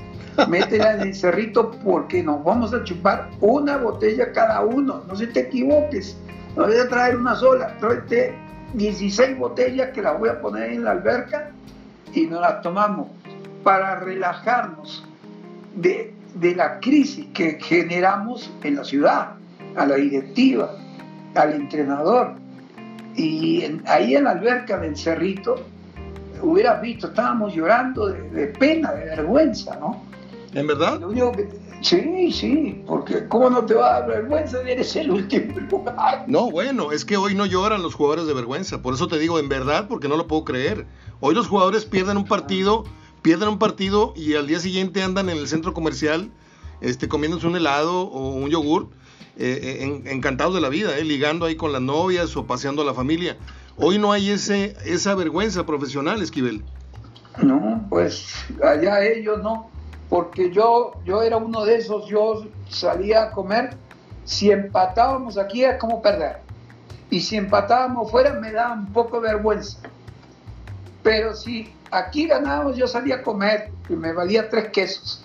Métela 0.50 0.96
en 0.96 1.02
el 1.02 1.16
cerrito 1.16 1.72
porque 1.84 2.24
nos 2.24 2.44
vamos 2.44 2.74
a 2.74 2.84
chupar 2.84 3.30
una 3.42 3.78
botella 3.78 4.32
cada 4.32 4.62
uno, 4.62 5.04
no 5.08 5.16
se 5.16 5.28
te 5.28 5.42
equivoques, 5.42 6.18
no 6.56 6.66
voy 6.66 6.78
a 6.78 6.88
traer 6.88 7.18
una 7.18 7.36
sola, 7.36 7.78
tráete 7.80 8.36
16 8.74 9.38
botellas 9.38 9.92
que 9.92 10.02
las 10.02 10.20
voy 10.20 10.30
a 10.30 10.40
poner 10.42 10.72
en 10.72 10.84
la 10.84 10.92
alberca 10.92 11.52
y 12.14 12.28
nos 12.28 12.42
las 12.42 12.62
tomamos 12.62 13.08
para 13.64 14.00
relajarnos 14.00 15.04
de, 15.76 16.14
la 16.56 16.80
crisis 16.80 17.26
que 17.34 17.58
generamos 17.60 18.52
en 18.64 18.76
la 18.76 18.84
ciudad, 18.84 19.32
a 19.76 19.86
la 19.86 19.96
directiva, 19.96 20.72
al 21.34 21.54
entrenador. 21.54 22.34
Y 23.16 23.64
ahí 23.88 24.16
en 24.16 24.26
la 24.26 24.32
alberca 24.32 24.78
del 24.78 24.96
Cerrito, 24.96 25.56
hubieras 26.42 26.82
visto, 26.82 27.08
estábamos 27.08 27.56
llorando 27.56 28.08
de, 28.08 28.48
pena, 28.48 28.92
de 28.92 29.06
vergüenza, 29.06 29.78
¿no? 29.78 30.05
¿En 30.56 30.68
verdad? 30.68 31.02
sí, 31.82 32.32
sí, 32.32 32.82
porque 32.88 33.28
¿cómo 33.28 33.50
no 33.50 33.66
te 33.66 33.74
va 33.74 33.98
a 33.98 34.00
dar 34.00 34.10
vergüenza? 34.10 34.62
Eres 34.62 34.96
el 34.96 35.12
último 35.12 35.60
lugar. 35.60 36.24
No, 36.28 36.50
bueno, 36.50 36.94
es 36.94 37.04
que 37.04 37.18
hoy 37.18 37.36
no 37.36 37.46
lloran 37.46 37.84
los 37.84 37.94
jugadores 37.94 38.26
de 38.26 38.34
vergüenza, 38.34 38.82
por 38.82 38.94
eso 38.94 39.10
te 39.10 39.20
digo 39.20 39.38
en 39.38 39.50
verdad, 39.50 39.88
porque 39.90 40.08
no 40.08 40.16
lo 40.16 40.28
puedo 40.28 40.46
creer. 40.46 40.88
Hoy 41.20 41.36
los 41.36 41.48
jugadores 41.48 41.84
pierden 41.84 42.16
un 42.16 42.26
partido, 42.26 42.86
pierden 43.22 43.50
un 43.50 43.60
partido 43.60 44.14
y 44.16 44.36
al 44.36 44.48
día 44.48 44.60
siguiente 44.60 45.04
andan 45.04 45.30
en 45.30 45.38
el 45.38 45.48
centro 45.50 45.74
comercial 45.74 46.32
este, 46.80 47.10
comiéndose 47.10 47.48
un 47.48 47.58
helado 47.58 48.04
o 48.04 48.30
un 48.30 48.50
yogur, 48.50 48.88
eh, 49.38 49.82
eh, 49.82 50.12
encantados 50.12 50.54
de 50.54 50.62
la 50.62 50.70
vida, 50.70 50.98
eh, 50.98 51.04
ligando 51.04 51.46
ahí 51.46 51.56
con 51.56 51.74
las 51.74 51.82
novias 51.82 52.36
o 52.38 52.46
paseando 52.46 52.82
a 52.82 52.86
la 52.86 52.94
familia. 52.94 53.38
Hoy 53.76 54.00
no 54.00 54.14
hay 54.14 54.30
ese, 54.30 54.78
esa 54.86 55.16
vergüenza 55.16 55.66
profesional, 55.66 56.22
Esquivel. 56.22 56.64
No, 57.44 57.86
pues 57.90 58.34
allá 58.64 59.04
ellos 59.04 59.44
no, 59.44 59.70
porque 60.10 60.52
yo, 60.52 60.94
yo 61.06 61.24
era 61.24 61.38
uno 61.38 61.66
de 61.66 61.76
esos, 61.76 62.08
yo 62.08 62.46
salía 62.70 63.24
a 63.24 63.32
comer, 63.32 63.76
si 64.24 64.52
empatábamos 64.52 65.38
aquí 65.38 65.64
es 65.64 65.78
como 65.78 66.02
perder, 66.02 66.38
y 67.10 67.22
si 67.22 67.38
empatábamos 67.38 68.12
fuera 68.12 68.34
me 68.34 68.52
daba 68.52 68.74
un 68.74 68.92
poco 68.92 69.22
de 69.22 69.34
vergüenza, 69.34 69.80
pero 71.04 71.36
si 71.36 71.74
aquí 71.92 72.28
ganábamos 72.28 72.76
yo 72.76 72.88
salía 72.88 73.16
a 73.16 73.24
comer 73.24 73.72
y 73.90 73.94
me 73.94 74.14
valía 74.14 74.50
tres 74.50 74.70
quesos, 74.70 75.24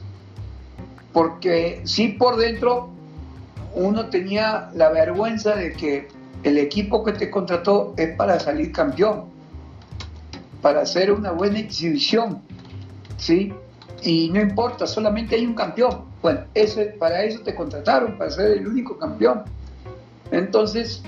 porque 1.12 1.82
sí 1.84 2.08
por 2.08 2.36
dentro 2.36 2.90
uno 3.74 4.06
tenía 4.06 4.70
la 4.74 4.90
vergüenza 4.90 5.54
de 5.54 5.72
que 5.72 6.08
el 6.42 6.58
equipo 6.58 7.04
que 7.04 7.12
te 7.12 7.30
contrató 7.30 7.94
es 7.96 8.16
para 8.16 8.40
salir 8.40 8.72
campeón, 8.72 9.26
para 10.62 10.82
hacer 10.82 11.12
una 11.12 11.32
buena 11.32 11.58
exhibición, 11.58 12.42
¿sí? 13.16 13.52
Y 14.02 14.30
no 14.30 14.40
importa, 14.40 14.86
solamente 14.86 15.36
hay 15.36 15.46
un 15.46 15.54
campeón. 15.54 16.04
Bueno, 16.22 16.42
para 16.98 17.24
eso 17.24 17.40
te 17.40 17.54
contrataron, 17.54 18.16
para 18.16 18.30
ser 18.30 18.52
el 18.52 18.66
único 18.66 18.98
campeón. 18.98 19.44
Entonces, 20.30 21.02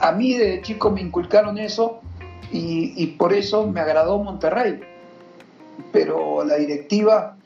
a 0.00 0.12
mí 0.12 0.34
de 0.34 0.60
chico 0.62 0.90
me 0.90 1.00
inculcaron 1.00 1.58
eso 1.58 2.00
y, 2.52 2.92
y 2.96 3.06
por 3.08 3.32
eso 3.32 3.66
me 3.66 3.80
agradó 3.80 4.18
Monterrey. 4.18 4.80
Pero 5.92 6.44
la 6.44 6.56
directiva, 6.56 7.36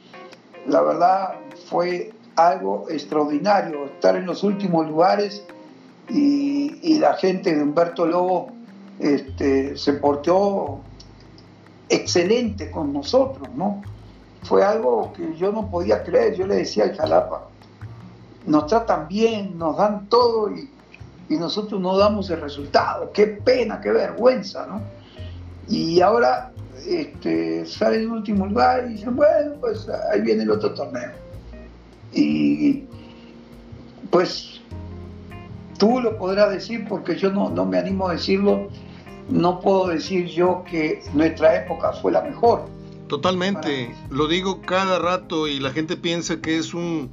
la 0.66 0.82
verdad, 0.82 1.34
fue 1.68 2.12
algo 2.36 2.86
extraordinario, 2.90 3.86
estar 3.86 4.16
en 4.16 4.26
los 4.26 4.42
últimos 4.42 4.88
lugares 4.88 5.44
y, 6.08 6.98
la 6.98 7.14
gente 7.14 7.54
de 7.54 7.62
Humberto 7.62 8.06
Lobo 8.06 8.48
este, 8.98 9.76
se 9.76 9.94
portó 9.94 10.80
excelente 11.88 12.70
con 12.70 12.92
nosotros, 12.92 13.48
¿no? 13.54 13.82
Fue 14.44 14.62
algo 14.62 15.12
que 15.12 15.34
yo 15.36 15.52
no 15.52 15.70
podía 15.70 16.02
creer, 16.02 16.34
yo 16.34 16.46
le 16.46 16.56
decía 16.56 16.84
al 16.84 16.96
Jalapa, 16.96 17.48
nos 18.46 18.66
tratan 18.66 19.08
bien, 19.08 19.58
nos 19.58 19.76
dan 19.76 20.08
todo 20.08 20.50
y, 20.50 20.70
nosotros 21.30 21.80
no 21.80 21.96
damos 21.96 22.30
el 22.30 22.40
resultado, 22.40 23.10
qué 23.12 23.26
pena, 23.26 23.80
qué 23.80 23.90
vergüenza, 23.90 24.66
¿no? 24.66 24.82
Y 25.68 26.00
ahora 26.00 26.52
este, 26.86 27.66
sale 27.66 28.02
en 28.02 28.10
último 28.10 28.46
lugar 28.46 28.84
y 28.86 28.92
dicen, 28.92 29.16
bueno, 29.16 29.56
pues 29.60 29.88
ahí 30.12 30.20
viene 30.20 30.44
el 30.44 30.50
otro 30.50 30.72
torneo. 30.74 31.10
Y 32.12 32.84
pues 34.10 34.54
Tú 35.78 36.00
lo 36.00 36.16
podrás 36.16 36.50
decir 36.50 36.86
porque 36.88 37.16
yo 37.16 37.30
no, 37.30 37.50
no 37.50 37.64
me 37.64 37.78
animo 37.78 38.08
a 38.08 38.12
decirlo. 38.12 38.68
No 39.28 39.60
puedo 39.60 39.88
decir 39.88 40.26
yo 40.26 40.64
que 40.64 41.02
nuestra 41.14 41.56
época 41.56 41.92
fue 41.92 42.12
la 42.12 42.20
mejor. 42.22 42.66
Totalmente, 43.14 43.94
lo 44.10 44.26
digo 44.26 44.60
cada 44.60 44.98
rato 44.98 45.46
y 45.46 45.60
la 45.60 45.70
gente 45.70 45.96
piensa 45.96 46.40
que 46.40 46.58
es 46.58 46.74
un, 46.74 47.12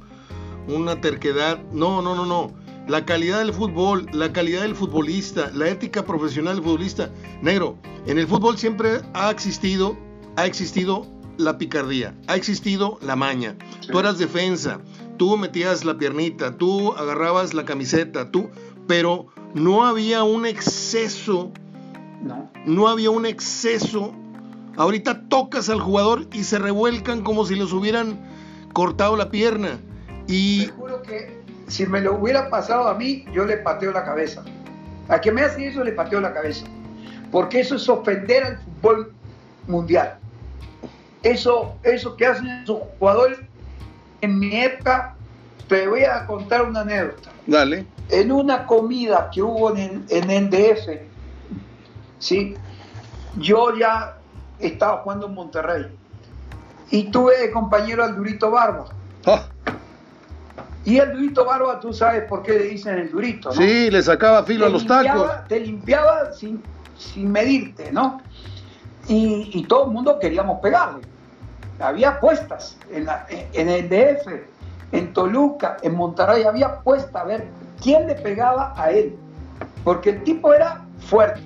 una 0.66 1.00
terquedad. 1.00 1.62
No, 1.70 2.02
no, 2.02 2.16
no, 2.16 2.26
no. 2.26 2.52
La 2.88 3.04
calidad 3.04 3.38
del 3.38 3.52
fútbol, 3.52 4.08
la 4.12 4.32
calidad 4.32 4.62
del 4.62 4.74
futbolista, 4.74 5.52
la 5.54 5.68
ética 5.68 6.04
profesional 6.04 6.56
del 6.56 6.64
futbolista. 6.64 7.12
Negro, 7.40 7.78
en 8.04 8.18
el 8.18 8.26
fútbol 8.26 8.58
siempre 8.58 9.00
ha 9.14 9.30
existido, 9.30 9.96
ha 10.34 10.44
existido 10.44 11.06
la 11.36 11.56
picardía, 11.56 12.18
ha 12.26 12.34
existido 12.34 12.98
la 13.00 13.14
maña. 13.14 13.56
Tú 13.88 14.00
eras 14.00 14.18
defensa, 14.18 14.80
tú 15.18 15.36
metías 15.36 15.84
la 15.84 15.98
piernita, 15.98 16.58
tú 16.58 16.94
agarrabas 16.94 17.54
la 17.54 17.64
camiseta, 17.64 18.32
tú, 18.32 18.50
pero 18.88 19.28
no 19.54 19.84
había 19.84 20.24
un 20.24 20.46
exceso, 20.46 21.52
no, 22.20 22.50
no 22.66 22.88
había 22.88 23.10
un 23.10 23.24
exceso. 23.24 24.16
Ahorita 24.76 25.28
tocas 25.28 25.68
al 25.68 25.80
jugador 25.80 26.26
y 26.32 26.44
se 26.44 26.58
revuelcan 26.58 27.22
como 27.22 27.44
si 27.44 27.54
les 27.56 27.72
hubieran 27.72 28.18
cortado 28.72 29.16
la 29.16 29.30
pierna. 29.30 29.78
Y... 30.26 30.66
Te 30.66 30.72
juro 30.72 31.02
que 31.02 31.42
si 31.68 31.86
me 31.86 32.00
lo 32.00 32.16
hubiera 32.16 32.48
pasado 32.48 32.88
a 32.88 32.94
mí, 32.94 33.24
yo 33.32 33.44
le 33.44 33.58
pateo 33.58 33.92
la 33.92 34.04
cabeza. 34.04 34.42
A 35.08 35.20
que 35.20 35.30
me 35.30 35.42
hace 35.42 35.68
eso, 35.68 35.84
le 35.84 35.92
pateo 35.92 36.20
la 36.20 36.32
cabeza. 36.32 36.66
Porque 37.30 37.60
eso 37.60 37.76
es 37.76 37.88
ofender 37.88 38.44
al 38.44 38.58
fútbol 38.58 39.12
mundial. 39.66 40.18
Eso, 41.22 41.76
eso 41.82 42.16
que 42.16 42.26
hacen 42.26 42.48
esos 42.48 42.80
jugadores 42.98 43.38
en 44.22 44.38
mi 44.38 44.56
época, 44.56 45.14
te 45.68 45.86
voy 45.86 46.04
a 46.04 46.26
contar 46.26 46.62
una 46.62 46.80
anécdota. 46.80 47.30
Dale. 47.46 47.86
En 48.08 48.32
una 48.32 48.66
comida 48.66 49.30
que 49.32 49.42
hubo 49.42 49.74
en, 49.76 50.04
el 50.08 50.50
DF, 50.50 51.00
¿sí? 52.18 52.54
yo 53.36 53.76
ya 53.76 54.18
estaba 54.66 54.98
jugando 54.98 55.26
en 55.26 55.34
Monterrey 55.34 55.86
y 56.90 57.04
tuve 57.10 57.38
de 57.38 57.50
compañero 57.50 58.04
al 58.04 58.16
Durito 58.16 58.50
Barba. 58.50 58.86
Ah. 59.26 59.44
Y 60.84 60.98
el 60.98 61.12
Durito 61.12 61.44
Barba, 61.44 61.80
tú 61.80 61.92
sabes 61.92 62.24
por 62.24 62.42
qué 62.42 62.52
le 62.52 62.64
dicen 62.64 62.98
el 62.98 63.10
Durito, 63.10 63.50
¿no? 63.50 63.54
Sí, 63.54 63.90
le 63.90 64.02
sacaba 64.02 64.42
filo 64.44 64.66
a 64.66 64.68
los 64.68 64.86
tacos. 64.86 65.30
Te 65.48 65.60
limpiaba 65.60 66.32
sin, 66.32 66.62
sin 66.98 67.30
medirte, 67.30 67.92
¿no? 67.92 68.20
Y, 69.08 69.50
y 69.52 69.64
todo 69.64 69.86
el 69.86 69.92
mundo 69.92 70.18
queríamos 70.18 70.60
pegarle 70.60 71.02
había 71.82 72.10
apuestas 72.10 72.76
en, 72.90 73.06
en 73.52 73.68
el 73.68 73.88
DF, 73.88 74.26
en 74.92 75.12
Toluca, 75.12 75.76
en 75.82 75.94
Monterrey, 75.94 76.44
había 76.44 76.66
apuesta 76.66 77.20
a 77.20 77.24
ver 77.24 77.46
quién 77.82 78.06
le 78.06 78.14
pegaba 78.14 78.72
a 78.76 78.90
él. 78.90 79.16
Porque 79.84 80.10
el 80.10 80.22
tipo 80.24 80.54
era 80.54 80.84
fuerte, 80.98 81.42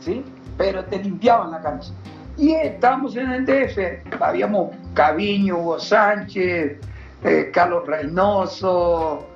¿sí? 0.00 0.24
Pero 0.56 0.84
te 0.84 0.98
limpiaban 0.98 1.50
la 1.50 1.60
cancha. 1.60 1.92
Y 2.36 2.52
estábamos 2.52 3.16
en 3.16 3.30
el 3.30 3.46
DF, 3.46 4.20
habíamos 4.20 4.74
Caviño, 4.94 5.58
Hugo 5.58 5.78
Sánchez, 5.78 6.78
eh, 7.22 7.50
Carlos 7.52 7.86
Reynoso, 7.86 9.26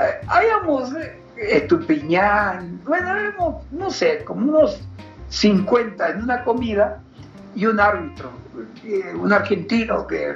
eh, 0.00 0.26
habíamos 0.26 0.94
eh, 0.94 1.20
Estupiñán, 1.36 2.80
bueno, 2.84 3.10
habíamos, 3.10 3.70
no 3.70 3.90
sé, 3.90 4.24
como 4.24 4.48
unos 4.48 4.80
50 5.28 6.08
en 6.08 6.22
una 6.22 6.42
comida 6.44 7.02
y 7.54 7.66
un 7.66 7.78
árbitro 7.78 8.30
un 9.14 9.32
argentino 9.32 10.06
que, 10.06 10.34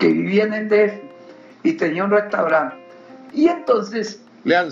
vivía 0.00 0.44
en 0.44 0.54
el 0.54 0.68
DF 0.68 0.94
y 1.62 1.72
tenía 1.74 2.04
un 2.04 2.10
restaurante. 2.10 2.76
Y 3.32 3.46
entonces 3.46 4.20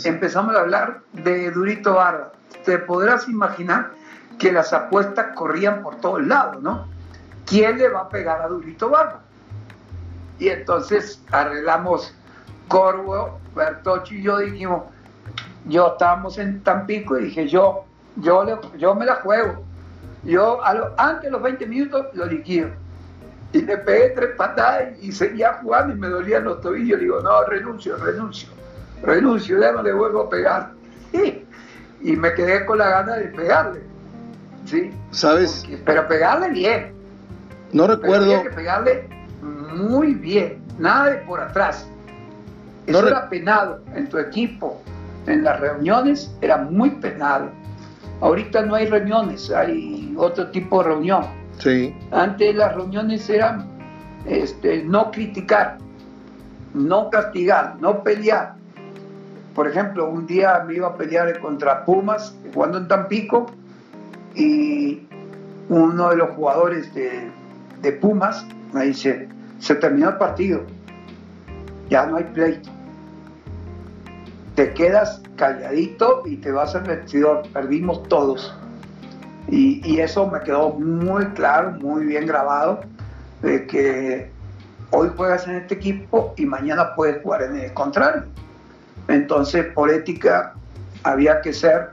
empezamos 0.04 0.56
a 0.56 0.60
hablar 0.60 1.02
de 1.12 1.50
Durito 1.52 1.94
Barba. 1.94 2.32
Te 2.64 2.78
podrás 2.78 3.28
imaginar 3.28 3.92
que 4.40 4.50
las 4.50 4.72
apuestas 4.72 5.36
corrían 5.36 5.82
por 5.82 5.96
todos 5.96 6.26
lados, 6.26 6.60
¿no? 6.62 6.88
¿Quién 7.46 7.78
le 7.78 7.88
va 7.88 8.00
a 8.00 8.08
pegar 8.08 8.40
a 8.40 8.48
Durito 8.48 8.88
Barba? 8.88 9.20
Y 10.38 10.48
entonces 10.48 11.22
arreglamos 11.30 12.14
Corvo, 12.66 13.38
Bertochi 13.54 14.16
y 14.16 14.22
yo 14.22 14.38
dijimos, 14.38 14.84
yo 15.66 15.88
estábamos 15.88 16.38
en 16.38 16.62
Tampico 16.62 17.18
y 17.18 17.24
dije, 17.24 17.46
yo, 17.48 17.84
yo, 18.16 18.60
yo 18.78 18.94
me 18.94 19.04
la 19.04 19.16
juego. 19.16 19.62
Yo 20.24 20.60
antes 20.96 21.24
de 21.24 21.30
los 21.30 21.42
20 21.42 21.66
minutos 21.66 22.06
lo 22.14 22.24
liquido. 22.24 22.70
Y 23.52 23.62
le 23.62 23.76
pegué 23.78 24.10
tres 24.10 24.30
patadas 24.36 24.94
y 25.02 25.12
seguía 25.12 25.58
jugando 25.60 25.94
y 25.94 25.98
me 25.98 26.08
dolían 26.08 26.44
los 26.44 26.62
tobillos. 26.62 26.98
Le 26.98 27.04
digo, 27.04 27.20
no, 27.20 27.44
renuncio, 27.44 27.96
renuncio, 27.96 28.48
renuncio, 29.02 29.60
ya 29.60 29.72
no 29.72 29.82
le 29.82 29.92
vuelvo 29.92 30.22
a 30.22 30.30
pegar. 30.30 30.72
Y, 32.02 32.16
me 32.16 32.32
quedé 32.32 32.64
con 32.64 32.78
la 32.78 32.88
gana 32.88 33.16
de 33.16 33.26
pegarle. 33.26 33.89
¿Sí? 34.70 34.92
¿Sabes? 35.10 35.66
pero 35.84 36.06
pegarle 36.06 36.50
bien. 36.50 36.92
No 37.72 37.88
recuerdo. 37.88 38.42
que 38.44 38.50
pegarle 38.50 39.08
muy 39.42 40.14
bien, 40.14 40.62
nada 40.78 41.10
de 41.10 41.16
por 41.18 41.40
atrás. 41.40 41.88
Eso 42.86 43.06
era 43.06 43.28
penado 43.28 43.80
en 43.94 44.08
tu 44.08 44.18
equipo, 44.18 44.80
en 45.26 45.42
las 45.42 45.58
reuniones 45.58 46.32
era 46.40 46.56
muy 46.58 46.90
penado. 46.90 47.50
Ahorita 48.20 48.62
no 48.62 48.76
hay 48.76 48.86
reuniones, 48.86 49.50
hay 49.50 50.14
otro 50.16 50.48
tipo 50.50 50.82
de 50.82 50.90
reunión. 50.90 51.24
Sí. 51.58 51.94
Antes 52.12 52.54
las 52.54 52.74
reuniones 52.74 53.28
eran 53.28 53.66
este, 54.24 54.84
no 54.84 55.10
criticar, 55.10 55.78
no 56.74 57.10
castigar, 57.10 57.76
no 57.80 58.04
pelear. 58.04 58.54
Por 59.54 59.66
ejemplo, 59.66 60.08
un 60.08 60.26
día 60.28 60.62
me 60.64 60.74
iba 60.74 60.88
a 60.88 60.96
pelear 60.96 61.40
contra 61.40 61.84
Pumas, 61.84 62.34
jugando 62.54 62.78
en 62.78 62.86
Tampico, 62.86 63.46
y 64.34 65.06
uno 65.68 66.10
de 66.10 66.16
los 66.16 66.30
jugadores 66.30 66.92
de, 66.94 67.30
de 67.82 67.92
Pumas 67.92 68.46
me 68.72 68.86
dice, 68.86 69.28
se 69.58 69.74
terminó 69.74 70.10
el 70.10 70.16
partido, 70.16 70.62
ya 71.88 72.06
no 72.06 72.16
hay 72.16 72.24
pleito. 72.24 72.70
Te 74.54 74.72
quedas 74.74 75.22
calladito 75.36 76.22
y 76.26 76.36
te 76.36 76.52
vas 76.52 76.74
al 76.74 76.82
vestidor, 76.82 77.42
perdimos 77.52 78.02
todos. 78.08 78.54
Y, 79.48 79.80
y, 79.84 80.00
eso 80.00 80.26
me 80.26 80.40
quedó 80.40 80.70
muy 80.70 81.24
claro, 81.28 81.72
muy 81.72 82.04
bien 82.04 82.26
grabado, 82.26 82.80
de 83.42 83.66
que 83.66 84.30
hoy 84.90 85.10
juegas 85.16 85.48
en 85.48 85.56
este 85.56 85.74
equipo 85.74 86.34
y 86.36 86.46
mañana 86.46 86.94
puedes 86.94 87.22
jugar 87.22 87.42
en 87.42 87.56
el 87.56 87.72
contrario. 87.72 88.24
Entonces, 89.08 89.66
por 89.74 89.90
ética, 89.90 90.54
había 91.02 91.40
que 91.40 91.52
ser 91.52 91.90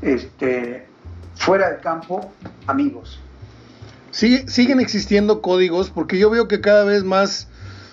este, 0.00 0.86
fuera 1.40 1.70
del 1.70 1.80
campo 1.80 2.30
amigos. 2.66 3.18
Sigue, 4.10 4.46
siguen 4.48 4.78
existiendo 4.78 5.40
códigos 5.40 5.90
porque 5.90 6.18
yo 6.18 6.30
veo 6.30 6.48
que 6.48 6.60
cada 6.60 6.84
vez 6.84 7.02
más 7.02 7.48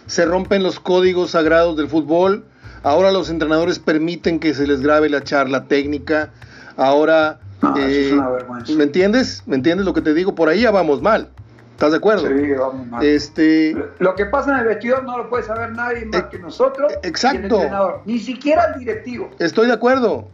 se 0.06 0.26
rompen 0.26 0.64
los 0.64 0.80
códigos 0.80 1.32
sagrados 1.32 1.78
del 1.78 1.88
fútbol. 1.88 2.46
Ahora 2.84 3.12
los 3.12 3.30
entrenadores 3.30 3.80
permiten 3.80 4.40
que 4.40 4.54
se 4.54 4.68
les 4.68 4.82
grabe 4.82 5.10
la 5.10 5.24
charla 5.24 5.66
técnica. 5.66 6.32
Ahora, 6.76 7.40
no, 7.62 7.78
eh, 7.78 8.08
es 8.08 8.14
una 8.14 8.30
vergüenza. 8.30 8.74
¿me 8.74 8.84
entiendes? 8.84 9.44
¿Me 9.46 9.56
entiendes 9.56 9.86
lo 9.86 9.94
que 9.94 10.02
te 10.02 10.14
digo? 10.14 10.36
Por 10.36 10.50
ahí 10.50 10.62
ya 10.62 10.72
vamos 10.72 11.02
mal. 11.02 11.30
¿Estás 11.72 11.92
de 11.92 11.98
acuerdo? 11.98 12.28
Sí, 12.28 12.52
vamos 12.54 12.88
mal. 12.88 13.06
Este... 13.06 13.78
Lo 14.00 14.16
que 14.16 14.26
pasa 14.26 14.52
en 14.52 14.60
el 14.60 14.66
vestidor 14.66 15.04
no 15.04 15.18
lo 15.18 15.30
puede 15.30 15.44
saber 15.44 15.72
nadie 15.72 16.06
más 16.06 16.22
eh, 16.22 16.26
que 16.32 16.40
nosotros. 16.40 16.92
Exacto. 17.04 17.38
Y 17.38 17.46
el 17.46 17.52
entrenador, 17.54 18.02
ni 18.06 18.20
siquiera 18.20 18.74
el 18.74 18.80
directivo. 18.80 19.30
Estoy 19.40 19.68
de 19.68 19.74
acuerdo. 19.74 20.28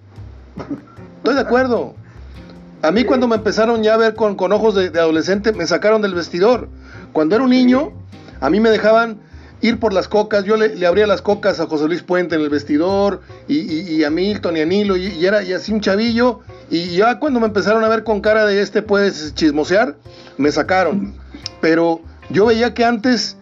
Estoy 1.17 1.35
de 1.35 1.41
acuerdo. 1.41 1.95
A 2.83 2.91
mí 2.91 3.05
cuando 3.05 3.29
me 3.29 3.37
empezaron 3.37 3.81
ya 3.81 3.93
a 3.93 3.97
ver 3.97 4.13
con, 4.13 4.35
con 4.35 4.51
ojos 4.51 4.75
de, 4.75 4.89
de, 4.89 4.99
adolescente, 4.99 5.53
me 5.53 5.65
sacaron 5.65 6.01
del 6.01 6.13
vestidor. 6.13 6.67
Cuando 7.13 7.33
era 7.35 7.45
un 7.45 7.49
niño, 7.49 7.93
a 8.41 8.49
mí 8.49 8.59
me 8.59 8.69
dejaban 8.69 9.21
ir 9.61 9.79
por 9.79 9.93
las 9.93 10.09
cocas, 10.09 10.43
yo 10.43 10.57
le, 10.57 10.75
le 10.75 10.85
abría 10.85 11.07
las 11.07 11.21
cocas 11.21 11.61
a 11.61 11.65
José 11.67 11.87
Luis 11.87 12.03
Puente 12.03 12.35
en 12.35 12.41
el 12.41 12.49
vestidor, 12.49 13.21
y, 13.47 13.59
y, 13.59 13.95
y 13.95 14.03
a 14.03 14.09
Milton 14.09 14.57
y 14.57 14.59
a 14.59 14.65
Nilo, 14.65 14.97
y, 14.97 15.05
y, 15.05 15.25
era 15.25 15.41
y 15.43 15.53
así 15.53 15.71
un 15.71 15.79
chavillo, 15.79 16.41
y 16.69 16.97
ya 16.97 17.19
cuando 17.19 17.39
me 17.39 17.45
empezaron 17.45 17.85
a 17.85 17.87
ver 17.87 18.03
con 18.03 18.19
cara 18.19 18.45
de 18.45 18.61
este 18.61 18.81
puedes 18.81 19.33
chismosear, 19.33 19.95
me 20.37 20.51
sacaron. 20.51 21.15
Pero 21.61 22.01
yo 22.29 22.47
veía 22.47 22.73
que 22.73 22.83
antes, 22.83 23.37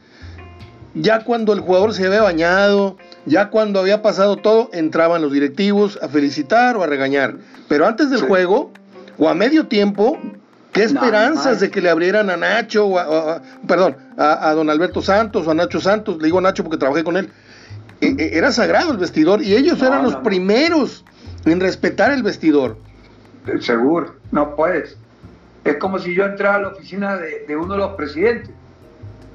ya 0.94 1.24
cuando 1.24 1.54
el 1.54 1.62
jugador 1.62 1.96
se 1.96 2.06
había 2.06 2.22
bañado, 2.22 2.98
ya 3.26 3.50
cuando 3.50 3.80
había 3.80 4.04
pasado 4.04 4.38
todo, 4.38 4.70
entraban 4.72 5.24
los 5.24 5.32
directivos 5.32 5.98
a 6.04 6.10
felicitar 6.10 6.78
o 6.78 6.84
a 6.84 6.86
regañar. 6.86 7.38
Pero 7.68 7.88
antes 7.88 8.12
del 8.12 8.20
sí. 8.20 8.26
juego, 8.28 8.72
o 9.22 9.30
a 9.30 9.36
medio 9.36 9.68
tiempo, 9.68 10.18
¿qué 10.72 10.82
esperanzas 10.82 11.54
no, 11.54 11.60
de 11.60 11.70
que 11.70 11.80
le 11.80 11.92
abrieran 11.92 12.32
a 12.32 12.38
Nacho, 12.38 12.88
o 12.88 12.98
a, 12.98 13.08
o 13.08 13.30
a, 13.30 13.42
perdón, 13.68 13.96
a, 14.18 14.50
a, 14.50 14.56
don 14.56 14.68
Alberto 14.68 15.04
Santos 15.04 15.46
o 15.46 15.52
a 15.52 15.54
Nacho 15.54 15.80
Santos? 15.80 16.18
Le 16.18 16.26
digo 16.26 16.42
Nacho 16.42 16.64
porque 16.64 16.80
trabajé 16.80 17.04
con 17.04 17.18
él. 17.18 17.30
E, 18.02 18.16
e, 18.18 18.36
era 18.36 18.52
sagrado 18.52 18.92
el 18.92 18.98
vestidor 18.98 19.44
y 19.44 19.54
ellos 19.54 19.78
no, 19.78 19.86
eran 19.86 20.02
los 20.02 20.16
primeros 20.16 21.06
en 21.46 21.60
respetar 21.60 22.12
el 22.12 22.24
vestidor. 22.24 22.78
Seguro, 23.60 24.16
no 24.32 24.56
puedes. 24.56 24.98
Es 25.66 25.76
como 25.76 26.00
si 26.00 26.16
yo 26.16 26.26
entrara 26.26 26.56
a 26.56 26.62
la 26.62 26.68
oficina 26.70 27.16
de, 27.16 27.46
de 27.48 27.56
uno 27.56 27.76
de 27.76 27.80
los 27.80 27.92
presidentes. 27.92 28.50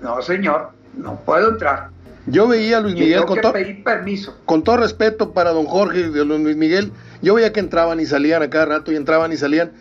No, 0.02 0.20
señor, 0.20 0.70
no 0.96 1.14
puedo 1.20 1.50
entrar. 1.50 1.90
Yo 2.26 2.48
veía 2.48 2.78
a 2.78 2.80
Luis 2.80 2.96
Miguel 2.96 3.24
con, 3.24 3.40
to 3.40 3.52
pedir 3.52 3.84
permiso. 3.84 4.36
con 4.46 4.64
todo 4.64 4.78
respeto 4.78 5.32
para 5.32 5.52
don 5.52 5.66
Jorge 5.66 6.08
de 6.08 6.24
Luis 6.24 6.56
Miguel, 6.56 6.90
yo 7.22 7.34
veía 7.34 7.52
que 7.52 7.60
entraban 7.60 8.00
y 8.00 8.06
salían 8.06 8.42
a 8.42 8.50
cada 8.50 8.66
rato 8.66 8.92
y 8.92 8.96
entraban 8.96 9.32
y 9.32 9.36
salían. 9.36 9.72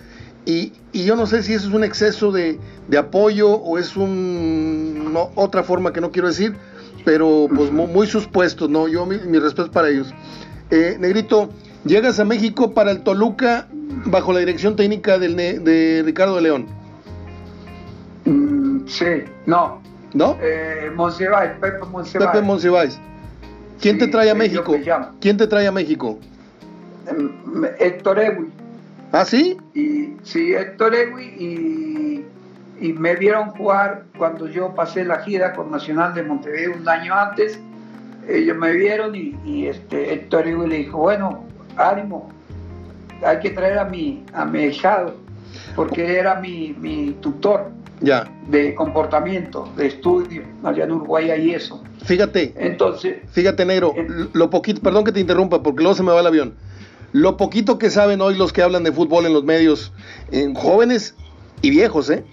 Y, 0.46 0.74
y 0.92 1.06
yo 1.06 1.16
no 1.16 1.26
sé 1.26 1.42
si 1.42 1.54
eso 1.54 1.68
es 1.70 1.74
un 1.74 1.84
exceso 1.84 2.32
de, 2.32 2.60
de 2.88 2.98
apoyo 2.98 3.50
o 3.52 3.78
es 3.80 3.98
un, 3.98 5.12
no, 5.14 5.32
otra 5.36 5.64
forma 5.64 5.92
que 5.92 6.02
no 6.02 6.12
quiero 6.12 6.28
decir, 6.28 6.56
pero 7.04 7.48
pues 7.54 7.72
muy, 7.72 7.88
muy 7.88 8.08
sus 8.08 8.28
puestos, 8.28 8.70
¿no? 8.70 8.88
Yo 8.88 9.06
mi, 9.06 9.18
mi, 9.18 9.40
respeto 9.40 9.72
para 9.72 9.90
ellos. 9.90 10.14
Eh, 10.70 10.98
Negrito, 11.00 11.50
llegas 11.84 12.20
a 12.20 12.26
México 12.26 12.74
para 12.74 12.92
el 12.92 13.02
Toluca 13.02 13.68
bajo 14.06 14.34
la 14.34 14.40
dirección 14.40 14.76
técnica 14.76 15.18
del, 15.18 15.36
de 15.36 16.04
Ricardo 16.06 16.36
de 16.36 16.42
León. 16.42 16.68
Mm, 18.26 18.88
sí, 18.88 19.24
no, 19.48 19.82
¿No? 20.16 20.38
Eh, 20.42 20.90
Monsiváis, 20.96 21.52
Pepe 21.60 21.86
Monsiváis. 21.92 22.32
Pepe 22.32 22.42
Monsiváis. 22.42 23.00
¿Quién 23.82 24.00
sí, 24.00 24.06
te 24.06 24.08
trae 24.08 24.30
a 24.30 24.34
México? 24.34 24.78
¿Quién 25.20 25.36
te 25.36 25.46
trae 25.46 25.68
a 25.68 25.74
México? 25.74 26.18
Um, 27.12 27.66
Héctor 27.80 28.20
Ewi. 28.20 28.48
¿Ah, 29.12 29.26
sí? 29.26 29.58
Y, 29.74 30.14
sí, 30.24 30.54
Héctor 30.54 30.96
Ewi 30.96 31.24
y, 31.24 32.26
y, 32.86 32.94
me 32.94 33.16
vieron 33.16 33.50
jugar 33.52 34.06
cuando 34.18 34.48
yo 34.48 34.74
pasé 34.76 35.06
la 35.06 35.20
gira 35.20 35.54
con 35.54 35.72
Nacional 35.72 36.14
de 36.14 36.24
Montevideo 36.24 36.74
un 36.76 36.88
año 36.88 37.14
antes. 37.14 37.60
Ellos 38.28 38.58
me 38.58 38.74
vieron 38.74 39.16
y, 39.16 39.38
y 39.46 39.68
este, 39.68 40.14
Héctor 40.14 40.48
Ewi 40.48 40.68
le 40.68 40.78
dijo, 40.78 40.98
bueno, 40.98 41.46
ánimo, 41.78 42.30
hay 43.24 43.40
que 43.40 43.52
traer 43.52 43.78
a 43.80 43.86
mi, 43.86 44.24
a 44.34 44.46
mi 44.46 44.64
hijado, 44.64 45.16
porque 45.76 46.18
era 46.18 46.36
mi, 46.36 46.76
mi 46.80 47.12
tutor 47.22 47.70
ya. 48.02 48.28
de 48.48 48.76
comportamiento, 48.76 49.72
de 49.78 49.88
estudio, 49.88 50.44
allá 50.64 50.86
en 50.86 50.92
Uruguay 50.92 51.30
hay 51.32 51.54
eso. 51.54 51.84
Fíjate, 52.04 52.54
entonces, 52.58 53.18
fíjate 53.32 53.66
negro, 53.66 53.94
en, 53.96 54.30
lo 54.34 54.50
poquito, 54.50 54.82
perdón 54.82 55.04
que 55.06 55.12
te 55.12 55.20
interrumpa, 55.20 55.62
porque 55.62 55.84
luego 55.84 55.96
se 55.96 56.04
me 56.04 56.12
va 56.12 56.20
el 56.20 56.28
avión. 56.28 56.54
Lo 57.16 57.38
poquito 57.38 57.78
que 57.78 57.90
saben 57.90 58.20
hoy 58.20 58.36
los 58.36 58.52
que 58.52 58.62
hablan 58.62 58.84
de 58.84 58.92
fútbol 58.92 59.26
en 59.26 59.32
los 59.32 59.46
medios, 59.46 59.94
en 60.32 60.54
jóvenes 60.54 61.16
y 61.62 61.70
viejos, 61.70 62.10
¿eh? 62.10 62.26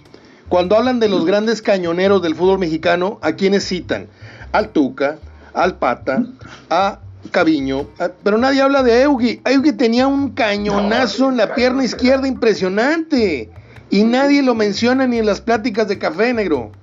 Cuando 0.49 0.75
hablan 0.75 0.99
de 0.99 1.07
los 1.07 1.25
grandes 1.25 1.61
cañoneros 1.61 2.21
del 2.21 2.35
fútbol 2.35 2.59
mexicano, 2.59 3.17
¿a 3.21 3.31
quiénes 3.31 3.65
citan? 3.65 4.07
Al 4.51 4.73
Tuca, 4.73 5.19
al 5.53 5.77
Pata, 5.77 6.25
a 6.69 6.99
Caviño, 7.31 7.87
pero 8.23 8.37
nadie 8.37 8.61
habla 8.61 8.83
de 8.83 9.03
Eugi. 9.03 9.41
Eugi 9.45 9.71
tenía 9.71 10.05
un 10.05 10.31
cañonazo 10.31 11.29
en 11.29 11.37
la 11.37 11.55
pierna 11.55 11.85
izquierda 11.85 12.27
impresionante. 12.27 13.49
Y 13.89 14.03
nadie 14.03 14.43
lo 14.43 14.53
menciona 14.53 15.07
ni 15.07 15.17
en 15.17 15.25
las 15.25 15.39
pláticas 15.39 15.87
de 15.87 15.97
café, 15.97 16.33
negro. 16.33 16.73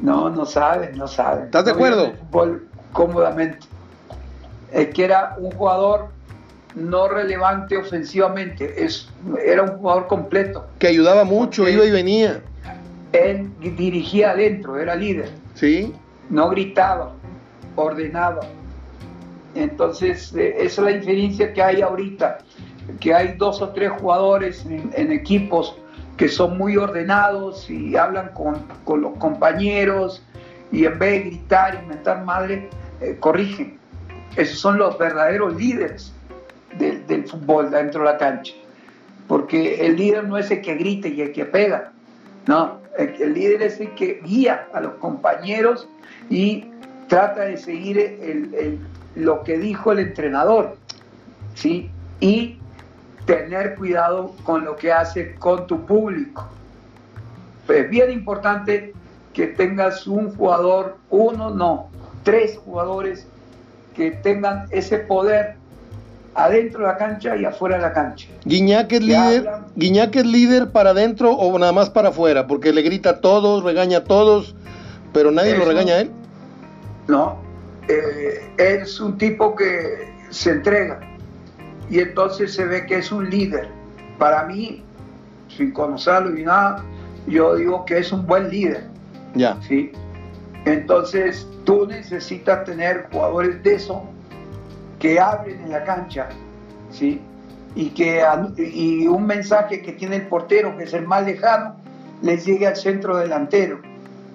No, 0.00 0.30
no 0.30 0.46
saben, 0.46 0.96
no 0.96 1.06
saben. 1.06 1.44
¿Estás 1.44 1.66
de 1.66 1.72
no 1.72 1.76
acuerdo? 1.76 2.12
Fútbol 2.30 2.66
cómodamente. 2.94 3.58
Es 4.72 4.88
que 4.94 5.04
era 5.04 5.36
un 5.38 5.50
jugador 5.50 6.08
no 6.74 7.08
relevante 7.08 7.76
ofensivamente, 7.76 8.84
es, 8.84 9.08
era 9.44 9.62
un 9.62 9.78
jugador 9.78 10.06
completo. 10.06 10.66
Que 10.78 10.88
ayudaba 10.88 11.24
mucho, 11.24 11.68
iba 11.68 11.84
y 11.84 11.90
venía. 11.90 12.42
Él 13.12 13.50
dirigía 13.60 14.32
adentro, 14.32 14.78
era 14.78 14.96
líder. 14.96 15.30
Sí. 15.54 15.92
No 16.30 16.50
gritaba, 16.50 17.12
ordenaba. 17.76 18.40
Entonces, 19.54 20.34
eh, 20.34 20.56
esa 20.58 20.80
es 20.82 20.92
la 20.92 20.98
diferencia 20.98 21.52
que 21.52 21.62
hay 21.62 21.80
ahorita, 21.80 22.38
que 22.98 23.14
hay 23.14 23.36
dos 23.36 23.62
o 23.62 23.68
tres 23.68 23.92
jugadores 23.92 24.66
en, 24.66 24.90
en 24.96 25.12
equipos 25.12 25.76
que 26.16 26.28
son 26.28 26.58
muy 26.58 26.76
ordenados 26.76 27.68
y 27.70 27.96
hablan 27.96 28.28
con, 28.34 28.66
con, 28.84 29.00
los 29.00 29.16
compañeros 29.18 30.22
y 30.70 30.84
en 30.84 30.98
vez 30.98 31.24
de 31.24 31.30
gritar 31.30 31.80
y 31.82 31.86
mentar 31.86 32.24
madre, 32.24 32.68
eh, 33.00 33.16
corrigen. 33.18 33.78
Esos 34.36 34.58
son 34.58 34.78
los 34.78 34.98
verdaderos 34.98 35.54
líderes 35.56 36.13
del, 36.78 37.24
fútbol 37.28 37.70
dentro 37.70 38.00
de 38.00 38.12
la 38.12 38.18
cancha. 38.18 38.54
Porque 39.28 39.86
el 39.86 39.96
líder 39.96 40.24
no 40.24 40.36
es 40.36 40.50
el 40.50 40.60
que 40.60 40.74
grita 40.74 41.08
y 41.08 41.22
el 41.22 41.32
que 41.32 41.44
pega, 41.44 41.92
no, 42.46 42.78
el, 42.98 43.32
líder 43.32 43.62
es 43.62 43.80
el 43.80 43.94
que 43.94 44.20
guía 44.24 44.68
a 44.72 44.80
los 44.80 44.94
compañeros 44.94 45.88
y 46.28 46.66
trata 47.08 47.42
de 47.42 47.56
seguir 47.56 48.78
lo 49.14 49.42
que 49.42 49.58
dijo 49.58 49.92
el 49.92 50.00
entrenador, 50.00 50.76
¿sí? 51.54 51.90
Y 52.20 52.58
tener 53.26 53.76
cuidado 53.76 54.34
con 54.44 54.64
lo 54.64 54.76
que 54.76 54.92
hace 54.92 55.34
con 55.36 55.66
tu 55.66 55.86
público. 55.86 56.48
Es 57.68 57.88
bien 57.88 58.10
importante 58.10 58.92
que 59.32 59.46
tengas 59.46 60.06
un 60.06 60.34
jugador, 60.34 60.98
uno 61.10 61.50
no, 61.50 61.88
tres 62.22 62.58
jugadores 62.58 63.26
que 63.96 64.10
tengan 64.10 64.66
ese 64.70 64.98
poder 64.98 65.56
adentro 66.34 66.80
de 66.80 66.86
la 66.86 66.96
cancha 66.96 67.36
y 67.36 67.44
afuera 67.44 67.76
de 67.76 67.82
la 67.82 67.92
cancha. 67.92 68.28
Guiñac 68.44 68.92
es 68.92 69.02
líder. 69.02 69.50
Guiñac 69.76 70.16
es 70.16 70.26
líder 70.26 70.70
para 70.70 70.90
adentro 70.90 71.32
o 71.32 71.58
nada 71.58 71.72
más 71.72 71.90
para 71.90 72.08
afuera, 72.08 72.46
porque 72.46 72.72
le 72.72 72.82
grita 72.82 73.10
a 73.10 73.20
todos, 73.20 73.62
regaña 73.62 73.98
a 73.98 74.04
todos, 74.04 74.54
pero 75.12 75.30
nadie 75.30 75.52
eso, 75.52 75.60
lo 75.60 75.66
regaña 75.66 75.94
a 75.94 76.00
él. 76.00 76.10
¿no? 77.08 77.38
Eh, 77.88 78.50
es 78.56 79.00
un 79.00 79.18
tipo 79.18 79.54
que 79.54 80.12
se 80.30 80.50
entrega 80.50 81.00
y 81.90 82.00
entonces 82.00 82.54
se 82.54 82.64
ve 82.64 82.86
que 82.86 82.98
es 82.98 83.12
un 83.12 83.28
líder. 83.30 83.68
Para 84.18 84.44
mí, 84.44 84.82
sin 85.48 85.72
conocerlo 85.72 86.38
y 86.38 86.44
nada, 86.44 86.84
yo 87.26 87.56
digo 87.56 87.84
que 87.84 87.98
es 87.98 88.12
un 88.12 88.26
buen 88.26 88.48
líder. 88.50 88.84
Ya. 89.34 89.58
¿sí? 89.62 89.92
Entonces 90.64 91.46
tú 91.64 91.86
necesitas 91.86 92.64
tener 92.64 93.08
jugadores 93.12 93.62
de 93.62 93.74
eso 93.74 94.08
que 95.04 95.20
hablen 95.20 95.60
en 95.60 95.70
la 95.70 95.84
cancha, 95.84 96.28
¿sí? 96.90 97.20
Y 97.74 97.90
que 97.90 98.24
y 98.56 99.06
un 99.06 99.26
mensaje 99.26 99.82
que 99.82 99.92
tiene 99.92 100.16
el 100.16 100.28
portero, 100.28 100.74
que 100.78 100.84
es 100.84 100.94
el 100.94 101.06
más 101.06 101.26
lejano, 101.26 101.76
les 102.22 102.46
llegue 102.46 102.66
al 102.66 102.74
centro 102.74 103.18
delantero 103.18 103.80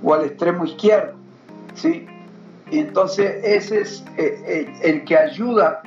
o 0.04 0.14
al 0.14 0.26
extremo 0.26 0.66
izquierdo, 0.66 1.14
¿sí? 1.74 2.06
Y 2.70 2.78
entonces 2.78 3.44
ese 3.44 3.82
es 3.82 4.06
eh, 4.18 4.72
el, 4.84 5.06
que 5.06 5.18
ayuda 5.18 5.82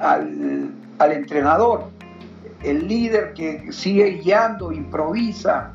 al, 0.00 0.72
al, 0.98 1.12
entrenador, 1.12 1.84
el 2.64 2.88
líder 2.88 3.32
que 3.32 3.70
sigue 3.70 4.18
guiando, 4.24 4.72
improvisa, 4.72 5.72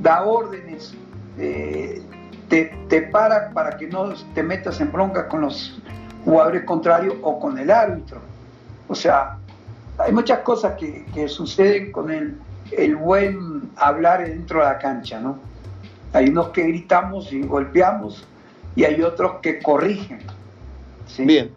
da 0.00 0.24
órdenes, 0.24 0.92
eh, 1.38 2.02
te, 2.48 2.76
te, 2.88 3.02
para 3.02 3.52
para 3.52 3.76
que 3.76 3.86
no 3.86 4.12
te 4.34 4.42
metas 4.42 4.80
en 4.80 4.90
bronca 4.90 5.28
con 5.28 5.42
los 5.42 5.80
jugadores 6.24 6.64
contrarios 6.64 7.14
o 7.22 7.38
con 7.38 7.58
el 7.58 7.70
árbitro. 7.70 8.20
O 8.88 8.94
sea, 8.94 9.38
hay 9.98 10.12
muchas 10.12 10.40
cosas 10.40 10.74
que, 10.78 11.04
que 11.14 11.28
suceden 11.28 11.92
con 11.92 12.10
el, 12.10 12.36
el 12.72 12.96
buen 12.96 13.70
hablar 13.76 14.24
dentro 14.24 14.60
de 14.60 14.66
la 14.66 14.78
cancha, 14.78 15.20
¿no? 15.20 15.38
Hay 16.12 16.28
unos 16.28 16.48
que 16.48 16.62
gritamos 16.64 17.32
y 17.32 17.42
golpeamos 17.42 18.24
y 18.76 18.84
hay 18.84 19.02
otros 19.02 19.36
que 19.42 19.60
corrigen. 19.60 20.20
Bien. 21.18 21.50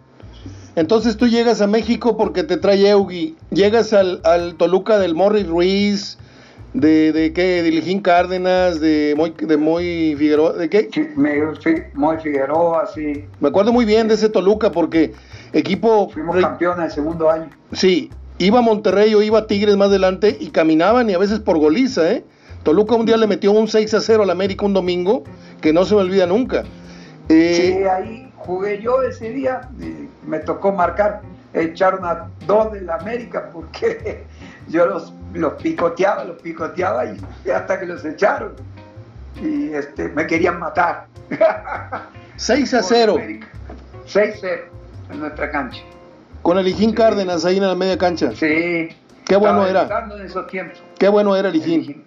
Entonces 0.76 1.16
tú 1.16 1.28
llegas 1.28 1.62
a 1.62 1.68
México 1.68 2.18
porque 2.18 2.44
te 2.44 2.58
trae 2.58 2.90
Eugi, 2.90 3.38
llegas 3.50 3.94
al, 3.94 4.22
al 4.26 4.56
Toluca 4.56 5.00
del 5.00 5.16
Morris 5.16 5.48
Ruiz, 5.48 6.18
de, 6.76 7.14
de 7.14 7.32
qué, 7.32 7.64
de 7.64 7.72
Lijín 7.72 8.02
Cárdenas, 8.02 8.82
de 8.82 9.14
Moy, 9.16 9.34
de 9.40 9.56
Moy 9.56 10.16
Figueroa, 10.18 10.54
¿de 10.54 10.70
qué? 10.70 10.90
Moy 11.94 12.18
Figueroa, 12.18 12.86
sí. 12.94 13.26
Me 13.40 13.48
acuerdo 13.48 13.72
muy 13.72 13.86
bien 13.86 14.10
de 14.10 14.16
ese 14.16 14.28
Toluca 14.28 14.72
porque 14.72 15.14
equipo... 15.54 16.10
Fuimos 16.10 16.36
campeones 16.36 16.86
el 16.86 16.92
segundo 16.92 17.30
año. 17.30 17.50
Sí, 17.72 18.12
iba 18.40 18.60
a 18.60 18.62
Monterrey 18.62 19.16
o 19.16 19.22
iba 19.22 19.40
a 19.40 19.48
Tigres 19.48 19.78
más 19.78 19.88
adelante 19.88 20.36
y 20.38 20.50
caminaban 20.50 21.10
y 21.10 21.14
a 21.14 21.18
veces 21.18 21.40
por 21.40 21.58
goliza, 21.58 22.12
¿eh? 22.12 22.26
Toluca 22.64 22.96
un 22.96 23.06
día 23.06 23.16
le 23.16 23.28
metió 23.28 23.54
un 23.54 23.70
6 23.70 23.94
a 23.94 24.02
0 24.02 24.24
al 24.24 24.30
América 24.30 24.66
un 24.66 24.74
domingo, 24.74 25.24
que 25.62 25.72
no 25.72 25.86
se 25.86 25.96
me 25.96 26.02
olvida 26.02 26.26
nunca. 26.26 26.64
Eh, 27.30 27.54
sí, 27.56 27.84
ahí 27.88 28.32
jugué 28.36 28.82
yo 28.82 29.02
ese 29.02 29.30
día, 29.30 29.70
me 30.28 30.40
tocó 30.40 30.74
marcar, 30.74 31.22
echaron 31.54 32.04
a 32.04 32.30
dos 32.46 32.74
del 32.74 32.90
América 32.90 33.50
porque 33.54 34.26
yo 34.68 34.88
los, 34.88 35.14
los 35.36 35.54
picoteaba, 35.54 36.24
los 36.24 36.42
picoteaba 36.42 37.06
y 37.06 37.50
hasta 37.50 37.80
que 37.80 37.86
los 37.86 38.04
echaron. 38.06 38.54
Y 39.42 39.74
este, 39.74 40.10
me 40.10 40.26
querían 40.26 40.60
matar. 40.60 41.08
6 42.38 42.74
a 42.74 42.84
0. 42.84 43.18
6 44.06 44.36
a 44.36 44.38
0 44.40 44.64
en 45.12 45.20
nuestra 45.20 45.52
cancha. 45.52 45.82
Con 46.42 46.58
el 46.58 46.68
Ijín 46.68 46.94
Cárdenas 46.94 47.44
ahí 47.46 47.58
en 47.58 47.68
la 47.68 47.76
media 47.76 47.98
cancha. 47.98 48.32
Sí. 48.32 48.90
Qué 49.26 49.36
bueno 49.36 49.66
era. 49.66 49.88
En 50.14 50.26
esos 50.26 50.48
tiempos. 50.48 50.82
Qué 51.00 51.10
bueno 51.10 51.36
era 51.36 51.50
el 51.50 51.56
Ijín. 51.56 52.06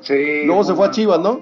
Sí. 0.00 0.44
Luego 0.44 0.64
se 0.64 0.74
fue 0.74 0.86
a 0.86 0.90
Chivas, 0.90 1.20
¿no? 1.20 1.40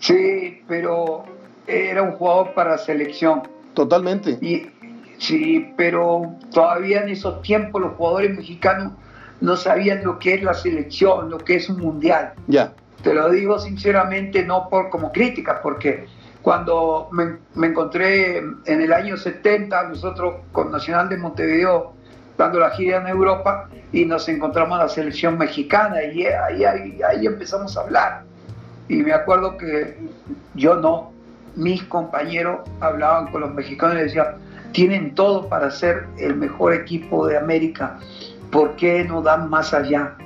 Sí, 0.00 0.62
pero 0.68 1.24
era 1.66 2.02
un 2.02 2.12
jugador 2.12 2.54
para 2.54 2.78
selección. 2.78 3.42
Totalmente. 3.74 4.38
Y, 4.40 4.70
sí, 5.18 5.72
pero 5.76 6.34
todavía 6.52 7.02
en 7.02 7.10
esos 7.10 7.42
tiempos 7.42 7.80
los 7.80 7.94
jugadores 7.94 8.36
mexicanos 8.36 8.92
no 9.40 9.56
sabían 9.56 10.02
lo 10.04 10.18
que 10.18 10.34
es 10.34 10.42
la 10.42 10.54
selección, 10.54 11.30
lo 11.30 11.38
que 11.38 11.56
es 11.56 11.68
un 11.68 11.80
mundial. 11.80 12.32
Ya. 12.46 12.72
Te 13.02 13.14
lo 13.14 13.28
digo 13.30 13.58
sinceramente, 13.58 14.44
no 14.44 14.68
por 14.68 14.90
como 14.90 15.12
crítica, 15.12 15.60
porque 15.62 16.06
cuando 16.42 17.08
me, 17.12 17.36
me, 17.54 17.68
encontré 17.68 18.38
en 18.38 18.80
el 18.80 18.92
año 18.92 19.16
70, 19.16 19.88
nosotros 19.88 20.36
con 20.52 20.70
Nacional 20.70 21.08
de 21.08 21.16
Montevideo, 21.16 21.92
dando 22.38 22.60
la 22.60 22.70
gira 22.70 22.98
en 22.98 23.08
Europa, 23.08 23.68
y 23.92 24.04
nos 24.04 24.28
encontramos 24.28 24.78
a 24.78 24.84
la 24.84 24.88
selección 24.88 25.38
mexicana, 25.38 26.02
y 26.04 26.26
ahí, 26.26 26.64
ahí, 26.64 27.00
ahí 27.02 27.26
empezamos 27.26 27.76
a 27.76 27.80
hablar. 27.80 28.22
Y 28.88 28.96
me 28.96 29.12
acuerdo 29.12 29.56
que 29.56 29.98
yo 30.54 30.76
no, 30.76 31.12
mis 31.56 31.82
compañeros 31.84 32.60
hablaban 32.80 33.28
con 33.32 33.40
los 33.40 33.52
mexicanos 33.52 33.96
y 33.96 34.02
decían, 34.02 34.36
tienen 34.72 35.14
todo 35.14 35.48
para 35.48 35.70
ser 35.70 36.06
el 36.18 36.36
mejor 36.36 36.74
equipo 36.74 37.26
de 37.26 37.38
América, 37.38 37.98
¿por 38.50 38.76
qué 38.76 39.04
no 39.04 39.22
dan 39.22 39.50
más 39.50 39.72
allá? 39.74 40.16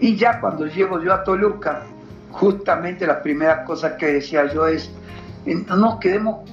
Y 0.00 0.16
ya 0.16 0.40
cuando 0.40 0.66
llego 0.66 1.02
yo 1.02 1.12
a 1.12 1.24
Toluca, 1.24 1.82
justamente 2.30 3.06
las 3.06 3.18
primeras 3.18 3.66
cosas 3.66 3.94
que 3.94 4.06
decía 4.06 4.52
yo 4.52 4.66
es, 4.66 4.90
no 5.44 5.76
nos 5.76 5.98
quedemos 5.98 6.48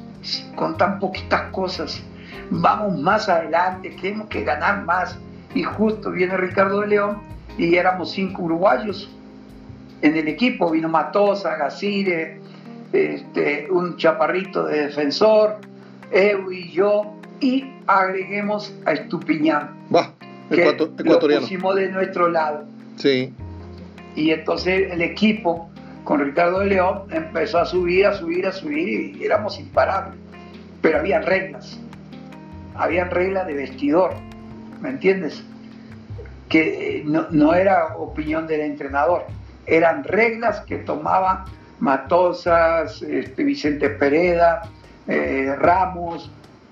con 0.56 0.78
tan 0.78 1.00
poquitas 1.00 1.52
cosas, 1.52 2.02
vamos 2.50 3.00
más 3.00 3.30
adelante, 3.30 3.96
tenemos 4.02 4.28
que 4.28 4.44
ganar 4.44 4.84
más. 4.84 5.18
Y 5.54 5.64
justo 5.64 6.12
viene 6.12 6.36
Ricardo 6.38 6.82
de 6.82 6.88
León 6.88 7.22
y 7.58 7.76
éramos 7.76 8.12
cinco 8.12 8.44
uruguayos 8.44 9.10
en 10.02 10.16
el 10.16 10.28
equipo, 10.28 10.70
vino 10.70 10.90
Matosa, 10.90 11.56
Gacire, 11.56 12.40
este, 12.92 13.68
un 13.72 13.98
chaparrito 13.98 14.66
de 14.66 14.88
defensor, 14.88 15.58
Eu 16.12 16.52
y 16.52 16.72
yo, 16.72 17.14
y 17.40 17.66
agreguemos 17.88 18.74
a 18.86 18.94
Estupiñán. 18.94 19.86
Que 20.50 20.78
lo 21.04 21.20
pusimos 21.20 21.76
de 21.76 21.90
nuestro 21.90 22.30
lado. 22.30 22.66
Sí. 22.98 23.34
Y 24.16 24.32
entonces 24.32 24.92
el 24.92 25.02
equipo 25.02 25.70
con 26.04 26.20
Ricardo 26.20 26.60
de 26.60 26.68
León 26.68 27.04
empezó 27.12 27.60
a 27.60 27.66
subir, 27.66 28.06
a 28.06 28.14
subir, 28.14 28.46
a 28.48 28.52
subir 28.52 29.18
y 29.18 29.24
éramos 29.24 29.60
imparables. 29.60 30.18
Pero 30.82 31.00
había 31.00 31.20
reglas, 31.22 31.80
había 32.76 33.06
reglas 33.06 33.48
de 33.48 33.54
vestidor, 33.56 34.14
¿me 34.82 34.90
entiendes? 34.90 35.44
Que 36.48 37.02
no, 37.06 37.28
no 37.32 37.56
era 37.56 37.96
opinión 37.98 38.46
del 38.46 38.62
entrenador, 38.62 39.26
eran 39.66 40.04
reglas 40.04 40.62
que 40.62 40.78
tomaba 40.78 41.46
Matosas, 41.80 43.02
este, 43.02 43.44
Vicente 43.44 43.90
Pereda, 43.90 44.62
eh, 45.08 45.56
Ramos, 45.58 46.32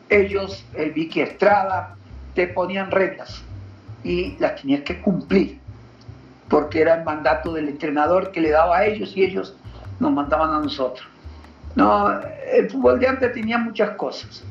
ellos, 0.09 0.63
el 0.75 0.91
Vicky 0.91 1.21
Estrada, 1.21 1.95
te 2.35 2.47
ponían 2.47 2.91
reglas 2.91 3.43
y 4.03 4.37
las 4.39 4.61
tenías 4.61 4.81
que 4.81 5.01
cumplir, 5.01 5.59
porque 6.49 6.81
era 6.81 6.95
el 6.95 7.03
mandato 7.03 7.53
del 7.53 7.69
entrenador 7.69 8.31
que 8.31 8.41
le 8.41 8.51
daba 8.51 8.79
a 8.79 8.85
ellos 8.85 9.15
y 9.15 9.23
ellos 9.23 9.55
nos 9.99 10.11
mandaban 10.11 10.51
a 10.51 10.59
nosotros. 10.59 11.07
No, 11.75 12.19
el 12.51 12.69
fútbol 12.69 12.99
de 12.99 13.07
antes 13.07 13.33
tenía 13.33 13.57
muchas 13.57 13.91
cosas. 13.91 14.43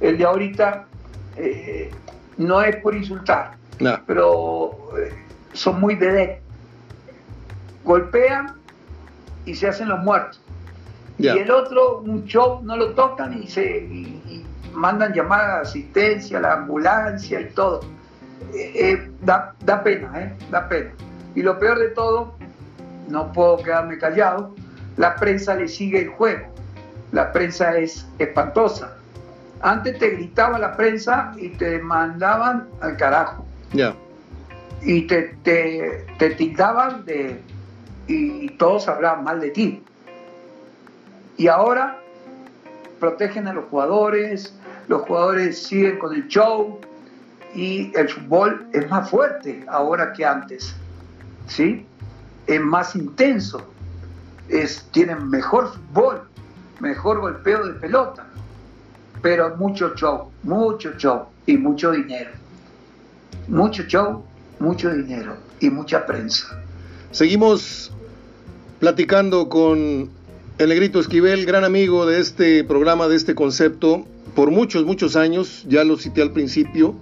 El 0.00 0.18
de 0.18 0.24
ahorita 0.24 0.86
eh, 1.36 1.90
no 2.38 2.62
es 2.62 2.76
por 2.76 2.94
insultar, 2.94 3.52
pero 4.06 4.90
eh, 4.98 5.14
son 5.52 5.80
muy 5.80 5.94
de 5.94 6.40
golpean 7.84 8.56
y 9.44 9.54
se 9.54 9.68
hacen 9.68 9.88
los 9.88 10.00
muertos. 10.00 10.40
Y 11.18 11.28
el 11.28 11.50
otro, 11.50 12.00
un 12.00 12.26
show, 12.26 12.60
no 12.62 12.76
lo 12.76 12.92
tocan 12.92 13.42
y 13.42 13.46
se 13.46 13.88
mandan 14.74 15.14
llamada 15.14 15.56
de 15.56 15.62
asistencia, 15.62 16.40
la 16.40 16.54
ambulancia 16.54 17.40
y 17.40 17.48
todo. 17.50 17.80
Eh, 18.54 18.72
eh, 18.74 19.10
da, 19.22 19.54
da, 19.64 19.82
pena, 19.82 20.12
¿eh? 20.20 20.32
Da 20.50 20.68
pena. 20.68 20.90
Y 21.34 21.42
lo 21.42 21.58
peor 21.58 21.78
de 21.78 21.88
todo, 21.88 22.34
no 23.08 23.32
puedo 23.32 23.58
quedarme 23.58 23.98
callado, 23.98 24.54
la 24.96 25.16
prensa 25.16 25.54
le 25.54 25.68
sigue 25.68 26.02
el 26.02 26.08
juego. 26.08 26.46
La 27.12 27.32
prensa 27.32 27.76
es 27.76 28.06
espantosa. 28.18 28.96
Antes 29.60 29.98
te 29.98 30.10
gritaba 30.10 30.58
la 30.58 30.76
prensa 30.76 31.32
y 31.36 31.50
te 31.50 31.78
mandaban 31.78 32.68
al 32.80 32.96
carajo. 32.96 33.44
Ya. 33.72 33.94
Y 34.82 35.02
te, 35.02 35.36
te, 35.42 36.06
te 36.18 36.30
tildaban 36.30 37.04
de... 37.04 37.40
Y 38.08 38.50
todos 38.50 38.86
hablaban 38.88 39.24
mal 39.24 39.40
de 39.40 39.50
ti. 39.50 39.82
Y 41.36 41.48
ahora 41.48 41.98
protegen 43.00 43.48
a 43.48 43.52
los 43.52 43.64
jugadores, 43.66 44.54
los 44.88 45.02
jugadores 45.02 45.62
siguen 45.62 45.98
con 45.98 46.14
el 46.14 46.26
show 46.28 46.80
y 47.56 47.90
el 47.96 48.08
fútbol 48.10 48.66
es 48.74 48.88
más 48.90 49.08
fuerte 49.08 49.64
ahora 49.68 50.12
que 50.12 50.26
antes, 50.26 50.74
¿sí? 51.46 51.86
Es 52.46 52.60
más 52.60 52.94
intenso, 52.94 53.66
es, 54.48 54.86
tienen 54.92 55.30
mejor 55.30 55.72
fútbol, 55.72 56.20
mejor 56.80 57.20
golpeo 57.20 57.66
de 57.66 57.72
pelota, 57.80 58.26
pero 59.22 59.56
mucho 59.56 59.94
show, 59.96 60.30
mucho 60.42 60.92
show 60.98 61.24
y 61.46 61.56
mucho 61.56 61.92
dinero. 61.92 62.30
Mucho 63.48 63.84
show, 63.84 64.22
mucho 64.58 64.92
dinero 64.92 65.36
y 65.58 65.70
mucha 65.70 66.04
prensa. 66.04 66.62
Seguimos 67.10 67.90
platicando 68.80 69.48
con 69.48 70.10
El 70.58 70.68
Negrito 70.68 71.00
Esquivel, 71.00 71.46
gran 71.46 71.64
amigo 71.64 72.04
de 72.04 72.20
este 72.20 72.64
programa, 72.64 73.08
de 73.08 73.16
este 73.16 73.34
concepto, 73.34 74.04
por 74.34 74.50
muchos, 74.50 74.84
muchos 74.84 75.16
años, 75.16 75.64
ya 75.66 75.84
lo 75.84 75.96
cité 75.96 76.20
al 76.20 76.32
principio. 76.32 76.94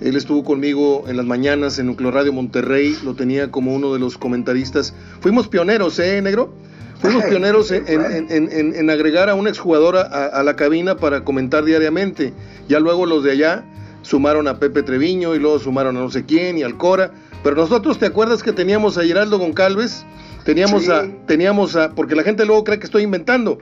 Él 0.00 0.16
estuvo 0.16 0.44
conmigo 0.44 1.04
en 1.08 1.16
las 1.16 1.26
mañanas 1.26 1.78
en 1.78 1.86
Nucleo 1.86 2.10
Radio 2.10 2.32
Monterrey, 2.32 2.96
lo 3.04 3.14
tenía 3.14 3.50
como 3.50 3.74
uno 3.74 3.92
de 3.92 3.98
los 3.98 4.16
comentaristas. 4.16 4.94
Fuimos 5.20 5.48
pioneros, 5.48 5.98
¿eh, 5.98 6.22
negro? 6.22 6.52
Fuimos 7.00 7.24
pioneros 7.28 7.70
en, 7.70 7.84
en, 7.88 8.74
en, 8.74 8.90
agregar 8.90 9.28
a 9.28 9.34
un 9.34 9.48
exjugador 9.48 9.96
a, 9.96 10.02
a, 10.02 10.42
la 10.42 10.56
cabina 10.56 10.96
para 10.96 11.24
comentar 11.24 11.64
diariamente. 11.64 12.32
Ya 12.68 12.80
luego 12.80 13.06
los 13.06 13.24
de 13.24 13.32
allá 13.32 13.64
sumaron 14.02 14.46
a 14.48 14.58
Pepe 14.58 14.82
Treviño 14.82 15.34
y 15.34 15.38
luego 15.38 15.58
sumaron 15.58 15.96
a 15.96 16.00
no 16.00 16.10
sé 16.10 16.24
quién 16.24 16.58
y 16.58 16.62
al 16.62 16.76
Cora. 16.76 17.12
Pero 17.42 17.56
nosotros, 17.56 17.98
¿te 17.98 18.06
acuerdas 18.06 18.42
que 18.42 18.52
teníamos 18.52 18.98
a 18.98 19.04
Geraldo 19.04 19.38
Goncalves? 19.38 20.04
Teníamos 20.44 20.88
a, 20.88 21.06
teníamos 21.26 21.76
a, 21.76 21.90
porque 21.90 22.14
la 22.14 22.22
gente 22.22 22.46
luego 22.46 22.64
cree 22.64 22.78
que 22.78 22.86
estoy 22.86 23.02
inventando. 23.02 23.58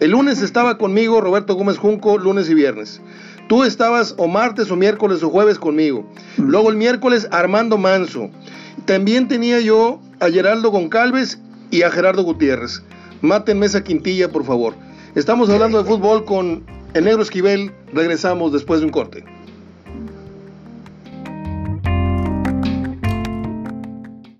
El 0.00 0.12
lunes 0.12 0.40
estaba 0.40 0.78
conmigo 0.78 1.20
Roberto 1.20 1.54
Gómez 1.54 1.76
Junco, 1.76 2.16
lunes 2.16 2.48
y 2.48 2.54
viernes. 2.54 3.02
Tú 3.50 3.64
estabas 3.64 4.14
o 4.16 4.28
martes 4.28 4.70
o 4.70 4.76
miércoles 4.76 5.24
o 5.24 5.28
jueves 5.28 5.58
conmigo. 5.58 6.06
Luego 6.36 6.70
el 6.70 6.76
miércoles 6.76 7.26
Armando 7.32 7.78
Manso. 7.78 8.30
También 8.84 9.26
tenía 9.26 9.58
yo 9.58 10.00
a 10.20 10.28
Geraldo 10.28 10.70
Goncalves 10.70 11.40
y 11.72 11.82
a 11.82 11.90
Gerardo 11.90 12.22
Gutiérrez. 12.22 12.80
Mátenme 13.22 13.66
esa 13.66 13.82
quintilla, 13.82 14.30
por 14.30 14.44
favor. 14.44 14.74
Estamos 15.16 15.50
hablando 15.50 15.82
de 15.82 15.90
fútbol 15.90 16.24
con 16.24 16.64
el 16.94 17.04
negro 17.04 17.22
Esquivel. 17.22 17.72
Regresamos 17.92 18.52
después 18.52 18.78
de 18.78 18.86
un 18.86 18.92
corte. 18.92 19.24